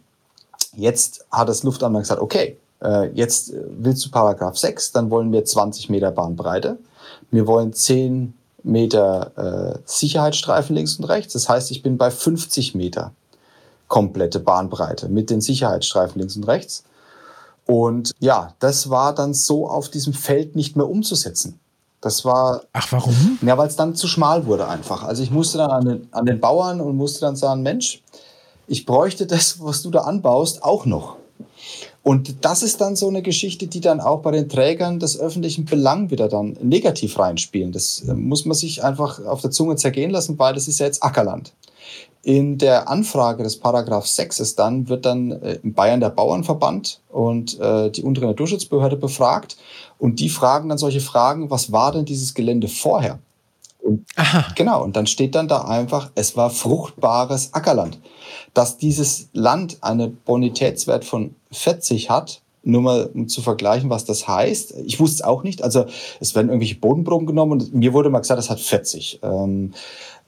Jetzt 0.76 1.26
hat 1.30 1.48
das 1.48 1.62
Luftamt 1.62 1.98
gesagt, 1.98 2.20
okay, 2.20 2.56
äh, 2.82 3.10
jetzt 3.12 3.52
willst 3.70 4.04
du 4.04 4.10
Paragraph 4.10 4.56
6, 4.56 4.92
dann 4.92 5.10
wollen 5.10 5.32
wir 5.32 5.44
20 5.44 5.90
Meter 5.90 6.10
Bahnbreite. 6.10 6.78
Wir 7.30 7.46
wollen 7.46 7.72
10 7.72 8.34
Meter 8.62 9.32
äh, 9.76 9.78
Sicherheitsstreifen 9.84 10.74
links 10.76 10.96
und 10.96 11.04
rechts. 11.04 11.32
Das 11.32 11.48
heißt, 11.48 11.70
ich 11.70 11.82
bin 11.82 11.96
bei 11.96 12.10
50 12.10 12.74
Meter 12.74 13.12
komplette 13.88 14.40
Bahnbreite 14.40 15.08
mit 15.08 15.30
den 15.30 15.40
Sicherheitsstreifen 15.40 16.20
links 16.20 16.36
und 16.36 16.44
rechts. 16.44 16.84
Und 17.70 18.12
ja, 18.18 18.54
das 18.60 18.88
war 18.88 19.14
dann 19.14 19.34
so 19.34 19.68
auf 19.68 19.90
diesem 19.90 20.14
Feld 20.14 20.56
nicht 20.56 20.74
mehr 20.74 20.88
umzusetzen. 20.88 21.60
Das 22.00 22.24
war. 22.24 22.62
Ach, 22.72 22.90
warum? 22.92 23.38
Ja, 23.42 23.58
weil 23.58 23.68
es 23.68 23.76
dann 23.76 23.94
zu 23.94 24.08
schmal 24.08 24.46
wurde 24.46 24.66
einfach. 24.66 25.02
Also 25.02 25.22
ich 25.22 25.30
musste 25.30 25.58
dann 25.58 25.70
an 25.70 25.84
den, 25.84 26.08
an 26.12 26.24
den 26.24 26.40
Bauern 26.40 26.80
und 26.80 26.96
musste 26.96 27.20
dann 27.20 27.36
sagen, 27.36 27.62
Mensch, 27.62 28.02
ich 28.68 28.86
bräuchte 28.86 29.26
das, 29.26 29.60
was 29.60 29.82
du 29.82 29.90
da 29.90 30.00
anbaust, 30.00 30.62
auch 30.62 30.86
noch. 30.86 31.16
Und 32.02 32.42
das 32.42 32.62
ist 32.62 32.80
dann 32.80 32.96
so 32.96 33.08
eine 33.08 33.20
Geschichte, 33.20 33.66
die 33.66 33.80
dann 33.80 34.00
auch 34.00 34.20
bei 34.22 34.30
den 34.30 34.48
Trägern 34.48 34.98
des 34.98 35.20
öffentlichen 35.20 35.66
Belang 35.66 36.10
wieder 36.10 36.28
dann 36.28 36.56
negativ 36.62 37.18
reinspielen. 37.18 37.72
Das 37.72 38.02
äh, 38.08 38.14
muss 38.14 38.46
man 38.46 38.56
sich 38.56 38.82
einfach 38.82 39.22
auf 39.26 39.42
der 39.42 39.50
Zunge 39.50 39.76
zergehen 39.76 40.10
lassen, 40.10 40.38
weil 40.38 40.54
das 40.54 40.68
ist 40.68 40.80
ja 40.80 40.86
jetzt 40.86 41.02
Ackerland. 41.02 41.52
In 42.28 42.58
der 42.58 42.90
Anfrage 42.90 43.42
des 43.42 43.58
Paragraph 43.58 44.06
6 44.06 44.40
ist 44.40 44.58
dann, 44.58 44.90
wird 44.90 45.06
dann 45.06 45.32
äh, 45.32 45.60
in 45.62 45.72
Bayern 45.72 46.00
der 46.00 46.10
Bauernverband 46.10 47.00
und 47.08 47.58
äh, 47.58 47.90
die 47.90 48.02
untere 48.02 48.26
Naturschutzbehörde 48.26 48.96
befragt. 48.96 49.56
Und 49.98 50.20
die 50.20 50.28
fragen 50.28 50.68
dann 50.68 50.76
solche 50.76 51.00
Fragen, 51.00 51.50
was 51.50 51.72
war 51.72 51.90
denn 51.90 52.04
dieses 52.04 52.34
Gelände 52.34 52.68
vorher? 52.68 53.18
Und, 53.80 54.04
genau, 54.56 54.84
und 54.84 54.94
dann 54.94 55.06
steht 55.06 55.34
dann 55.34 55.48
da 55.48 55.62
einfach, 55.62 56.10
es 56.16 56.36
war 56.36 56.50
fruchtbares 56.50 57.54
Ackerland. 57.54 57.98
Dass 58.52 58.76
dieses 58.76 59.30
Land 59.32 59.78
einen 59.80 60.18
Bonitätswert 60.26 61.06
von 61.06 61.34
40 61.50 62.10
hat, 62.10 62.42
nur 62.62 62.82
mal 62.82 63.10
um 63.14 63.28
zu 63.28 63.40
vergleichen, 63.40 63.88
was 63.88 64.04
das 64.04 64.28
heißt. 64.28 64.74
Ich 64.84 65.00
wusste 65.00 65.14
es 65.14 65.22
auch 65.22 65.44
nicht. 65.44 65.62
Also 65.62 65.86
es 66.20 66.34
werden 66.34 66.48
irgendwelche 66.48 66.74
Bodenproben 66.74 67.26
genommen 67.26 67.52
und 67.52 67.74
mir 67.74 67.94
wurde 67.94 68.10
mal 68.10 68.18
gesagt, 68.18 68.38
das 68.38 68.50
hat 68.50 68.60
40. 68.60 69.20
Ähm, 69.22 69.72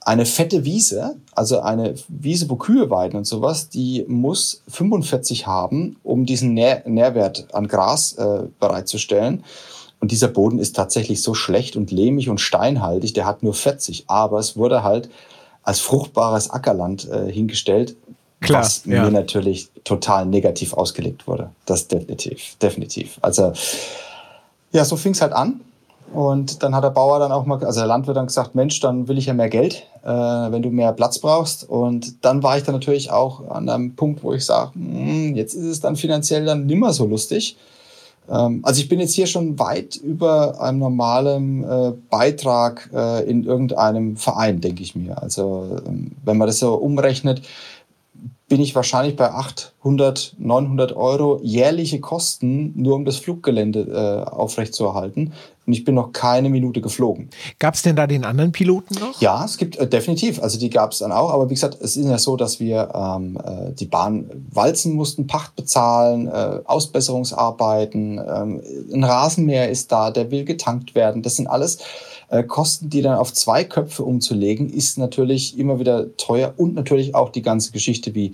eine 0.01 0.25
fette 0.27 0.65
Wiese, 0.65 1.17
also 1.35 1.61
eine 1.61 1.95
Wiese, 2.09 2.49
wo 2.49 2.57
Kühe 2.57 2.91
weiden 2.91 3.17
und 3.19 3.27
sowas, 3.27 3.69
die 3.69 4.05
muss 4.09 4.63
45 4.69 5.47
haben, 5.47 5.97
um 6.03 6.27
diesen 6.27 6.55
Nähr 6.55 6.83
Nährwert 6.87 7.55
an 7.55 7.69
Gras 7.69 8.15
äh, 8.15 8.45
bereitzustellen. 8.59 9.45
Und 10.01 10.11
dieser 10.11 10.29
Boden 10.29 10.59
ist 10.59 10.75
tatsächlich 10.75 11.23
so 11.23 11.35
schlecht 11.35 11.77
und 11.77 11.91
lehmig 11.91 12.31
und 12.31 12.41
steinhaltig, 12.41 13.13
der 13.13 13.27
hat 13.27 13.43
nur 13.43 13.53
40. 13.53 14.05
Aber 14.07 14.39
es 14.39 14.57
wurde 14.57 14.83
halt 14.83 15.11
als 15.63 15.81
fruchtbares 15.81 16.51
Ackerland 16.51 17.07
äh, 17.11 17.31
hingestellt, 17.31 17.97
Klar, 18.41 18.63
was 18.63 18.87
ja. 18.87 19.05
mir 19.05 19.11
natürlich 19.11 19.69
total 19.85 20.25
negativ 20.25 20.73
ausgelegt 20.73 21.27
wurde. 21.27 21.51
Das 21.67 21.89
definitiv, 21.89 22.57
definitiv. 22.61 23.19
Also 23.21 23.53
ja, 24.73 24.85
so 24.85 24.97
fing 24.97 25.13
es 25.13 25.21
halt 25.21 25.35
an. 25.35 25.61
Und 26.13 26.63
dann 26.63 26.75
hat 26.75 26.83
der 26.83 26.91
Bauer 26.91 27.21
dann 27.21 27.31
auch 27.31 27.47
mal, 27.47 27.65
also 27.65 27.81
der 27.81 27.87
Landwirt 27.87 28.17
dann 28.17 28.27
gesagt, 28.27 28.55
Mensch, 28.55 28.81
dann 28.81 29.07
will 29.07 29.17
ich 29.17 29.27
ja 29.27 29.33
mehr 29.33 29.49
Geld, 29.49 29.87
äh, 30.03 30.09
wenn 30.09 30.63
du 30.63 30.71
mehr 30.71 30.93
Platz 30.93 31.21
brauchst. 31.21 31.69
Und 31.69 32.25
dann 32.25 32.43
war 32.43 32.59
ich 32.59 32.65
dann 32.65 32.75
natürlich 32.75 33.13
auch 33.13 33.49
an 33.49 33.69
einem 33.69 33.95
Punkt, 33.95 34.25
wo 34.25 34.33
ich 34.33 34.45
sage, 34.45 34.73
hm, 34.75 35.37
jetzt 35.37 35.55
ist 35.55 35.67
es 35.67 35.81
dann 35.81 35.95
finanziell 35.95 36.45
dann 36.45 36.67
nimmer 36.67 36.93
so 36.93 37.07
lustig. 37.07 37.57
Ähm, 38.29 38.61
also 38.63 38.81
ich 38.81 38.89
bin 38.89 38.99
jetzt 38.99 39.15
hier 39.15 39.27
schon 39.27 39.59
weit 39.59 39.97
über 39.97 40.61
einem 40.61 40.79
normalen 40.79 41.65
äh, 41.65 41.93
Beitrag 42.11 42.91
äh, 42.93 43.29
in 43.29 43.45
irgendeinem 43.45 44.17
Verein, 44.17 44.61
denke 44.61 44.83
ich 44.83 44.97
mir. 44.97 45.23
Also 45.23 45.81
ähm, 45.87 46.13
wenn 46.25 46.39
man 46.39 46.49
das 46.49 46.59
so 46.59 46.75
umrechnet, 46.75 47.43
bin 48.51 48.61
ich 48.61 48.75
wahrscheinlich 48.75 49.15
bei 49.15 49.31
800, 49.31 50.35
900 50.37 50.97
Euro 50.97 51.39
jährliche 51.41 52.01
Kosten, 52.01 52.73
nur 52.75 52.97
um 52.97 53.05
das 53.05 53.17
Fluggelände 53.17 54.27
äh, 54.27 54.29
aufrechtzuerhalten. 54.29 55.33
Und 55.67 55.73
ich 55.73 55.85
bin 55.85 55.95
noch 55.95 56.13
keine 56.13 56.49
Minute 56.49 56.81
geflogen. 56.81 57.31
Gab 57.61 57.75
es 57.75 57.83
denn 57.83 57.95
da 57.95 58.09
den 58.09 58.25
anderen 58.25 58.51
Piloten 58.51 58.97
noch? 58.99 59.21
Ja, 59.21 59.45
es 59.45 59.57
gibt 59.57 59.77
äh, 59.77 59.89
definitiv. 59.89 60.43
Also 60.43 60.59
die 60.59 60.69
gab 60.69 60.91
es 60.91 60.99
dann 60.99 61.13
auch. 61.13 61.31
Aber 61.31 61.49
wie 61.49 61.55
gesagt, 61.55 61.79
es 61.81 61.97
ist 61.97 62.09
ja 62.09 62.19
so, 62.19 62.37
dass 62.37 62.59
wir 62.59 62.91
ähm, 62.93 63.39
äh, 63.39 63.73
die 63.73 63.87
Bahn 63.87 64.29
walzen 64.51 64.95
mussten, 64.95 65.29
Pacht 65.29 65.55
bezahlen, 65.55 66.27
äh, 66.27 66.59
Ausbesserungsarbeiten. 66.65 68.19
Ähm, 68.19 68.63
ein 68.93 69.05
Rasenmäher 69.05 69.71
ist 69.71 69.93
da, 69.93 70.11
der 70.11 70.33
will 70.33 70.45
getankt 70.45 70.97
werden. 70.97 71.23
Das 71.23 71.37
sind 71.37 71.47
alles 71.47 71.79
äh, 72.31 72.43
Kosten, 72.43 72.89
die 72.89 73.03
dann 73.03 73.19
auf 73.19 73.33
zwei 73.33 73.65
Köpfe 73.65 74.05
umzulegen, 74.05 74.71
ist 74.71 74.99
natürlich 74.99 75.59
immer 75.59 75.79
wieder 75.79 76.17
teuer 76.17 76.55
und 76.57 76.75
natürlich 76.75 77.15
auch 77.15 77.29
die 77.29 77.43
ganze 77.43 77.73
Geschichte 77.73 78.15
wie 78.15 78.33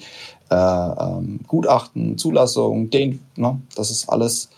äh, 0.51 0.55
ähm, 0.55 1.41
Gutachten, 1.47 2.19
Zulassung, 2.19 2.91
den, 2.91 3.21
ne, 3.37 3.61
das 3.75 3.91
ist 3.91 4.09
alles, 4.09 4.49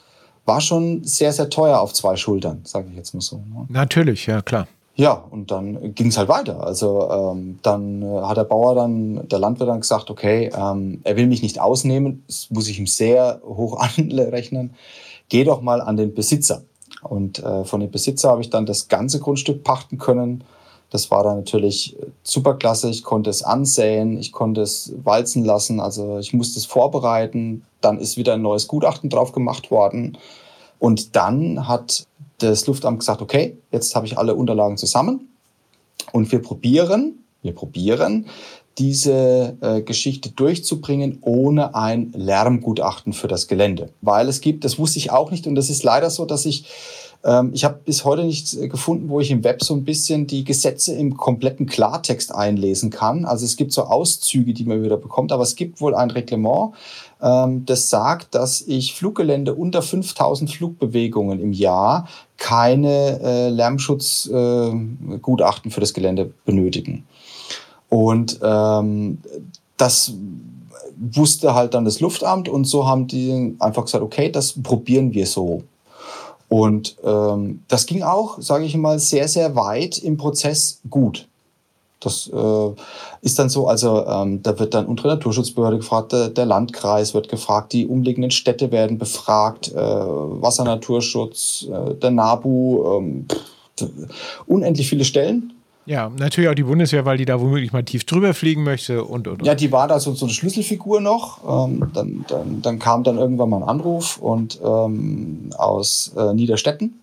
war 0.44 0.61
schon 0.61 1.05
sehr, 1.05 1.33
sehr 1.33 1.51
teuer 1.51 1.81
auf 1.81 1.92
zwei 1.92 2.16
Schultern, 2.16 2.61
sage 2.64 2.88
ich 2.90 2.96
jetzt 2.96 3.14
mal 3.14 3.20
so. 3.20 3.37
Ne? 3.37 3.66
Natürlich, 3.68 4.27
ja 4.27 4.42
klar. 4.42 4.66
Ja, 4.96 5.12
und 5.12 5.53
dann 5.53 5.94
ging 5.94 6.09
es 6.09 6.18
halt 6.18 6.29
weiter. 6.29 6.66
Also 6.66 7.09
ähm, 7.09 7.61
dann 7.62 8.03
äh, 8.03 8.22
hat 8.22 8.37
der 8.37 8.42
Bauer 8.42 8.74
dann, 8.74 9.29
der 9.29 9.38
Landwirt 9.38 9.68
dann 9.68 9.81
gesagt, 9.81 10.11
okay, 10.11 10.51
ähm, 10.53 11.01
er 11.05 11.16
will 11.16 11.29
mich 11.29 11.40
nicht 11.40 11.61
ausnehmen, 11.61 12.24
das 12.27 12.51
muss 12.51 12.66
ich 12.66 12.81
ihm 12.81 12.88
sehr 12.88 13.40
hoch 13.44 13.79
anrechnen. 13.96 14.74
Geh 15.29 15.44
doch 15.44 15.61
mal 15.61 15.81
an 15.81 15.96
den 15.96 16.14
Besitzer. 16.14 16.62
Und 17.02 17.38
äh, 17.38 17.64
von 17.64 17.80
dem 17.80 17.90
Besitzer 17.90 18.30
habe 18.30 18.42
ich 18.42 18.50
dann 18.50 18.66
das 18.66 18.88
ganze 18.88 19.20
Grundstück 19.20 19.62
pachten 19.64 19.98
können. 19.98 20.44
Das 20.90 21.11
war 21.11 21.22
dann 21.22 21.37
natürlich 21.37 21.96
super 22.22 22.54
klasse. 22.54 22.88
Ich 22.90 23.04
konnte 23.04 23.30
es 23.30 23.42
ansäen, 23.42 24.18
ich 24.18 24.32
konnte 24.32 24.62
es 24.62 24.92
walzen 25.04 25.44
lassen, 25.44 25.80
also 25.80 26.18
ich 26.18 26.32
musste 26.32 26.58
es 26.58 26.66
vorbereiten. 26.66 27.64
Dann 27.80 27.98
ist 27.98 28.16
wieder 28.16 28.34
ein 28.34 28.42
neues 28.42 28.68
Gutachten 28.68 29.11
drauf 29.11 29.32
gemacht 29.32 29.70
worden. 29.70 30.16
Und 30.78 31.14
dann 31.16 31.68
hat 31.68 32.06
das 32.38 32.66
Luftamt 32.66 33.00
gesagt, 33.00 33.20
okay, 33.20 33.58
jetzt 33.70 33.94
habe 33.94 34.06
ich 34.06 34.16
alle 34.16 34.34
Unterlagen 34.34 34.76
zusammen 34.76 35.28
und 36.12 36.30
wir 36.32 36.40
probieren, 36.40 37.24
wir 37.42 37.54
probieren, 37.54 38.26
diese 38.78 39.56
äh, 39.60 39.82
Geschichte 39.82 40.30
durchzubringen 40.30 41.18
ohne 41.22 41.74
ein 41.74 42.12
Lärmgutachten 42.14 43.12
für 43.12 43.28
das 43.28 43.48
Gelände. 43.48 43.90
Weil 44.00 44.28
es 44.28 44.40
gibt, 44.40 44.64
das 44.64 44.78
wusste 44.78 44.98
ich 44.98 45.10
auch 45.10 45.30
nicht 45.30 45.46
und 45.46 45.54
das 45.54 45.70
ist 45.70 45.82
leider 45.82 46.10
so, 46.10 46.24
dass 46.24 46.46
ich 46.46 46.66
ähm, 47.24 47.50
ich 47.52 47.64
habe 47.64 47.80
bis 47.84 48.04
heute 48.04 48.24
nicht 48.24 48.54
äh, 48.54 48.68
gefunden, 48.68 49.08
wo 49.08 49.20
ich 49.20 49.30
im 49.30 49.44
Web 49.44 49.62
so 49.62 49.74
ein 49.74 49.84
bisschen 49.84 50.26
die 50.26 50.44
Gesetze 50.44 50.94
im 50.94 51.16
kompletten 51.16 51.66
Klartext 51.66 52.34
einlesen 52.34 52.90
kann. 52.90 53.24
Also 53.24 53.44
es 53.44 53.56
gibt 53.56 53.72
so 53.72 53.84
Auszüge, 53.84 54.54
die 54.54 54.64
man 54.64 54.82
wieder 54.82 54.96
bekommt, 54.96 55.32
aber 55.32 55.42
es 55.42 55.56
gibt 55.56 55.80
wohl 55.80 55.94
ein 55.94 56.10
Reglement, 56.10 56.74
ähm, 57.20 57.66
das 57.66 57.90
sagt, 57.90 58.34
dass 58.34 58.62
ich 58.62 58.94
Fluggelände 58.94 59.54
unter 59.54 59.82
5000 59.82 60.50
Flugbewegungen 60.50 61.40
im 61.40 61.52
Jahr 61.52 62.08
keine 62.36 63.20
äh, 63.20 63.48
Lärmschutzgutachten 63.48 65.70
äh, 65.70 65.74
für 65.74 65.80
das 65.80 65.92
Gelände 65.92 66.30
benötigen. 66.44 67.04
Und 67.88 68.38
ähm, 68.42 69.18
das 69.77 70.12
wusste 70.98 71.55
halt 71.55 71.74
dann 71.74 71.85
das 71.85 72.01
Luftamt 72.01 72.48
und 72.48 72.64
so 72.64 72.87
haben 72.87 73.07
die 73.07 73.57
einfach 73.61 73.85
gesagt, 73.85 74.03
okay, 74.03 74.31
das 74.31 74.61
probieren 74.62 75.14
wir 75.14 75.27
so. 75.27 75.62
Und 76.48 76.96
ähm, 77.05 77.62
das 77.68 77.87
ging 77.87 78.03
auch, 78.03 78.40
sage 78.40 78.64
ich 78.64 78.77
mal, 78.77 78.98
sehr, 78.98 79.29
sehr 79.29 79.55
weit 79.55 79.98
im 79.98 80.16
Prozess 80.16 80.81
gut. 80.88 81.29
Das 82.01 82.31
äh, 82.33 82.70
ist 83.22 83.38
dann 83.38 83.48
so, 83.48 83.66
also 83.66 84.07
ähm, 84.07 84.42
da 84.42 84.59
wird 84.59 84.72
dann 84.72 84.87
unsere 84.87 85.09
Naturschutzbehörde 85.09 85.79
gefragt, 85.79 86.12
der, 86.12 86.29
der, 86.29 86.46
Landkreis 86.46 87.12
wird 87.12 87.29
gefragt, 87.29 87.72
die 87.72 87.87
umliegenden 87.87 88.31
Städte 88.31 88.70
werden 88.70 88.98
befragt, 88.98 89.72
äh, 89.72 89.77
Wassernaturschutz, 89.77 91.66
äh, 91.70 91.94
der 91.94 92.12
NABU, 92.12 93.24
pff, 93.29 93.88
unendlich 94.46 94.88
viele 94.88 95.05
Stellen. 95.05 95.53
Ja, 95.88 96.11
natürlich 96.18 96.51
auch 96.51 96.55
die 96.55 96.64
Bundeswehr, 96.64 97.07
weil 97.07 97.16
die 97.16 97.24
da 97.24 97.40
womöglich 97.40 97.72
mal 97.72 97.83
tief 97.83 98.05
drüber 98.05 98.35
fliegen 98.35 98.62
möchte 98.62 99.05
und, 99.05 99.27
und, 99.27 99.40
und. 99.40 99.46
Ja, 99.46 99.55
die 99.55 99.72
war 99.72 99.88
da 99.88 99.98
so, 99.98 100.12
so 100.12 100.27
eine 100.27 100.35
Schlüsselfigur 100.35 101.01
noch. 101.01 101.66
Ähm, 101.66 101.90
dann, 101.94 102.27
dann, 102.29 102.61
dann 102.61 102.79
kam 102.79 103.05
dann 103.05 103.16
irgendwann 103.16 103.48
mal 103.48 103.57
ein 103.57 103.68
Anruf 103.68 104.18
und 104.18 104.61
ähm, 104.62 105.48
aus 105.57 106.12
äh, 106.14 106.35
Niederstetten 106.35 107.01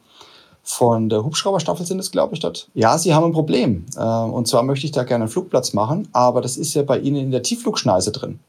von 0.62 1.10
der 1.10 1.24
Hubschrauberstaffel 1.24 1.84
sind 1.84 1.98
es, 1.98 2.12
glaube 2.12 2.36
ich, 2.36 2.42
dort. 2.42 2.70
Ja, 2.76 3.00
sie 3.00 3.16
haben 3.16 3.26
ein 3.26 3.32
Problem. 3.32 3.86
Äh, 3.98 4.04
und 4.04 4.48
zwar 4.48 4.62
möchte 4.62 4.86
ich 4.86 4.92
da 4.92 5.04
gerne 5.04 5.24
einen 5.24 5.32
Flugplatz 5.32 5.74
machen, 5.74 6.08
aber 6.12 6.42
das 6.42 6.56
ist 6.56 6.76
ja 6.76 6.84
bei 6.84 7.00
Ihnen 7.00 7.18
in 7.18 7.32
der 7.32 7.42
Tiefflugschneise 7.42 8.12
drin. 8.12 8.40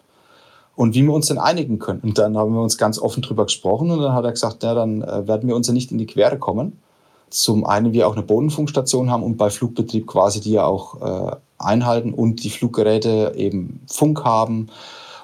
Und 0.74 0.94
wie 0.94 1.02
wir 1.02 1.14
uns 1.14 1.28
denn 1.28 1.38
einigen 1.38 1.78
können. 1.78 2.00
Und 2.00 2.18
dann 2.18 2.36
haben 2.36 2.52
wir 2.52 2.60
uns 2.60 2.76
ganz 2.76 2.98
offen 2.98 3.22
drüber 3.22 3.46
gesprochen 3.46 3.90
und 3.90 4.02
dann 4.02 4.12
hat 4.12 4.26
er 4.26 4.32
gesagt, 4.32 4.62
ja, 4.62 4.74
dann 4.74 5.00
äh, 5.00 5.26
werden 5.26 5.48
wir 5.48 5.56
uns 5.56 5.66
ja 5.66 5.72
nicht 5.72 5.92
in 5.92 5.96
die 5.96 6.04
Quere 6.04 6.38
kommen 6.38 6.78
zum 7.36 7.66
einen 7.66 7.92
wir 7.92 8.08
auch 8.08 8.14
eine 8.14 8.22
Bodenfunkstation 8.22 9.10
haben 9.10 9.22
und 9.22 9.36
bei 9.36 9.50
Flugbetrieb 9.50 10.06
quasi 10.06 10.40
die 10.40 10.52
ja 10.52 10.64
auch 10.64 11.02
äh, 11.02 11.36
einhalten 11.58 12.14
und 12.14 12.42
die 12.42 12.50
Fluggeräte 12.50 13.34
eben 13.36 13.80
Funk 13.86 14.24
haben. 14.24 14.68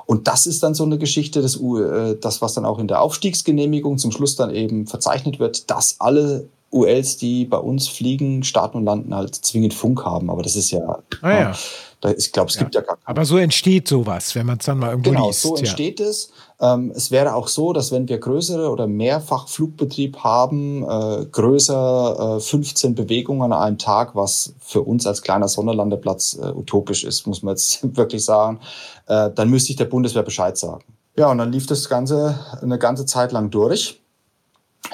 Und 0.04 0.28
das 0.28 0.46
ist 0.46 0.62
dann 0.62 0.74
so 0.74 0.84
eine 0.84 0.98
Geschichte, 0.98 1.40
das, 1.40 1.56
äh, 1.56 2.16
das 2.20 2.42
was 2.42 2.52
dann 2.52 2.66
auch 2.66 2.78
in 2.78 2.88
der 2.88 3.00
Aufstiegsgenehmigung 3.00 3.96
zum 3.96 4.12
Schluss 4.12 4.36
dann 4.36 4.54
eben 4.54 4.86
verzeichnet 4.86 5.38
wird, 5.38 5.70
dass 5.70 6.00
alle 6.00 6.48
ULs, 6.70 7.16
die 7.16 7.46
bei 7.46 7.58
uns 7.58 7.88
fliegen, 7.88 8.42
starten 8.42 8.78
und 8.78 8.84
landen, 8.84 9.14
halt 9.14 9.34
zwingend 9.34 9.72
Funk 9.72 10.04
haben. 10.04 10.30
Aber 10.30 10.42
das 10.42 10.56
ist 10.56 10.70
ja. 10.70 10.98
Ah, 11.22 11.32
ja. 11.32 11.52
Da, 12.00 12.10
ich 12.10 12.32
glaube, 12.32 12.50
es 12.50 12.56
ja. 12.56 12.62
gibt 12.62 12.74
ja 12.74 12.80
gar 12.80 12.98
Aber 13.04 13.24
so 13.24 13.38
entsteht 13.38 13.88
sowas, 13.88 14.34
wenn 14.34 14.46
man 14.46 14.58
es 14.58 14.66
dann 14.66 14.78
mal 14.78 14.90
irgendwo 14.90 15.10
genau, 15.10 15.28
liest. 15.28 15.44
Genau, 15.44 15.56
so 15.56 15.60
entsteht 15.60 16.00
ja. 16.00 16.06
es. 16.06 16.32
Ähm, 16.62 16.92
es 16.94 17.10
wäre 17.10 17.34
auch 17.34 17.48
so, 17.48 17.72
dass 17.72 17.90
wenn 17.90 18.08
wir 18.08 18.18
größere 18.18 18.70
oder 18.70 18.86
mehrfach 18.86 19.48
Flugbetrieb 19.48 20.18
haben, 20.18 20.84
äh, 20.84 21.26
größer 21.26 22.36
äh, 22.36 22.40
15 22.40 22.94
Bewegungen 22.94 23.52
an 23.52 23.52
einem 23.52 23.78
Tag, 23.78 24.14
was 24.14 24.54
für 24.60 24.82
uns 24.82 25.04
als 25.04 25.22
kleiner 25.22 25.48
Sonderlandeplatz 25.48 26.38
äh, 26.40 26.52
utopisch 26.52 27.02
ist, 27.02 27.26
muss 27.26 27.42
man 27.42 27.54
jetzt 27.54 27.80
wirklich 27.96 28.24
sagen, 28.24 28.60
äh, 29.08 29.30
dann 29.34 29.50
müsste 29.50 29.72
ich 29.72 29.76
der 29.76 29.86
Bundeswehr 29.86 30.22
Bescheid 30.22 30.56
sagen. 30.56 30.84
Ja, 31.16 31.30
und 31.32 31.38
dann 31.38 31.50
lief 31.50 31.66
das 31.66 31.88
Ganze 31.88 32.38
eine 32.62 32.78
ganze 32.78 33.06
Zeit 33.06 33.32
lang 33.32 33.50
durch. 33.50 34.00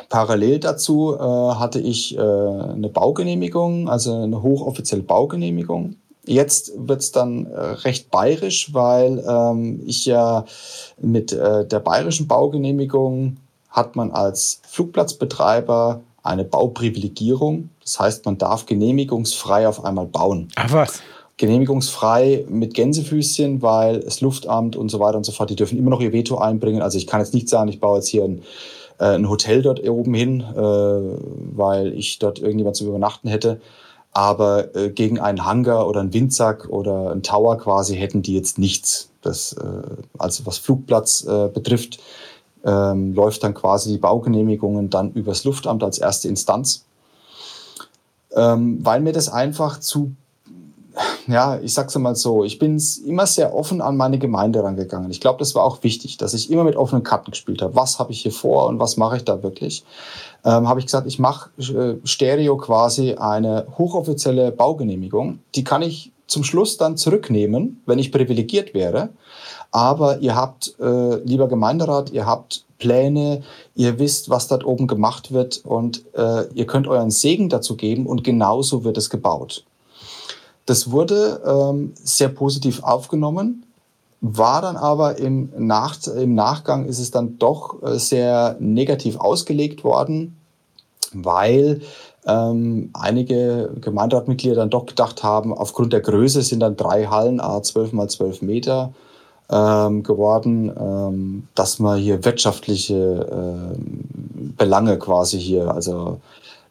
Parallel 0.08 0.60
dazu 0.60 1.14
äh, 1.14 1.20
hatte 1.20 1.80
ich 1.80 2.16
äh, 2.16 2.20
eine 2.20 2.88
Baugenehmigung, 2.88 3.90
also 3.90 4.22
eine 4.22 4.42
hochoffizielle 4.42 5.02
Baugenehmigung. 5.02 5.96
Jetzt 6.28 6.72
wird 6.76 7.00
es 7.00 7.12
dann 7.12 7.46
äh, 7.46 7.58
recht 7.58 8.10
bayerisch, 8.10 8.74
weil 8.74 9.24
ähm, 9.26 9.80
ich 9.86 10.04
ja 10.06 10.44
mit 11.00 11.32
äh, 11.32 11.66
der 11.66 11.80
bayerischen 11.80 12.28
Baugenehmigung 12.28 13.38
hat 13.70 13.96
man 13.96 14.10
als 14.10 14.60
Flugplatzbetreiber 14.68 16.00
eine 16.22 16.44
Bauprivilegierung. 16.44 17.70
Das 17.82 17.98
heißt, 17.98 18.26
man 18.26 18.36
darf 18.36 18.66
genehmigungsfrei 18.66 19.66
auf 19.66 19.84
einmal 19.84 20.06
bauen. 20.06 20.48
Ach 20.56 20.72
was? 20.72 21.00
Genehmigungsfrei 21.38 22.44
mit 22.48 22.74
Gänsefüßchen, 22.74 23.62
weil 23.62 24.00
das 24.00 24.20
Luftamt 24.20 24.76
und 24.76 24.90
so 24.90 25.00
weiter 25.00 25.16
und 25.16 25.24
so 25.24 25.32
fort, 25.32 25.50
die 25.50 25.56
dürfen 25.56 25.78
immer 25.78 25.90
noch 25.90 26.00
ihr 26.00 26.12
Veto 26.12 26.36
einbringen. 26.38 26.82
Also 26.82 26.98
ich 26.98 27.06
kann 27.06 27.20
jetzt 27.20 27.32
nicht 27.32 27.48
sagen, 27.48 27.68
ich 27.68 27.80
baue 27.80 27.98
jetzt 27.98 28.08
hier 28.08 28.24
ein 28.24 28.42
äh, 28.98 29.14
ein 29.14 29.28
Hotel 29.28 29.62
dort 29.62 29.86
oben 29.88 30.14
hin, 30.14 30.40
äh, 30.40 30.60
weil 30.60 31.94
ich 31.94 32.18
dort 32.18 32.38
irgendjemand 32.38 32.76
zu 32.76 32.86
übernachten 32.86 33.28
hätte. 33.28 33.60
Aber 34.12 34.74
äh, 34.74 34.90
gegen 34.90 35.20
einen 35.20 35.44
Hangar 35.44 35.86
oder 35.86 36.00
einen 36.00 36.12
Windsack 36.12 36.68
oder 36.68 37.10
einen 37.10 37.22
Tower 37.22 37.58
quasi 37.58 37.96
hätten 37.96 38.22
die 38.22 38.34
jetzt 38.34 38.58
nichts. 38.58 39.10
Das, 39.22 39.52
äh, 39.52 40.02
also 40.18 40.46
was 40.46 40.58
Flugplatz 40.58 41.24
äh, 41.24 41.48
betrifft, 41.48 42.00
ähm, 42.64 43.14
läuft 43.14 43.44
dann 43.44 43.54
quasi 43.54 43.92
die 43.92 43.98
Baugenehmigungen 43.98 44.90
dann 44.90 45.12
übers 45.12 45.44
Luftamt 45.44 45.82
als 45.82 45.98
erste 45.98 46.28
Instanz. 46.28 46.84
Ähm, 48.34 48.84
weil 48.84 49.00
mir 49.00 49.12
das 49.12 49.28
einfach 49.28 49.80
zu 49.80 50.12
ja, 51.26 51.58
ich 51.60 51.74
sag's 51.74 51.96
mal 51.96 52.16
so, 52.16 52.44
ich 52.44 52.58
bin 52.58 52.82
immer 53.06 53.26
sehr 53.26 53.54
offen 53.54 53.80
an 53.80 53.96
meine 53.96 54.18
Gemeinde 54.18 54.62
rangegangen. 54.62 55.10
Ich 55.10 55.20
glaube, 55.20 55.38
das 55.38 55.54
war 55.54 55.64
auch 55.64 55.82
wichtig, 55.82 56.16
dass 56.16 56.34
ich 56.34 56.50
immer 56.50 56.64
mit 56.64 56.76
offenen 56.76 57.02
Karten 57.02 57.30
gespielt 57.30 57.62
habe. 57.62 57.74
Was 57.74 57.98
habe 57.98 58.12
ich 58.12 58.20
hier 58.20 58.32
vor 58.32 58.66
und 58.66 58.78
was 58.78 58.96
mache 58.96 59.16
ich 59.16 59.24
da 59.24 59.42
wirklich? 59.42 59.84
Ähm, 60.44 60.68
habe 60.68 60.80
ich 60.80 60.86
gesagt, 60.86 61.06
ich 61.06 61.18
mache 61.18 61.50
äh, 61.58 61.96
Stereo 62.04 62.56
quasi 62.56 63.14
eine 63.14 63.66
hochoffizielle 63.76 64.52
Baugenehmigung. 64.52 65.40
Die 65.54 65.64
kann 65.64 65.82
ich 65.82 66.12
zum 66.26 66.44
Schluss 66.44 66.76
dann 66.76 66.96
zurücknehmen, 66.96 67.82
wenn 67.86 67.98
ich 67.98 68.12
privilegiert 68.12 68.74
wäre. 68.74 69.10
Aber 69.70 70.18
ihr 70.20 70.34
habt, 70.34 70.74
äh, 70.80 71.16
lieber 71.24 71.48
Gemeinderat, 71.48 72.10
ihr 72.10 72.26
habt 72.26 72.64
Pläne, 72.78 73.42
ihr 73.74 73.98
wisst, 73.98 74.30
was 74.30 74.48
dort 74.48 74.64
oben 74.64 74.86
gemacht 74.86 75.32
wird 75.32 75.62
und 75.64 76.04
äh, 76.14 76.44
ihr 76.54 76.66
könnt 76.66 76.86
euren 76.86 77.10
Segen 77.10 77.48
dazu 77.48 77.76
geben 77.76 78.06
und 78.06 78.24
genauso 78.24 78.84
wird 78.84 78.96
es 78.96 79.10
gebaut. 79.10 79.64
Das 80.68 80.90
wurde 80.90 81.40
ähm, 81.46 81.94
sehr 81.94 82.28
positiv 82.28 82.82
aufgenommen, 82.82 83.64
war 84.20 84.60
dann 84.60 84.76
aber 84.76 85.16
im, 85.16 85.48
Nach 85.56 85.96
im 86.08 86.34
Nachgang 86.34 86.84
ist 86.84 86.98
es 86.98 87.10
dann 87.10 87.38
doch 87.38 87.82
äh, 87.82 87.98
sehr 87.98 88.54
negativ 88.60 89.16
ausgelegt 89.16 89.82
worden, 89.82 90.36
weil 91.14 91.80
ähm, 92.26 92.90
einige 92.92 93.70
Gemeinderatmitglieder 93.80 94.56
dann 94.56 94.68
doch 94.68 94.84
gedacht 94.84 95.22
haben, 95.22 95.54
aufgrund 95.54 95.94
der 95.94 96.02
Größe 96.02 96.42
sind 96.42 96.60
dann 96.60 96.76
drei 96.76 97.06
Hallen, 97.06 97.40
a 97.40 97.62
12 97.62 97.94
mal 97.94 98.10
12 98.10 98.42
Meter 98.42 98.92
ähm, 99.50 100.02
geworden, 100.02 100.70
ähm, 100.78 101.48
dass 101.54 101.78
man 101.78 101.98
hier 101.98 102.26
wirtschaftliche 102.26 103.26
ähm, 103.32 104.52
Belange 104.58 104.98
quasi 104.98 105.40
hier, 105.40 105.74
also 105.74 106.20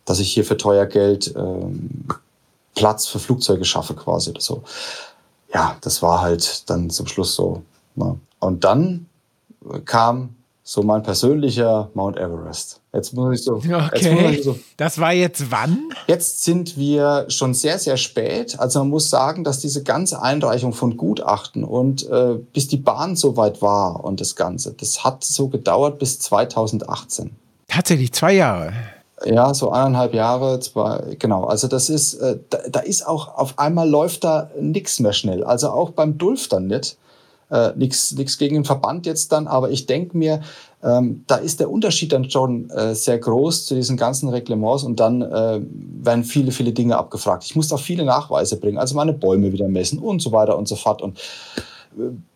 dass 0.05 0.19
ich 0.19 0.31
hier 0.31 0.45
für 0.45 0.57
teuer 0.57 0.85
Geld 0.85 1.33
ähm, 1.35 2.09
Platz 2.78 3.07
für 3.07 3.19
Flugzeuge 3.19 3.65
schaffe 3.65 3.95
quasi 3.95 4.30
oder 4.30 4.41
so. 4.41 4.63
Ja, 5.53 5.75
das 5.82 6.01
war 6.03 6.21
halt 6.21 6.69
dann 6.69 6.89
zum 6.89 7.07
Schluss 7.07 7.36
so. 7.36 7.63
Ne? 7.95 8.19
Und 8.39 8.63
dann 8.63 9.07
kam 9.86 10.36
so 10.63 10.84
mein 10.84 11.01
persönlicher 11.01 11.89
Mount 11.95 12.17
Everest. 12.17 12.82
Jetzt 12.93 13.13
muss 13.13 13.39
ich 13.39 13.43
so. 13.45 13.55
Okay. 13.55 14.36
Ich 14.36 14.43
so, 14.43 14.59
das 14.75 14.99
war 14.99 15.13
jetzt 15.13 15.49
wann? 15.49 15.89
Jetzt 16.07 16.43
sind 16.43 16.78
wir 16.78 17.25
schon 17.30 17.53
sehr, 17.53 17.80
sehr 17.80 17.97
spät. 17.97 18.59
Also 18.59 18.80
man 18.80 18.89
muss 18.89 19.09
sagen, 19.09 19.43
dass 19.43 19.59
diese 19.59 19.82
ganze 19.82 20.21
Einreichung 20.21 20.73
von 20.73 20.97
Gutachten 20.97 21.63
und 21.63 22.07
äh, 22.09 22.36
bis 22.53 22.67
die 22.67 22.78
Bahn 22.78 23.15
soweit 23.15 23.61
war 23.61 24.03
und 24.03 24.21
das 24.21 24.36
Ganze, 24.36 24.73
das 24.73 25.03
hat 25.03 25.23
so 25.23 25.47
gedauert 25.47 25.99
bis 25.99 26.19
2018. 26.19 27.32
Tatsächlich 27.67 28.11
zwei 28.13 28.34
Jahre. 28.34 28.73
Ja, 29.26 29.53
so 29.53 29.72
eineinhalb 29.72 30.13
Jahre, 30.13 30.59
zwei, 30.59 31.15
genau. 31.18 31.45
Also 31.45 31.68
das 31.68 31.89
ist, 31.89 32.15
äh, 32.15 32.38
da, 32.49 32.59
da, 32.70 32.80
ist 32.82 33.07
auch 33.07 33.36
auf 33.36 33.57
einmal 33.57 33.89
läuft 33.89 34.24
da 34.24 34.51
nichts 34.59 34.99
mehr 34.99 35.13
schnell. 35.13 35.43
Also 35.43 35.70
auch 35.70 35.89
beim 35.89 36.18
Dulf 36.18 36.47
dann 36.49 36.68
nicht. 36.68 36.97
Äh, 37.49 37.72
nichts 37.78 38.38
gegen 38.38 38.55
den 38.55 38.65
Verband 38.65 39.05
jetzt 39.05 39.32
dann, 39.32 39.47
aber 39.47 39.72
ich 39.72 39.86
denke 39.86 40.18
mir, 40.18 40.41
ähm, 40.84 41.24
da 41.28 41.38
ist 41.38 41.61
der 41.61 41.72
Unterschied 41.72 42.11
dann 42.11 42.30
schon 42.30 42.70
äh, 42.72 42.93
sehr 42.93 43.18
groß 43.18 43.65
zu 43.65 43.74
diesen 43.74 43.95
ganzen 43.95 44.28
Reglements 44.28 44.84
und 44.84 44.99
dann 44.99 45.22
äh, 45.22 45.61
werden 45.61 46.26
viele, 46.26 46.51
viele 46.51 46.74
Dinge 46.74 46.97
abgefragt. 46.97 47.45
Ich 47.45 47.55
muss 47.55 47.70
da 47.70 47.78
viele 47.78 48.03
Nachweise 48.03 48.59
bringen, 48.59 48.78
also 48.78 48.95
meine 48.95 49.13
Bäume 49.13 49.53
wieder 49.53 49.70
messen 49.70 49.99
und 49.99 50.22
so 50.22 50.34
weiter 50.34 50.57
und 50.57 50.68
so 50.68 50.76
fort. 50.76 51.01
Und 51.01 51.20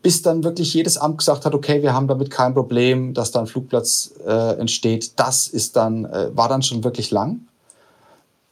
bis 0.02 0.22
dann 0.22 0.44
wirklich 0.44 0.74
jedes 0.74 0.98
Amt 0.98 1.20
gesagt 1.20 1.46
hat, 1.46 1.54
okay, 1.54 1.82
wir 1.82 1.94
haben 1.94 2.08
damit 2.08 2.30
kein 2.32 2.54
Problem, 2.54 3.14
dass 3.14 3.32
da 3.32 3.40
ein 3.42 3.48
Flugplatz 3.48 4.14
äh, 4.26 4.58
entsteht. 4.60 5.20
Das 5.20 5.48
ist 5.48 5.76
dann, 5.76 6.06
äh, 6.06 6.36
war 6.36 6.50
dann 6.50 6.62
schon 6.62 6.84
wirklich 6.84 7.12
lang. 7.12 7.42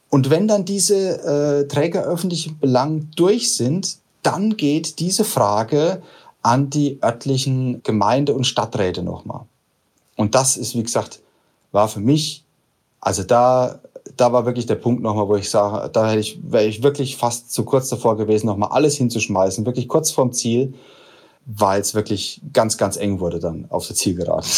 Und 0.08 0.30
wenn 0.30 0.48
dann 0.48 0.64
diese 0.64 1.62
äh, 1.62 1.68
Träger 1.68 2.02
öffentlichen 2.02 2.58
Belang 2.58 3.08
durch 3.16 3.54
sind, 3.54 3.98
dann 4.22 4.56
geht 4.56 4.98
diese 4.98 5.24
Frage 5.24 6.02
an 6.42 6.70
die 6.70 6.98
örtlichen 7.02 7.82
Gemeinde- 7.82 8.34
und 8.34 8.44
Stadträte 8.44 9.02
nochmal. 9.02 9.42
Und 10.16 10.34
das 10.34 10.56
ist, 10.56 10.74
wie 10.74 10.82
gesagt, 10.82 11.20
war 11.72 11.88
für 11.88 12.00
mich, 12.00 12.44
also 13.00 13.22
da, 13.22 13.80
da 14.16 14.32
war 14.32 14.46
wirklich 14.46 14.66
der 14.66 14.74
Punkt 14.74 15.02
nochmal, 15.02 15.28
wo 15.28 15.36
ich 15.36 15.48
sage, 15.48 15.88
da 15.90 16.10
hätte 16.10 16.20
ich, 16.20 16.40
wäre 16.42 16.66
ich 16.66 16.82
wirklich 16.82 17.16
fast 17.16 17.52
zu 17.52 17.64
kurz 17.64 17.88
davor 17.88 18.16
gewesen, 18.16 18.46
nochmal 18.46 18.70
alles 18.72 18.96
hinzuschmeißen, 18.96 19.64
wirklich 19.64 19.88
kurz 19.88 20.10
vorm 20.10 20.32
Ziel 20.32 20.74
weil 21.56 21.80
es 21.80 21.94
wirklich 21.94 22.40
ganz, 22.52 22.78
ganz 22.78 22.96
eng 22.96 23.20
wurde 23.20 23.40
dann 23.40 23.66
auf 23.70 23.86
der 23.86 23.96
Zielgeraden. 23.96 24.48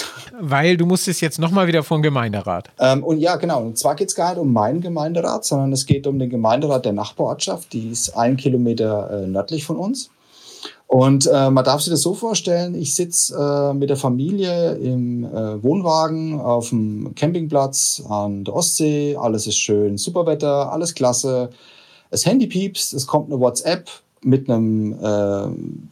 Weil 0.40 0.76
du 0.76 0.84
musstest 0.84 1.20
jetzt 1.20 1.38
nochmal 1.38 1.66
wieder 1.66 1.82
vom 1.82 2.02
Gemeinderat. 2.02 2.70
Ähm, 2.78 3.02
und 3.02 3.18
ja, 3.18 3.36
genau. 3.36 3.62
Und 3.62 3.78
zwar 3.78 3.94
geht 3.94 4.08
es 4.08 4.14
gar 4.14 4.30
nicht 4.30 4.40
um 4.40 4.52
meinen 4.52 4.80
Gemeinderat, 4.80 5.44
sondern 5.44 5.72
es 5.72 5.86
geht 5.86 6.06
um 6.06 6.18
den 6.18 6.28
Gemeinderat 6.28 6.84
der 6.84 6.92
Nachbarortschaft. 6.92 7.72
Die 7.72 7.88
ist 7.88 8.16
ein 8.16 8.36
Kilometer 8.36 9.22
äh, 9.22 9.26
nördlich 9.26 9.64
von 9.64 9.76
uns. 9.76 10.10
Und 10.86 11.26
äh, 11.26 11.50
man 11.50 11.64
darf 11.64 11.80
sich 11.80 11.90
das 11.90 12.02
so 12.02 12.12
vorstellen, 12.12 12.74
ich 12.74 12.94
sitze 12.94 13.34
äh, 13.34 13.72
mit 13.72 13.88
der 13.88 13.96
Familie 13.96 14.74
im 14.74 15.24
äh, 15.24 15.62
Wohnwagen 15.62 16.38
auf 16.38 16.68
dem 16.68 17.14
Campingplatz 17.14 18.02
an 18.06 18.44
der 18.44 18.54
Ostsee. 18.54 19.16
Alles 19.16 19.46
ist 19.46 19.56
schön, 19.56 19.96
super 19.96 20.26
Wetter, 20.26 20.70
alles 20.70 20.92
klasse. 20.94 21.48
Das 22.10 22.26
Handy 22.26 22.46
piepst, 22.46 22.92
es 22.92 23.06
kommt 23.06 23.32
eine 23.32 23.40
WhatsApp 23.40 23.88
mit 24.22 24.48
einem 24.48 24.92
äh, 24.92 25.48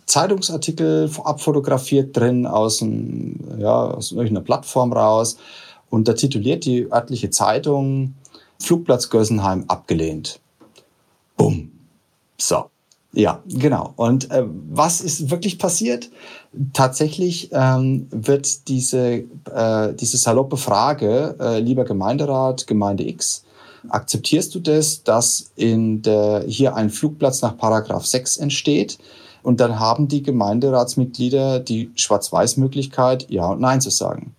Zeitungsartikel 0.07 1.11
abfotografiert 1.25 2.17
drin 2.17 2.47
aus, 2.47 2.83
einem, 2.83 3.37
ja, 3.59 3.91
aus 3.91 4.13
irgendeiner 4.13 4.41
Plattform 4.41 4.93
raus. 4.93 5.37
Und 5.91 6.07
da 6.07 6.13
tituliert 6.13 6.65
die 6.65 6.91
örtliche 6.91 7.31
Zeitung 7.31 8.15
Flugplatz 8.61 9.11
Gössenheim 9.11 9.65
abgelehnt. 9.69 10.41
Bumm. 11.37 11.73
So. 12.39 12.67
Ja, 13.13 13.43
genau. 13.47 13.93
Und 13.97 14.31
äh, 14.31 14.45
was 14.47 15.01
ist 15.01 15.31
wirklich 15.31 15.59
passiert? 15.59 16.11
Tatsächlich 16.73 17.51
ähm, 17.53 18.07
wird 18.11 18.69
diese, 18.69 19.25
äh, 19.53 19.95
diese 19.95 20.17
saloppe 20.17 20.57
Frage, 20.57 21.35
äh, 21.41 21.59
lieber 21.59 21.85
Gemeinderat, 21.85 22.69
Gemeinde 22.69 23.09
X, 23.09 23.45
Akzeptierst 23.89 24.55
du 24.55 24.61
das, 24.61 25.03
dass 25.03 25.51
in 25.57 26.03
der, 26.03 26.45
hier 26.47 26.77
ein 26.77 26.91
Flugplatz 26.91 27.43
nach 27.43 27.57
Paragraph 27.57 28.07
6 28.07 28.37
entsteht? 28.39 28.99
Und 29.43 29.61
dann 29.61 29.81
haben 29.81 30.09
die 30.09 30.23
Gemeinderatsmitglieder 30.23 31.61
die 31.61 31.91
Schwarz-Weiß-Möglichkeit, 31.95 33.31
Ja 33.31 33.47
und 33.47 33.61
Nein 33.61 33.81
zu 33.81 33.91
sagen. 33.91 34.35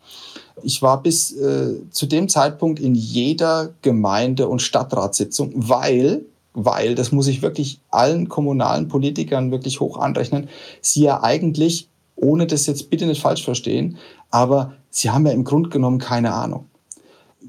Ich 0.64 0.82
war 0.84 1.02
bis 1.02 1.32
äh, 1.32 1.74
zu 1.90 2.06
dem 2.06 2.30
Zeitpunkt 2.30 2.80
in 2.80 2.94
jeder 2.94 3.72
Gemeinde- 3.82 4.48
und 4.48 4.62
Stadtratssitzung, 4.62 5.54
weil, 5.56 6.26
weil, 6.54 6.94
das 6.94 7.12
muss 7.12 7.28
ich 7.28 7.42
wirklich 7.42 7.80
allen 7.90 8.30
kommunalen 8.30 8.88
Politikern 8.88 9.50
wirklich 9.50 9.80
hoch 9.80 9.98
anrechnen, 9.98 10.50
sie 10.82 11.02
ja 11.02 11.24
eigentlich 11.24 11.88
ohne 12.22 12.46
das 12.46 12.68
jetzt 12.68 12.90
bitte 12.90 13.08
nicht 13.08 13.22
falsch 13.22 13.44
verstehen, 13.44 13.98
aber 14.30 14.74
sie 14.90 15.10
haben 15.10 15.26
ja 15.26 15.32
im 15.34 15.44
Grunde 15.44 15.70
genommen 15.70 15.98
keine 15.98 16.34
Ahnung. 16.34 16.66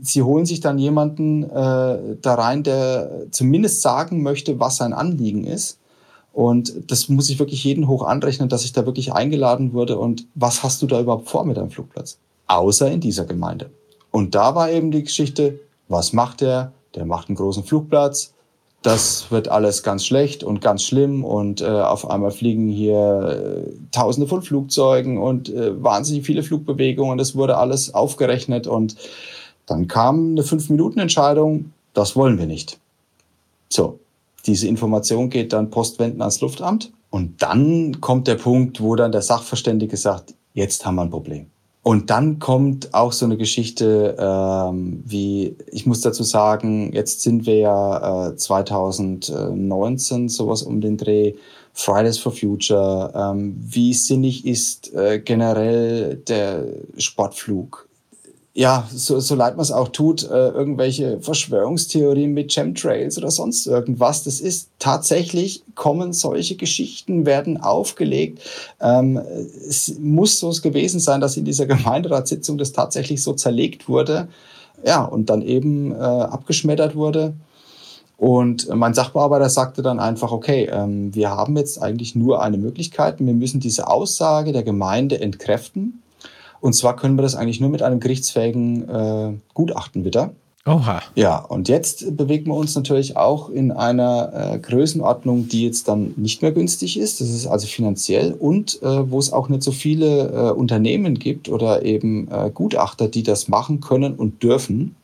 Sie 0.01 0.23
holen 0.23 0.47
sich 0.47 0.61
dann 0.61 0.79
jemanden 0.79 1.45
äh, 1.45 2.17
da 2.21 2.35
rein, 2.35 2.63
der 2.63 3.27
zumindest 3.31 3.83
sagen 3.83 4.23
möchte, 4.23 4.59
was 4.59 4.77
sein 4.77 4.93
Anliegen 4.93 5.45
ist. 5.45 5.79
Und 6.33 6.91
das 6.91 7.09
muss 7.09 7.29
ich 7.29 7.39
wirklich 7.39 7.63
jeden 7.65 7.89
hoch 7.89 8.03
anrechnen, 8.05 8.49
dass 8.49 8.65
ich 8.65 8.73
da 8.73 8.87
wirklich 8.87 9.13
eingeladen 9.13 9.75
wurde. 9.75 9.99
Und 9.99 10.27
was 10.35 10.63
hast 10.63 10.81
du 10.81 10.87
da 10.87 11.01
überhaupt 11.01 11.29
vor 11.29 11.45
mit 11.45 11.59
deinem 11.59 11.71
Flugplatz? 11.71 12.19
Außer 12.47 12.91
in 12.91 13.01
dieser 13.01 13.27
Gemeinde. 13.27 13.71
Und 14.11 14.35
da 14.35 14.55
war 14.55 14.71
eben 14.71 14.91
die 14.91 15.03
Geschichte, 15.03 15.61
was 15.89 16.13
macht 16.13 16.41
der? 16.41 16.73
Der 16.95 17.05
macht 17.05 17.29
einen 17.29 17.37
großen 17.37 17.65
Flugplatz. 17.65 18.33
Das 18.83 19.31
wird 19.31 19.47
alles 19.47 19.85
ganz 19.85 20.05
schlecht 20.05 20.43
und 20.43 20.61
ganz 20.61 20.83
schlimm 20.83 21.25
und 21.25 21.61
äh, 21.61 21.67
auf 21.67 22.11
einmal 22.11 22.33
fliegen 22.33 22.69
hier 22.69 23.65
äh, 23.65 23.71
Tausende 23.93 24.27
von 24.27 24.43
Flugzeugen 24.43 25.19
und 25.19 25.49
äh, 25.51 25.81
wahnsinnig 25.81 26.27
viele 26.27 26.43
Flugbewegungen. 26.43 27.17
Das 27.17 27.37
wurde 27.37 27.59
alles 27.59 27.95
aufgerechnet 27.95 28.67
und 28.67 28.97
dann 29.73 29.89
kam 29.89 30.33
eine 30.33 30.43
Fünf-Minuten-Entscheidung. 30.43 31.73
Das 31.95 32.15
wollen 32.15 32.39
wir 32.39 32.47
nicht. 32.47 32.79
So, 33.71 33.99
diese 34.45 34.69
Information 34.69 35.31
geht 35.31 35.55
dann 35.55 35.71
postwendend 35.71 36.21
ans 36.21 36.43
Luftamt 36.43 36.93
und 37.09 37.43
dann 37.43 38.01
kommt 38.03 38.29
der 38.29 38.35
Punkt, 38.35 38.83
wo 38.83 38.97
dann 38.97 39.13
der 39.13 39.23
Sachverständige 39.23 39.97
sagt, 39.97 40.35
jetzt 40.53 40.85
haben 40.85 40.97
wir 40.97 41.03
ein 41.03 41.11
Problem. 41.11 41.47
Und 41.83 42.11
dann 42.11 42.39
kommt 42.39 42.93
auch 42.93 43.13
so 43.13 43.25
eine 43.25 43.39
Geschichte 43.39 44.15
ähm, 44.19 45.03
wie, 45.07 45.57
ich 45.71 45.87
muss 45.87 46.03
dazu 46.03 46.23
sagen, 46.23 46.93
jetzt 46.93 47.23
sind 47.23 47.47
wir 47.47 47.57
ja 47.57 48.29
äh, 48.29 48.37
2019 48.37 50.29
sowas 50.29 50.63
um 50.63 50.83
den 50.83 50.99
Dreh, 50.99 51.33
Fridays 51.73 52.19
for 52.19 52.33
Future. 52.33 53.11
Ähm, 53.17 53.57
wie 53.59 53.95
sinnig 53.95 54.47
ist 54.47 54.93
äh, 54.95 55.19
generell 55.19 56.17
der 56.17 56.67
Sportflug? 56.99 57.89
Ja, 58.55 58.87
so, 58.95 59.19
so 59.19 59.35
leid 59.35 59.57
man 59.57 59.63
es 59.63 59.73
auch 59.73 59.89
tut, 59.89 60.25
äh, 60.25 60.49
irgendwelche 60.49 61.21
Verschwörungstheorien 61.21 62.35
mit 62.35 62.53
Chemtrails 62.53 63.17
oder 63.17 63.31
sonst 63.31 63.67
irgendwas. 63.67 64.25
Das 64.25 64.41
ist 64.41 64.69
tatsächlich, 64.79 65.63
kommen 65.75 66.13
solche 66.13 66.57
Geschichten, 66.57 67.25
werden 67.25 67.57
aufgelegt. 67.57 68.43
Ähm, 68.79 69.17
es 69.17 69.95
muss 69.99 70.39
so 70.39 70.51
gewesen 70.51 71.01
sein, 71.01 71.23
dass 71.23 71.39
in 71.39 71.47
dieser 71.47 71.65
Gemeinderatssitzung 71.75 72.59
das 72.59 72.73
tatsächlich 72.73 73.23
so 73.23 73.33
zerlegt 73.33 73.89
wurde. 73.89 74.29
Ja, 74.85 75.03
und 75.03 75.31
dann 75.31 75.41
eben 75.41 75.93
äh, 75.93 75.97
abgeschmettert 75.97 76.95
wurde. 76.95 77.33
Und 78.19 78.69
mein 78.69 78.93
Sachbearbeiter 78.93 79.49
sagte 79.49 79.81
dann 79.81 79.99
einfach, 79.99 80.31
okay, 80.31 80.69
ähm, 80.71 81.15
wir 81.15 81.31
haben 81.31 81.57
jetzt 81.57 81.81
eigentlich 81.83 82.15
nur 82.15 82.43
eine 82.43 82.59
Möglichkeit. 82.59 83.19
Wir 83.19 83.33
müssen 83.33 83.61
diese 83.61 83.89
Aussage 83.89 84.53
der 84.53 84.63
Gemeinde 84.63 85.21
entkräften. 85.21 86.02
Und 86.63 86.75
zwar 86.75 86.95
können 86.95 87.19
wir 87.19 87.23
das 87.23 87.35
eigentlich 87.35 87.61
nur 87.61 87.71
mit 87.71 87.83
einem 87.83 87.99
gerichtsfähigen 87.99 88.89
äh, 88.89 89.33
Gutachten 89.53 90.05
wieder. 90.05 90.31
Oha. 90.65 91.03
Ja, 91.17 91.39
und 91.39 91.69
jetzt 91.69 92.17
bewegen 92.17 92.47
wir 92.47 92.55
uns 92.55 92.77
natürlich 92.77 93.17
auch 93.17 93.51
in 93.51 93.73
einer 93.73 94.55
äh, 94.55 94.59
Größenordnung, 94.61 95.49
die 95.49 95.65
jetzt 95.65 95.89
dann 95.89 96.15
nicht 96.17 96.41
mehr 96.41 96.53
günstig 96.53 97.01
ist. 97.01 97.21
Das 97.21 97.31
ist 97.31 97.49
also 97.49 97.67
finanziell 97.67 98.33
und 98.33 98.81
äh, 98.81 99.11
wo 99.11 99.19
es 99.19 99.33
auch 99.33 99.49
nicht 99.49 99.65
so 99.65 99.73
viele 99.73 100.29
äh, 100.29 100.53
Unternehmen 100.53 101.19
gibt 101.19 101.49
oder 101.49 101.83
eben 101.85 102.29
äh, 102.31 102.49
Gutachter, 102.55 103.09
die 103.09 103.25
das 103.25 103.49
machen 103.49 103.81
können 103.81 104.15
und 104.15 104.45
dürfen. 104.45 104.95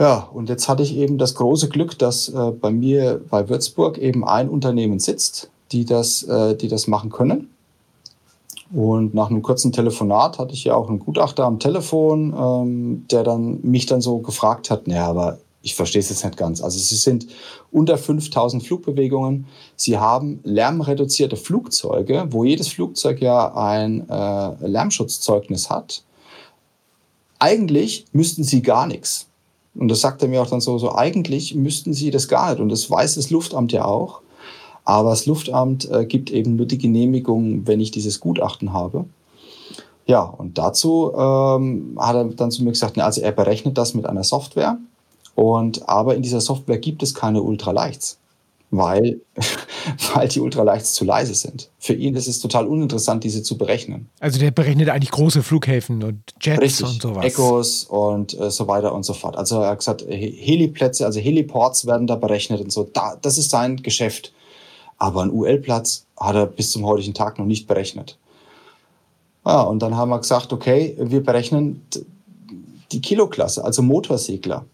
Ja, 0.00 0.28
und 0.34 0.48
jetzt 0.48 0.68
hatte 0.68 0.82
ich 0.82 0.96
eben 0.96 1.16
das 1.16 1.36
große 1.36 1.68
Glück, 1.68 1.96
dass 1.96 2.28
äh, 2.28 2.50
bei 2.50 2.72
mir 2.72 3.20
bei 3.30 3.48
Würzburg 3.48 3.98
eben 3.98 4.26
ein 4.26 4.48
Unternehmen 4.48 4.98
sitzt, 4.98 5.48
die 5.70 5.84
das, 5.84 6.24
äh, 6.24 6.56
die 6.56 6.66
das 6.66 6.88
machen 6.88 7.10
können. 7.10 7.50
Und 8.72 9.14
nach 9.14 9.30
einem 9.30 9.42
kurzen 9.42 9.72
Telefonat 9.72 10.38
hatte 10.38 10.54
ich 10.54 10.64
ja 10.64 10.74
auch 10.74 10.88
einen 10.88 10.98
Gutachter 10.98 11.44
am 11.44 11.60
Telefon, 11.60 12.34
ähm, 12.36 13.06
der 13.10 13.22
dann 13.22 13.60
mich 13.62 13.86
dann 13.86 14.00
so 14.00 14.18
gefragt 14.18 14.70
hat, 14.70 14.88
naja, 14.88 15.06
aber 15.06 15.38
ich 15.62 15.74
verstehe 15.74 16.00
es 16.00 16.10
jetzt 16.10 16.24
nicht 16.24 16.36
ganz. 16.36 16.62
Also 16.62 16.78
sie 16.78 16.94
sind 16.94 17.26
unter 17.72 17.98
5000 17.98 18.62
Flugbewegungen. 18.62 19.46
Sie 19.74 19.98
haben 19.98 20.38
lärmreduzierte 20.44 21.36
Flugzeuge, 21.36 22.26
wo 22.30 22.44
jedes 22.44 22.68
Flugzeug 22.68 23.20
ja 23.20 23.52
ein 23.54 24.08
äh, 24.08 24.66
Lärmschutzzeugnis 24.66 25.68
hat. 25.68 26.04
Eigentlich 27.40 28.06
müssten 28.12 28.44
sie 28.44 28.62
gar 28.62 28.86
nichts. 28.86 29.26
Und 29.74 29.88
das 29.88 30.00
sagt 30.00 30.22
er 30.22 30.28
mir 30.28 30.40
auch 30.40 30.46
dann 30.46 30.60
so, 30.60 30.78
so 30.78 30.94
eigentlich 30.94 31.54
müssten 31.54 31.92
sie 31.92 32.10
das 32.10 32.28
gar 32.28 32.50
nicht. 32.50 32.60
Und 32.60 32.68
das 32.68 32.88
weiß 32.88 33.16
das 33.16 33.30
Luftamt 33.30 33.72
ja 33.72 33.84
auch. 33.84 34.22
Aber 34.86 35.10
das 35.10 35.26
Luftamt 35.26 35.90
äh, 35.90 36.06
gibt 36.06 36.30
eben 36.30 36.56
nur 36.56 36.64
die 36.64 36.78
Genehmigung, 36.78 37.66
wenn 37.66 37.80
ich 37.80 37.90
dieses 37.90 38.20
Gutachten 38.20 38.72
habe. 38.72 39.04
Ja, 40.06 40.22
und 40.22 40.56
dazu 40.56 41.12
ähm, 41.12 41.98
hat 41.98 42.14
er 42.14 42.24
dann 42.24 42.52
zu 42.52 42.62
mir 42.62 42.70
gesagt, 42.70 42.96
also 42.96 43.20
er 43.20 43.32
berechnet 43.32 43.76
das 43.76 43.94
mit 43.94 44.06
einer 44.06 44.22
Software. 44.22 44.78
Und 45.34 45.88
aber 45.88 46.14
in 46.14 46.22
dieser 46.22 46.40
Software 46.40 46.78
gibt 46.78 47.02
es 47.02 47.14
keine 47.14 47.42
Ultraleichts, 47.42 48.18
weil, 48.70 49.20
weil 50.14 50.28
die 50.28 50.38
Ultraleichts 50.38 50.94
zu 50.94 51.04
leise 51.04 51.34
sind. 51.34 51.68
Für 51.80 51.94
ihn 51.94 52.14
ist 52.14 52.28
es 52.28 52.38
total 52.38 52.68
uninteressant, 52.68 53.24
diese 53.24 53.42
zu 53.42 53.58
berechnen. 53.58 54.08
Also 54.20 54.38
der 54.38 54.52
berechnet 54.52 54.88
eigentlich 54.88 55.10
große 55.10 55.42
Flughäfen 55.42 56.04
und 56.04 56.20
Jets 56.40 56.62
Richtig, 56.62 56.86
und 56.86 57.02
sowas. 57.02 57.24
Echos 57.24 57.84
und 57.84 58.38
äh, 58.38 58.52
so 58.52 58.68
weiter 58.68 58.94
und 58.94 59.02
so 59.02 59.14
fort. 59.14 59.36
Also 59.36 59.60
er 59.60 59.70
hat 59.70 59.80
gesagt, 59.80 60.06
Heliplätze, 60.08 61.04
also 61.04 61.18
Heliports 61.18 61.88
werden 61.88 62.06
da 62.06 62.14
berechnet 62.14 62.60
und 62.60 62.70
so. 62.70 62.84
Da, 62.84 63.16
das 63.20 63.36
ist 63.36 63.50
sein 63.50 63.82
Geschäft. 63.82 64.32
Aber 64.98 65.22
einen 65.22 65.32
UL-Platz 65.32 66.06
hat 66.18 66.34
er 66.34 66.46
bis 66.46 66.72
zum 66.72 66.84
heutigen 66.86 67.14
Tag 67.14 67.38
noch 67.38 67.46
nicht 67.46 67.66
berechnet. 67.66 68.18
Ja, 69.44 69.62
und 69.62 69.80
dann 69.80 69.96
haben 69.96 70.08
wir 70.08 70.18
gesagt, 70.18 70.52
okay, 70.52 70.96
wir 70.98 71.22
berechnen 71.22 71.82
die 72.92 73.00
Kiloklasse, 73.00 73.64
also 73.64 73.82
Motorsegler. 73.82 74.64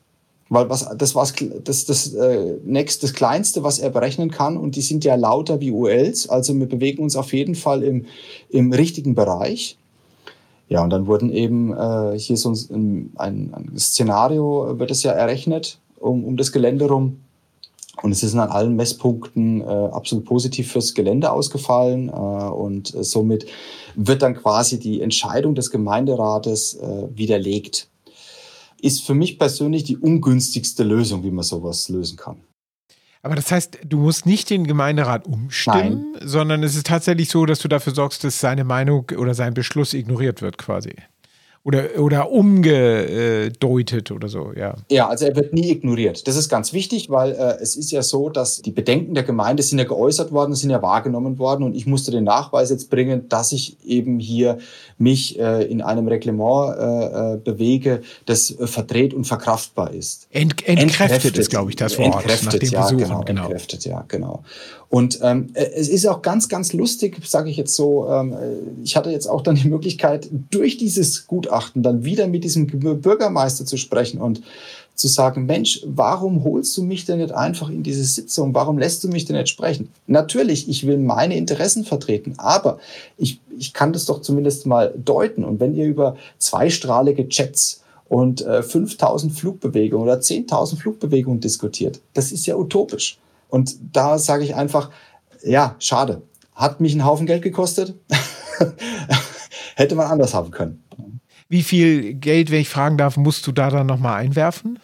Weil 0.48 0.68
was, 0.68 0.86
das 0.98 1.14
war 1.14 1.26
das, 1.64 1.86
das, 1.86 2.12
äh, 2.12 2.58
next, 2.64 3.02
das 3.02 3.14
Kleinste, 3.14 3.62
was 3.62 3.78
er 3.78 3.88
berechnen 3.88 4.30
kann. 4.30 4.58
Und 4.58 4.76
die 4.76 4.82
sind 4.82 5.02
ja 5.02 5.14
lauter 5.14 5.60
wie 5.60 5.70
ULs. 5.70 6.28
Also 6.28 6.54
wir 6.54 6.66
bewegen 6.66 7.02
uns 7.02 7.16
auf 7.16 7.32
jeden 7.32 7.54
Fall 7.54 7.82
im, 7.82 8.04
im 8.50 8.70
richtigen 8.70 9.14
Bereich. 9.14 9.78
Ja, 10.68 10.84
und 10.84 10.90
dann 10.90 11.06
wurden 11.06 11.32
eben 11.32 11.72
äh, 11.72 12.18
hier 12.18 12.36
so 12.36 12.50
ein, 12.50 13.12
ein, 13.16 13.54
ein 13.54 13.78
Szenario, 13.78 14.78
wird 14.78 14.90
es 14.90 15.02
ja 15.02 15.12
errechnet, 15.12 15.78
um, 15.98 16.22
um 16.22 16.36
das 16.36 16.52
Gelände 16.52 16.86
rum. 16.86 17.21
Und 18.02 18.10
es 18.10 18.22
ist 18.22 18.34
an 18.34 18.50
allen 18.50 18.74
Messpunkten 18.74 19.60
äh, 19.60 19.64
absolut 19.64 20.24
positiv 20.24 20.72
fürs 20.72 20.94
Gelände 20.94 21.30
ausgefallen. 21.30 22.08
Äh, 22.08 22.12
und 22.12 22.94
äh, 22.94 23.04
somit 23.04 23.46
wird 23.94 24.22
dann 24.22 24.34
quasi 24.34 24.78
die 24.78 25.00
Entscheidung 25.00 25.54
des 25.54 25.70
Gemeinderates 25.70 26.74
äh, 26.74 27.08
widerlegt. 27.14 27.88
Ist 28.80 29.04
für 29.04 29.14
mich 29.14 29.38
persönlich 29.38 29.84
die 29.84 29.96
ungünstigste 29.96 30.82
Lösung, 30.82 31.22
wie 31.22 31.30
man 31.30 31.44
sowas 31.44 31.88
lösen 31.88 32.16
kann. 32.16 32.40
Aber 33.24 33.36
das 33.36 33.52
heißt, 33.52 33.78
du 33.84 33.98
musst 33.98 34.26
nicht 34.26 34.50
den 34.50 34.66
Gemeinderat 34.66 35.26
umstimmen, 35.26 36.12
Nein. 36.12 36.22
sondern 36.24 36.64
es 36.64 36.74
ist 36.74 36.88
tatsächlich 36.88 37.28
so, 37.28 37.46
dass 37.46 37.60
du 37.60 37.68
dafür 37.68 37.94
sorgst, 37.94 38.24
dass 38.24 38.40
seine 38.40 38.64
Meinung 38.64 39.06
oder 39.16 39.34
sein 39.34 39.54
Beschluss 39.54 39.94
ignoriert 39.94 40.42
wird, 40.42 40.58
quasi 40.58 40.96
oder, 41.64 41.96
oder 41.98 42.32
umgedeutet 42.32 44.10
oder 44.10 44.28
so, 44.28 44.52
ja. 44.56 44.74
Ja, 44.90 45.08
also 45.08 45.26
er 45.26 45.36
wird 45.36 45.52
nie 45.52 45.70
ignoriert. 45.70 46.26
Das 46.26 46.36
ist 46.36 46.48
ganz 46.48 46.72
wichtig, 46.72 47.08
weil 47.08 47.32
äh, 47.32 47.62
es 47.62 47.76
ist 47.76 47.92
ja 47.92 48.02
so, 48.02 48.30
dass 48.30 48.62
die 48.62 48.72
Bedenken 48.72 49.14
der 49.14 49.22
Gemeinde 49.22 49.62
sind 49.62 49.78
ja 49.78 49.84
geäußert 49.84 50.32
worden, 50.32 50.56
sind 50.56 50.70
ja 50.70 50.82
wahrgenommen 50.82 51.38
worden 51.38 51.62
und 51.62 51.76
ich 51.76 51.86
musste 51.86 52.10
den 52.10 52.24
Nachweis 52.24 52.70
jetzt 52.70 52.90
bringen, 52.90 53.28
dass 53.28 53.52
ich 53.52 53.76
eben 53.86 54.18
hier 54.18 54.58
mich 54.98 55.38
äh, 55.38 55.62
in 55.64 55.82
einem 55.82 56.08
Reglement 56.08 56.76
äh, 56.76 57.34
äh 57.34 57.36
bewege, 57.36 58.02
das 58.26 58.50
äh, 58.50 58.66
verdreht 58.66 59.14
und 59.14 59.24
verkraftbar 59.24 59.92
ist. 59.92 60.26
Ent, 60.30 60.66
entkräftet, 60.66 60.82
entkräftet 60.82 61.38
ist, 61.38 61.50
glaube 61.50 61.70
ich, 61.70 61.76
das 61.76 61.96
Wort. 61.96 62.24
Entkräftet, 62.24 62.72
ja, 62.72 62.82
Besuchen, 62.82 63.04
genau, 63.04 63.20
genau. 63.20 63.42
Entkräftet, 63.42 63.84
ja, 63.84 64.04
genau. 64.08 64.42
Und 64.92 65.20
ähm, 65.22 65.48
äh, 65.54 65.70
es 65.74 65.88
ist 65.88 66.06
auch 66.06 66.20
ganz, 66.20 66.50
ganz 66.50 66.74
lustig, 66.74 67.16
sage 67.26 67.48
ich 67.48 67.56
jetzt 67.56 67.74
so. 67.74 68.06
Ähm, 68.10 68.36
ich 68.84 68.94
hatte 68.94 69.10
jetzt 69.10 69.26
auch 69.26 69.40
dann 69.40 69.54
die 69.54 69.66
Möglichkeit, 69.66 70.28
durch 70.50 70.76
dieses 70.76 71.26
Gutachten 71.26 71.82
dann 71.82 72.04
wieder 72.04 72.26
mit 72.26 72.44
diesem 72.44 72.66
Bürgermeister 72.66 73.64
zu 73.64 73.78
sprechen 73.78 74.20
und 74.20 74.42
zu 74.94 75.08
sagen, 75.08 75.46
Mensch, 75.46 75.80
warum 75.86 76.44
holst 76.44 76.76
du 76.76 76.82
mich 76.82 77.06
denn 77.06 77.20
nicht 77.20 77.32
einfach 77.32 77.70
in 77.70 77.82
diese 77.82 78.04
Sitzung? 78.04 78.52
Warum 78.52 78.76
lässt 78.76 79.02
du 79.02 79.08
mich 79.08 79.24
denn 79.24 79.36
nicht 79.36 79.48
sprechen? 79.48 79.88
Natürlich, 80.08 80.68
ich 80.68 80.86
will 80.86 80.98
meine 80.98 81.38
Interessen 81.38 81.86
vertreten, 81.86 82.34
aber 82.36 82.78
ich, 83.16 83.40
ich 83.58 83.72
kann 83.72 83.94
das 83.94 84.04
doch 84.04 84.20
zumindest 84.20 84.66
mal 84.66 84.92
deuten. 85.02 85.42
Und 85.44 85.58
wenn 85.58 85.74
ihr 85.74 85.86
über 85.86 86.18
zweistrahlige 86.36 87.26
Jets 87.30 87.80
und 88.10 88.42
äh, 88.42 88.62
5000 88.62 89.32
Flugbewegungen 89.32 90.06
oder 90.06 90.20
10.000 90.20 90.76
Flugbewegungen 90.76 91.40
diskutiert, 91.40 92.02
das 92.12 92.30
ist 92.30 92.44
ja 92.44 92.56
utopisch. 92.56 93.16
Und 93.52 93.76
da 93.94 94.18
sage 94.18 94.44
ich 94.44 94.54
einfach, 94.54 94.90
ja, 95.44 95.76
schade. 95.78 96.22
Hat 96.54 96.80
mich 96.80 96.92
einen 96.92 97.04
Haufen 97.04 97.26
Geld 97.26 97.42
gekostet. 97.42 97.94
Hätte 99.76 99.94
man 99.94 100.06
anders 100.06 100.32
haben 100.32 100.50
können. 100.50 100.82
Wie 101.50 101.62
viel 101.62 102.14
Geld, 102.14 102.50
wenn 102.50 102.62
ich 102.62 102.70
fragen 102.70 102.96
darf, 102.96 103.18
musst 103.18 103.46
du 103.46 103.52
da 103.52 103.68
dann 103.68 103.86
nochmal 103.86 104.22
einwerfen? 104.22 104.78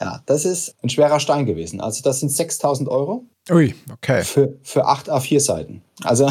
Ja, 0.00 0.22
das 0.24 0.46
ist 0.46 0.76
ein 0.82 0.88
schwerer 0.88 1.20
Stein 1.20 1.44
gewesen. 1.44 1.82
Also 1.82 2.02
das 2.02 2.20
sind 2.20 2.30
6000 2.30 2.88
Euro. 2.88 3.26
Ui, 3.50 3.74
okay. 3.92 4.24
Für, 4.24 4.56
für 4.62 4.86
8 4.86 5.10
A4 5.10 5.40
Seiten. 5.40 5.82
Also 6.02 6.30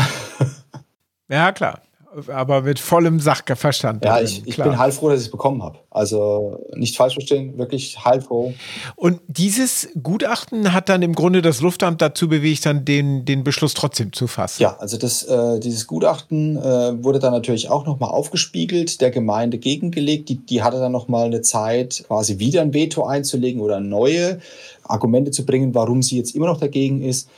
Ja, 1.29 1.51
klar 1.51 1.81
aber 2.27 2.61
mit 2.61 2.79
vollem 2.79 3.19
Sachverstand. 3.19 4.05
Ja, 4.05 4.21
ich, 4.21 4.45
ich 4.45 4.57
bin 4.57 4.77
heilfroh, 4.77 5.09
dass 5.09 5.19
ich 5.19 5.25
es 5.27 5.31
bekommen 5.31 5.63
habe. 5.63 5.79
Also 5.89 6.59
nicht 6.75 6.95
falsch 6.97 7.13
verstehen, 7.13 7.57
wirklich 7.57 8.03
heilfroh. 8.03 8.53
Und 8.95 9.21
dieses 9.27 9.89
Gutachten 10.01 10.73
hat 10.73 10.89
dann 10.89 11.01
im 11.01 11.13
Grunde 11.13 11.41
das 11.41 11.61
Luftamt 11.61 12.01
dazu 12.01 12.27
bewegt, 12.27 12.65
dann 12.65 12.85
den, 12.85 13.25
den 13.25 13.43
Beschluss 13.43 13.73
trotzdem 13.73 14.13
zu 14.13 14.27
fassen. 14.27 14.61
Ja, 14.61 14.77
also 14.77 14.97
das, 14.97 15.23
äh, 15.23 15.59
dieses 15.59 15.87
Gutachten 15.87 16.57
äh, 16.57 17.03
wurde 17.03 17.19
dann 17.19 17.33
natürlich 17.33 17.69
auch 17.69 17.85
nochmal 17.85 18.09
aufgespiegelt, 18.09 19.01
der 19.01 19.11
Gemeinde 19.11 19.57
gegengelegt. 19.57 20.29
Die, 20.29 20.37
die 20.37 20.63
hatte 20.63 20.79
dann 20.79 20.91
nochmal 20.91 21.25
eine 21.25 21.41
Zeit, 21.41 22.05
quasi 22.07 22.39
wieder 22.39 22.61
ein 22.61 22.73
Veto 22.73 23.05
einzulegen 23.05 23.61
oder 23.61 23.79
neue 23.79 24.39
Argumente 24.83 25.31
zu 25.31 25.45
bringen, 25.45 25.75
warum 25.75 26.01
sie 26.01 26.17
jetzt 26.17 26.35
immer 26.35 26.47
noch 26.47 26.59
dagegen 26.59 27.01
ist. 27.01 27.29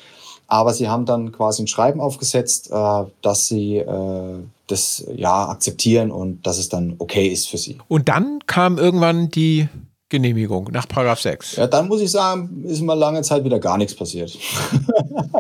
Aber 0.48 0.74
sie 0.74 0.88
haben 0.88 1.06
dann 1.06 1.32
quasi 1.32 1.64
ein 1.64 1.68
Schreiben 1.68 2.00
aufgesetzt, 2.00 2.72
äh, 2.72 3.04
dass 3.22 3.48
sie 3.48 3.78
äh, 3.78 4.40
das 4.68 5.06
ja 5.16 5.50
akzeptieren 5.50 6.12
und 6.12 6.46
dass 6.46 6.58
es 6.58 6.70
dann 6.70 6.96
okay 7.00 7.28
ist 7.28 7.50
für 7.50 7.58
sie. 7.58 7.78
Und 7.88 8.10
dann 8.10 8.40
kam 8.46 8.78
irgendwann 8.78 9.30
die 9.30 9.68
Genehmigung 10.10 10.70
nach 10.72 10.88
Paragraph 10.88 11.22
6. 11.22 11.58
Ja, 11.58 11.68
dann 11.68 11.88
muss 11.88 12.02
ich 12.02 12.12
sagen, 12.12 12.64
ist 12.66 12.82
mal 12.82 12.94
lange 12.94 13.22
Zeit 13.24 13.44
wieder 13.44 13.60
gar 13.60 13.78
nichts 13.78 13.96
passiert. 13.96 14.38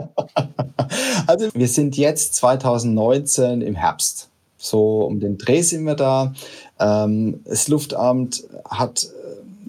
also 1.27 1.49
wir 1.53 1.67
sind 1.67 1.95
jetzt 1.97 2.35
2019 2.35 3.61
im 3.61 3.75
Herbst. 3.75 4.29
So 4.57 5.01
um 5.01 5.19
den 5.19 5.37
Dreh 5.37 5.61
sind 5.61 5.85
wir 5.85 5.95
da. 5.95 6.33
Ähm, 6.79 7.41
das 7.45 7.67
Luftamt 7.67 8.43
hat 8.65 9.07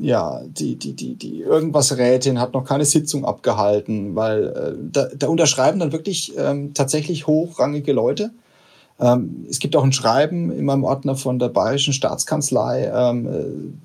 ja, 0.00 0.42
die, 0.46 0.76
die, 0.76 0.92
die, 0.92 1.14
die 1.14 1.40
irgendwas 1.40 1.96
Rätin 1.96 2.40
hat 2.40 2.54
noch 2.54 2.64
keine 2.64 2.84
Sitzung 2.84 3.24
abgehalten, 3.24 4.14
weil 4.14 4.46
äh, 4.46 4.74
da, 4.92 5.08
da 5.16 5.28
unterschreiben 5.28 5.80
dann 5.80 5.92
wirklich 5.92 6.32
ähm, 6.36 6.72
tatsächlich 6.74 7.26
hochrangige 7.26 7.92
Leute. 7.92 8.30
Ähm, 9.00 9.46
es 9.48 9.60
gibt 9.60 9.76
auch 9.76 9.84
ein 9.84 9.92
Schreiben 9.92 10.50
in 10.50 10.64
meinem 10.64 10.82
Ordner 10.82 11.14
von 11.14 11.38
der 11.38 11.48
Bayerischen 11.48 11.92
Staatskanzlei, 11.92 12.90
ähm, 12.92 13.28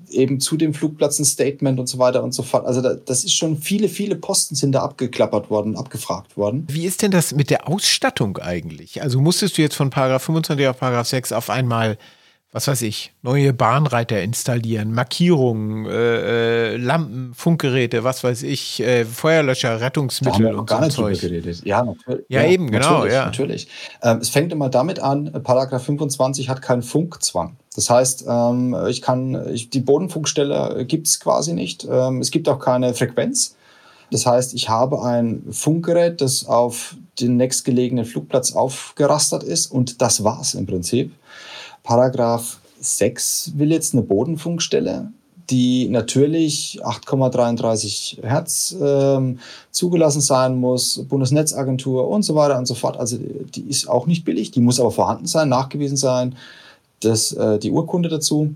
äh, 0.09 0.15
eben 0.15 0.39
zu 0.39 0.57
dem 0.57 0.73
Flugplatz 0.73 1.19
ein 1.19 1.25
Statement 1.25 1.79
und 1.79 1.87
so 1.87 1.99
weiter 1.99 2.23
und 2.23 2.33
so 2.33 2.41
fort. 2.41 2.65
Also 2.65 2.81
da, 2.81 2.95
das 2.95 3.23
ist 3.23 3.35
schon 3.35 3.57
viele, 3.57 3.89
viele 3.89 4.15
Posten 4.15 4.55
sind 4.55 4.71
da 4.71 4.81
abgeklappert 4.81 5.49
worden, 5.51 5.75
abgefragt 5.75 6.35
worden. 6.35 6.65
Wie 6.69 6.85
ist 6.85 7.03
denn 7.03 7.11
das 7.11 7.33
mit 7.33 7.51
der 7.51 7.67
Ausstattung 7.67 8.37
eigentlich? 8.39 9.03
Also 9.03 9.21
musstest 9.21 9.57
du 9.57 9.61
jetzt 9.61 9.75
von 9.75 9.91
Paragraph 9.91 10.23
25 10.23 10.67
auf 10.67 10.79
Paragraph 10.79 11.07
6 11.07 11.31
auf 11.31 11.49
einmal 11.49 11.97
was 12.53 12.67
weiß 12.67 12.83
ich, 12.83 13.11
neue 13.23 13.51
Bahnreiter 13.51 14.21
installieren, 14.21 14.93
Markierungen, 14.93 15.87
äh, 15.87 16.73
äh, 16.73 16.77
Lampen, 16.77 17.33
Funkgeräte, 17.33 18.03
was 18.03 18.23
weiß 18.23 18.43
ich, 18.43 18.79
äh, 18.79 19.05
Feuerlöscher, 19.05 19.81
Rettungsmittel 19.81 20.43
da 20.43 20.47
haben 20.49 20.53
wir 20.55 20.59
und 20.59 20.69
gar 20.69 20.91
so 20.91 21.09
nicht 21.09 21.21
geredet. 21.21 21.65
Ja, 21.65 21.83
natürlich. 21.83 22.25
Ja, 22.29 22.41
ja 22.41 22.47
eben, 22.47 22.69
genau, 22.69 22.91
natürlich, 22.91 23.13
ja. 23.13 23.25
Natürlich. 23.25 23.67
Ähm, 24.03 24.17
es 24.19 24.29
fängt 24.29 24.53
immer 24.53 24.69
damit 24.69 24.99
an, 24.99 25.33
Paragraph 25.43 25.83
25 25.83 26.47
hat 26.47 26.61
keinen 26.61 26.83
Funkzwang. 26.83 27.57
Das 27.75 27.89
heißt, 27.89 28.25
ähm, 28.29 28.77
ich 28.87 29.01
kann, 29.01 29.51
ich, 29.51 29.71
die 29.71 29.79
Bodenfunkstelle 29.79 30.85
gibt 30.85 31.07
es 31.07 31.19
quasi 31.19 31.53
nicht. 31.53 31.87
Ähm, 31.89 32.21
es 32.21 32.29
gibt 32.29 32.47
auch 32.47 32.59
keine 32.59 32.93
Frequenz. 32.93 33.55
Das 34.11 34.27
heißt, 34.27 34.53
ich 34.53 34.69
habe 34.69 35.01
ein 35.01 35.41
Funkgerät, 35.49 36.21
das 36.21 36.45
auf 36.45 36.95
den 37.19 37.35
nächstgelegenen 37.37 38.05
Flugplatz 38.05 38.53
aufgerastert 38.53 39.41
ist 39.41 39.71
und 39.71 40.03
das 40.03 40.23
war's 40.23 40.53
im 40.53 40.67
Prinzip. 40.67 41.13
Paragraph 41.83 42.59
6 42.79 43.53
will 43.55 43.71
jetzt 43.71 43.93
eine 43.93 44.03
Bodenfunkstelle, 44.03 45.11
die 45.49 45.89
natürlich 45.89 46.79
8,33 46.83 48.25
Hertz 48.25 48.75
ähm, 48.81 49.39
zugelassen 49.71 50.21
sein 50.21 50.55
muss, 50.55 51.05
Bundesnetzagentur 51.07 52.07
und 52.07 52.23
so 52.23 52.35
weiter 52.35 52.57
und 52.57 52.65
so 52.65 52.75
fort. 52.75 52.97
Also 52.97 53.17
die 53.17 53.63
ist 53.69 53.89
auch 53.89 54.07
nicht 54.07 54.25
billig, 54.25 54.51
die 54.51 54.61
muss 54.61 54.79
aber 54.79 54.91
vorhanden 54.91 55.27
sein, 55.27 55.49
nachgewiesen 55.49 55.97
sein, 55.97 56.35
das, 57.01 57.33
äh, 57.33 57.59
die 57.59 57.71
Urkunde 57.71 58.09
dazu. 58.09 58.53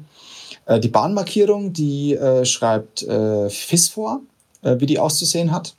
Äh, 0.66 0.80
die 0.80 0.88
Bahnmarkierung, 0.88 1.74
die 1.74 2.16
äh, 2.16 2.46
schreibt 2.46 3.04
äh, 3.04 3.50
FIS 3.50 3.90
vor, 3.90 4.22
äh, 4.62 4.78
wie 4.80 4.86
die 4.86 5.00
auszusehen 5.00 5.52
hat. 5.52 5.76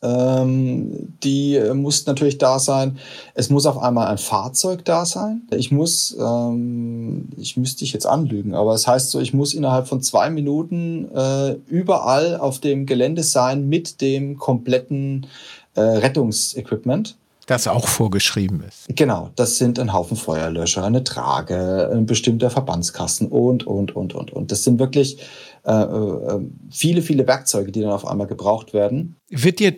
Ähm, 0.00 1.16
die 1.24 1.56
äh, 1.56 1.74
muss 1.74 2.06
natürlich 2.06 2.38
da 2.38 2.60
sein. 2.60 2.98
Es 3.34 3.50
muss 3.50 3.66
auf 3.66 3.78
einmal 3.78 4.06
ein 4.06 4.18
Fahrzeug 4.18 4.84
da 4.84 5.04
sein. 5.04 5.42
Ich 5.50 5.72
muss, 5.72 6.16
ähm, 6.20 7.28
ich 7.36 7.56
müsste 7.56 7.80
dich 7.80 7.92
jetzt 7.92 8.06
anlügen, 8.06 8.54
aber 8.54 8.74
es 8.74 8.82
das 8.82 8.92
heißt 8.92 9.10
so, 9.10 9.20
ich 9.20 9.34
muss 9.34 9.54
innerhalb 9.54 9.88
von 9.88 10.00
zwei 10.00 10.30
Minuten 10.30 11.10
äh, 11.12 11.56
überall 11.66 12.36
auf 12.36 12.60
dem 12.60 12.86
Gelände 12.86 13.24
sein 13.24 13.68
mit 13.68 14.00
dem 14.00 14.38
kompletten 14.38 15.26
äh, 15.74 15.80
Rettungsequipment. 15.80 17.16
Das 17.46 17.66
auch 17.66 17.88
vorgeschrieben 17.88 18.62
ist. 18.68 18.94
Genau, 18.94 19.30
das 19.34 19.56
sind 19.56 19.78
ein 19.78 19.94
Haufen 19.94 20.18
Feuerlöscher, 20.18 20.84
eine 20.84 21.02
Trage, 21.02 21.90
ein 21.90 22.04
bestimmter 22.04 22.50
Verbandskasten 22.50 23.28
und, 23.28 23.66
und, 23.66 23.96
und, 23.96 24.14
und, 24.14 24.32
und. 24.34 24.52
Das 24.52 24.64
sind 24.64 24.78
wirklich 24.78 25.18
äh, 25.64 25.72
äh, 25.72 26.40
viele, 26.70 27.00
viele 27.00 27.26
Werkzeuge, 27.26 27.72
die 27.72 27.80
dann 27.80 27.92
auf 27.92 28.06
einmal 28.06 28.26
gebraucht 28.26 28.74
werden. 28.74 29.16
Wird 29.30 29.60
dir 29.60 29.74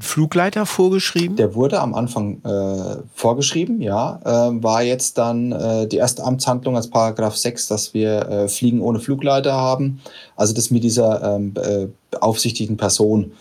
Flugleiter 0.00 0.66
vorgeschrieben? 0.66 1.36
Der 1.36 1.54
wurde 1.54 1.80
am 1.80 1.94
Anfang 1.94 2.42
äh, 2.44 3.02
vorgeschrieben, 3.14 3.80
ja. 3.80 4.20
Äh, 4.24 4.62
war 4.62 4.82
jetzt 4.82 5.18
dann 5.18 5.52
äh, 5.52 5.86
die 5.86 5.96
erste 5.96 6.24
Amtshandlung 6.24 6.76
als 6.76 6.88
Paragraph 6.88 7.36
6, 7.36 7.68
dass 7.68 7.94
wir 7.94 8.28
äh, 8.28 8.48
Fliegen 8.48 8.80
ohne 8.80 9.00
Flugleiter 9.00 9.52
haben. 9.52 10.00
Also 10.36 10.54
das 10.54 10.70
mit 10.70 10.84
dieser 10.84 11.36
ähm, 11.36 11.54
äh, 11.56 11.86
beaufsichtigten 12.10 12.76
Person, 12.76 13.32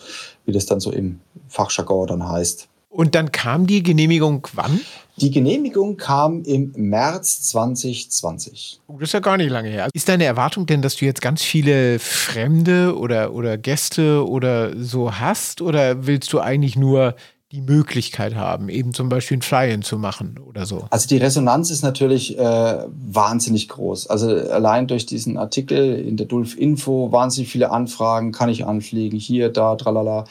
wie 0.45 0.51
das 0.51 0.65
dann 0.65 0.79
so 0.79 0.91
im 0.91 1.19
Fachjargon 1.47 2.07
dann 2.07 2.27
heißt. 2.27 2.67
Und 2.93 3.15
dann 3.15 3.31
kam 3.31 3.65
die 3.65 3.81
Genehmigung 3.81 4.47
wann? 4.53 4.79
Die 5.17 5.31
Genehmigung 5.31 5.97
kam 5.97 6.43
im 6.43 6.73
März 6.75 7.41
2020. 7.41 8.81
Oh, 8.85 8.97
das 8.99 9.09
ist 9.09 9.13
ja 9.13 9.19
gar 9.19 9.37
nicht 9.37 9.49
lange 9.49 9.69
her. 9.69 9.89
Ist 9.93 10.09
deine 10.09 10.25
Erwartung 10.25 10.67
denn, 10.67 10.83
dass 10.83 10.97
du 10.97 11.05
jetzt 11.05 11.21
ganz 11.21 11.41
viele 11.41 11.97
Fremde 11.97 12.95
oder, 12.95 13.33
oder 13.33 13.57
Gäste 13.57 14.27
oder 14.27 14.77
so 14.77 15.11
hast? 15.11 15.61
Oder 15.61 16.05
willst 16.05 16.31
du 16.33 16.39
eigentlich 16.39 16.75
nur 16.75 17.15
die 17.51 17.61
Möglichkeit 17.61 18.35
haben, 18.35 18.69
eben 18.69 18.93
zum 18.93 19.09
Beispiel 19.09 19.37
ein 19.37 19.41
Fly-In 19.41 19.81
zu 19.81 19.97
machen 19.97 20.39
oder 20.47 20.67
so? 20.67 20.85
Also 20.91 21.07
die 21.07 21.17
Resonanz 21.17 21.71
ist 21.71 21.81
natürlich 21.81 22.37
äh, 22.37 22.77
wahnsinnig 22.87 23.69
groß. 23.69 24.05
Also 24.07 24.27
allein 24.27 24.85
durch 24.85 25.07
diesen 25.07 25.37
Artikel 25.39 25.95
in 25.95 26.17
der 26.17 26.27
Dulf 26.27 26.55
Info 26.55 27.11
wahnsinnig 27.11 27.51
viele 27.51 27.71
Anfragen, 27.71 28.31
kann 28.31 28.49
ich 28.49 28.67
anfliegen, 28.67 29.17
hier, 29.17 29.49
da, 29.49 29.75
tralala. 29.75 30.25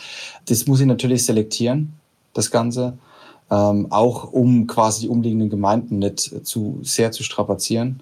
Das 0.46 0.66
muss 0.68 0.80
ich 0.80 0.86
natürlich 0.86 1.24
selektieren 1.24 1.94
das 2.32 2.50
Ganze. 2.50 2.98
Ähm, 3.50 3.88
auch 3.90 4.32
um 4.32 4.66
quasi 4.66 5.02
die 5.02 5.08
umliegenden 5.08 5.50
Gemeinden 5.50 5.98
nicht 5.98 6.46
zu 6.46 6.78
sehr 6.82 7.12
zu 7.12 7.22
strapazieren. 7.22 8.00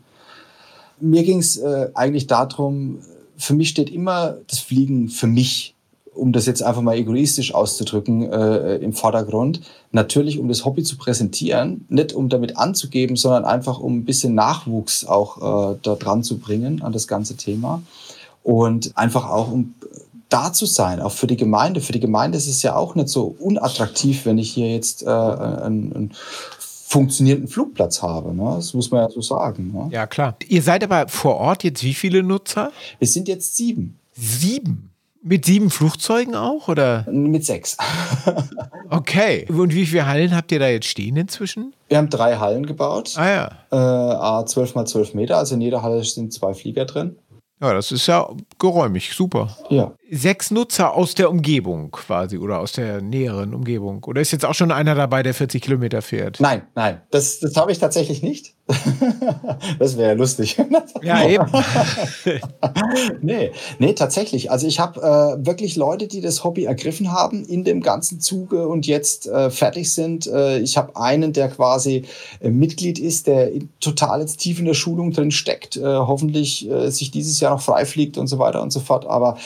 Mir 1.00 1.24
ging 1.24 1.38
es 1.38 1.56
äh, 1.56 1.88
eigentlich 1.94 2.26
darum, 2.26 3.00
für 3.36 3.54
mich 3.54 3.70
steht 3.70 3.90
immer 3.90 4.36
das 4.46 4.58
Fliegen 4.58 5.08
für 5.08 5.26
mich, 5.26 5.74
um 6.14 6.32
das 6.32 6.46
jetzt 6.46 6.62
einfach 6.62 6.82
mal 6.82 6.96
egoistisch 6.96 7.54
auszudrücken, 7.54 8.30
äh, 8.30 8.76
im 8.76 8.92
Vordergrund. 8.92 9.62
Natürlich, 9.92 10.38
um 10.38 10.48
das 10.48 10.64
Hobby 10.64 10.82
zu 10.82 10.98
präsentieren, 10.98 11.86
nicht 11.88 12.12
um 12.12 12.28
damit 12.28 12.58
anzugeben, 12.58 13.16
sondern 13.16 13.44
einfach 13.44 13.80
um 13.80 13.98
ein 13.98 14.04
bisschen 14.04 14.34
Nachwuchs 14.34 15.06
auch 15.06 15.72
äh, 15.72 15.78
da 15.82 15.94
dran 15.94 16.22
zu 16.22 16.38
bringen 16.38 16.82
an 16.82 16.92
das 16.92 17.08
ganze 17.08 17.36
Thema. 17.36 17.82
Und 18.42 18.96
einfach 18.96 19.28
auch 19.28 19.50
um 19.50 19.74
da 20.30 20.52
zu 20.52 20.64
sein, 20.64 21.00
auch 21.00 21.12
für 21.12 21.26
die 21.26 21.36
Gemeinde. 21.36 21.80
Für 21.80 21.92
die 21.92 22.00
Gemeinde 22.00 22.38
ist 22.38 22.46
es 22.46 22.62
ja 22.62 22.74
auch 22.74 22.94
nicht 22.94 23.08
so 23.08 23.36
unattraktiv, 23.38 24.24
wenn 24.24 24.38
ich 24.38 24.52
hier 24.52 24.72
jetzt 24.72 25.02
äh, 25.02 25.06
einen, 25.08 25.92
einen 25.92 26.14
funktionierenden 26.90 27.48
Flugplatz 27.48 28.02
habe. 28.02 28.34
Ne? 28.34 28.54
Das 28.56 28.74
muss 28.74 28.90
man 28.90 29.02
ja 29.02 29.10
so 29.10 29.20
sagen. 29.20 29.72
Ne? 29.72 29.88
Ja, 29.92 30.06
klar. 30.06 30.36
Ihr 30.48 30.62
seid 30.62 30.82
aber 30.82 31.08
vor 31.08 31.36
Ort 31.36 31.62
jetzt 31.64 31.84
wie 31.84 31.94
viele 31.94 32.22
Nutzer? 32.22 32.72
Wir 32.98 33.08
sind 33.08 33.28
jetzt 33.28 33.56
sieben. 33.56 33.98
Sieben? 34.14 34.90
Mit 35.22 35.44
sieben 35.44 35.68
Flugzeugen 35.68 36.34
auch, 36.34 36.68
oder? 36.68 37.06
Mit 37.10 37.44
sechs. 37.44 37.76
okay. 38.90 39.46
Und 39.50 39.74
wie 39.74 39.84
viele 39.84 40.06
Hallen 40.06 40.34
habt 40.34 40.50
ihr 40.50 40.58
da 40.58 40.68
jetzt 40.68 40.86
stehen 40.86 41.16
inzwischen? 41.16 41.74
Wir 41.88 41.98
haben 41.98 42.08
drei 42.08 42.36
Hallen 42.36 42.64
gebaut. 42.64 43.12
Ah 43.16 43.50
ja. 43.70 44.40
Äh, 44.40 44.46
12 44.46 44.74
mal 44.74 44.86
12 44.86 45.12
Meter, 45.12 45.36
also 45.36 45.56
in 45.56 45.60
jeder 45.60 45.82
Halle 45.82 46.02
sind 46.02 46.32
zwei 46.32 46.54
Flieger 46.54 46.86
drin. 46.86 47.16
Ja, 47.60 47.74
das 47.74 47.92
ist 47.92 48.06
ja 48.06 48.26
geräumig, 48.58 49.12
super. 49.14 49.54
Ja. 49.68 49.92
Sechs 50.12 50.50
Nutzer 50.50 50.94
aus 50.94 51.14
der 51.14 51.30
Umgebung 51.30 51.92
quasi 51.92 52.36
oder 52.36 52.58
aus 52.58 52.72
der 52.72 53.00
näheren 53.00 53.54
Umgebung. 53.54 54.02
Oder 54.04 54.20
ist 54.20 54.32
jetzt 54.32 54.44
auch 54.44 54.54
schon 54.54 54.72
einer 54.72 54.96
dabei, 54.96 55.22
der 55.22 55.34
40 55.34 55.62
Kilometer 55.62 56.02
fährt? 56.02 56.40
Nein, 56.40 56.62
nein, 56.74 57.00
das, 57.12 57.38
das 57.38 57.56
habe 57.56 57.70
ich 57.70 57.78
tatsächlich 57.78 58.20
nicht. 58.20 58.54
das 59.78 59.96
wäre 59.96 60.10
ja 60.10 60.14
lustig. 60.14 60.56
ja, 61.02 61.28
eben. 61.28 61.46
nee, 63.20 63.52
nee, 63.78 63.92
tatsächlich. 63.94 64.50
Also 64.50 64.66
ich 64.66 64.78
habe 64.78 65.00
äh, 65.00 65.46
wirklich 65.46 65.76
Leute, 65.76 66.06
die 66.06 66.20
das 66.20 66.44
Hobby 66.44 66.64
ergriffen 66.64 67.12
haben 67.12 67.44
in 67.44 67.64
dem 67.64 67.80
ganzen 67.80 68.20
Zuge 68.20 68.68
und 68.68 68.86
jetzt 68.86 69.26
äh, 69.26 69.50
fertig 69.50 69.92
sind. 69.92 70.26
Äh, 70.26 70.58
ich 70.58 70.76
habe 70.76 70.96
einen, 70.96 71.32
der 71.32 71.48
quasi 71.48 72.04
äh, 72.40 72.50
Mitglied 72.50 72.98
ist, 72.98 73.26
der 73.26 73.50
total 73.80 74.20
jetzt 74.20 74.38
tief 74.38 74.58
in 74.58 74.66
der 74.66 74.74
Schulung 74.74 75.12
drin 75.12 75.30
steckt, 75.30 75.76
äh, 75.76 75.82
hoffentlich 75.82 76.68
äh, 76.70 76.90
sich 76.90 77.10
dieses 77.10 77.40
Jahr 77.40 77.52
noch 77.52 77.62
frei 77.62 77.84
fliegt 77.84 78.18
und 78.18 78.28
so 78.28 78.38
weiter 78.38 78.62
und 78.62 78.72
so 78.72 78.80
fort. 78.80 79.06
Aber 79.06 79.36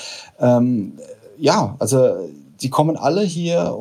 ähm, 0.41 0.93
ja, 1.39 1.77
also 1.79 2.29
die 2.61 2.71
kommen 2.71 2.97
alle 2.97 3.23
hier 3.23 3.77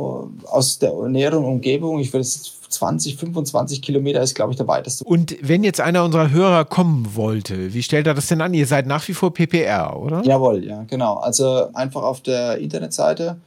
aus 0.45 0.79
der 0.79 0.93
näheren 1.07 1.43
Umgebung. 1.43 1.99
Ich 1.99 2.11
würde 2.11 2.25
20, 2.25 3.17
25 3.17 3.81
Kilometer 3.81 4.21
ist, 4.21 4.33
glaube 4.33 4.51
ich, 4.51 4.57
der 4.57 4.67
weiteste. 4.67 5.03
Und 5.03 5.37
wenn 5.41 5.63
jetzt 5.63 5.79
einer 5.79 6.03
unserer 6.03 6.31
Hörer 6.31 6.65
kommen 6.65 7.15
wollte, 7.15 7.73
wie 7.73 7.83
stellt 7.83 8.07
er 8.07 8.13
das 8.13 8.27
denn 8.27 8.41
an? 8.41 8.53
Ihr 8.53 8.67
seid 8.67 8.87
nach 8.87 9.07
wie 9.07 9.13
vor 9.13 9.33
PPR, 9.33 9.97
oder? 9.99 10.23
Jawohl, 10.23 10.63
ja, 10.65 10.83
genau. 10.89 11.15
Also 11.15 11.67
einfach 11.73 12.03
auf 12.03 12.21
der 12.21 12.57
Internetseite 12.57 13.37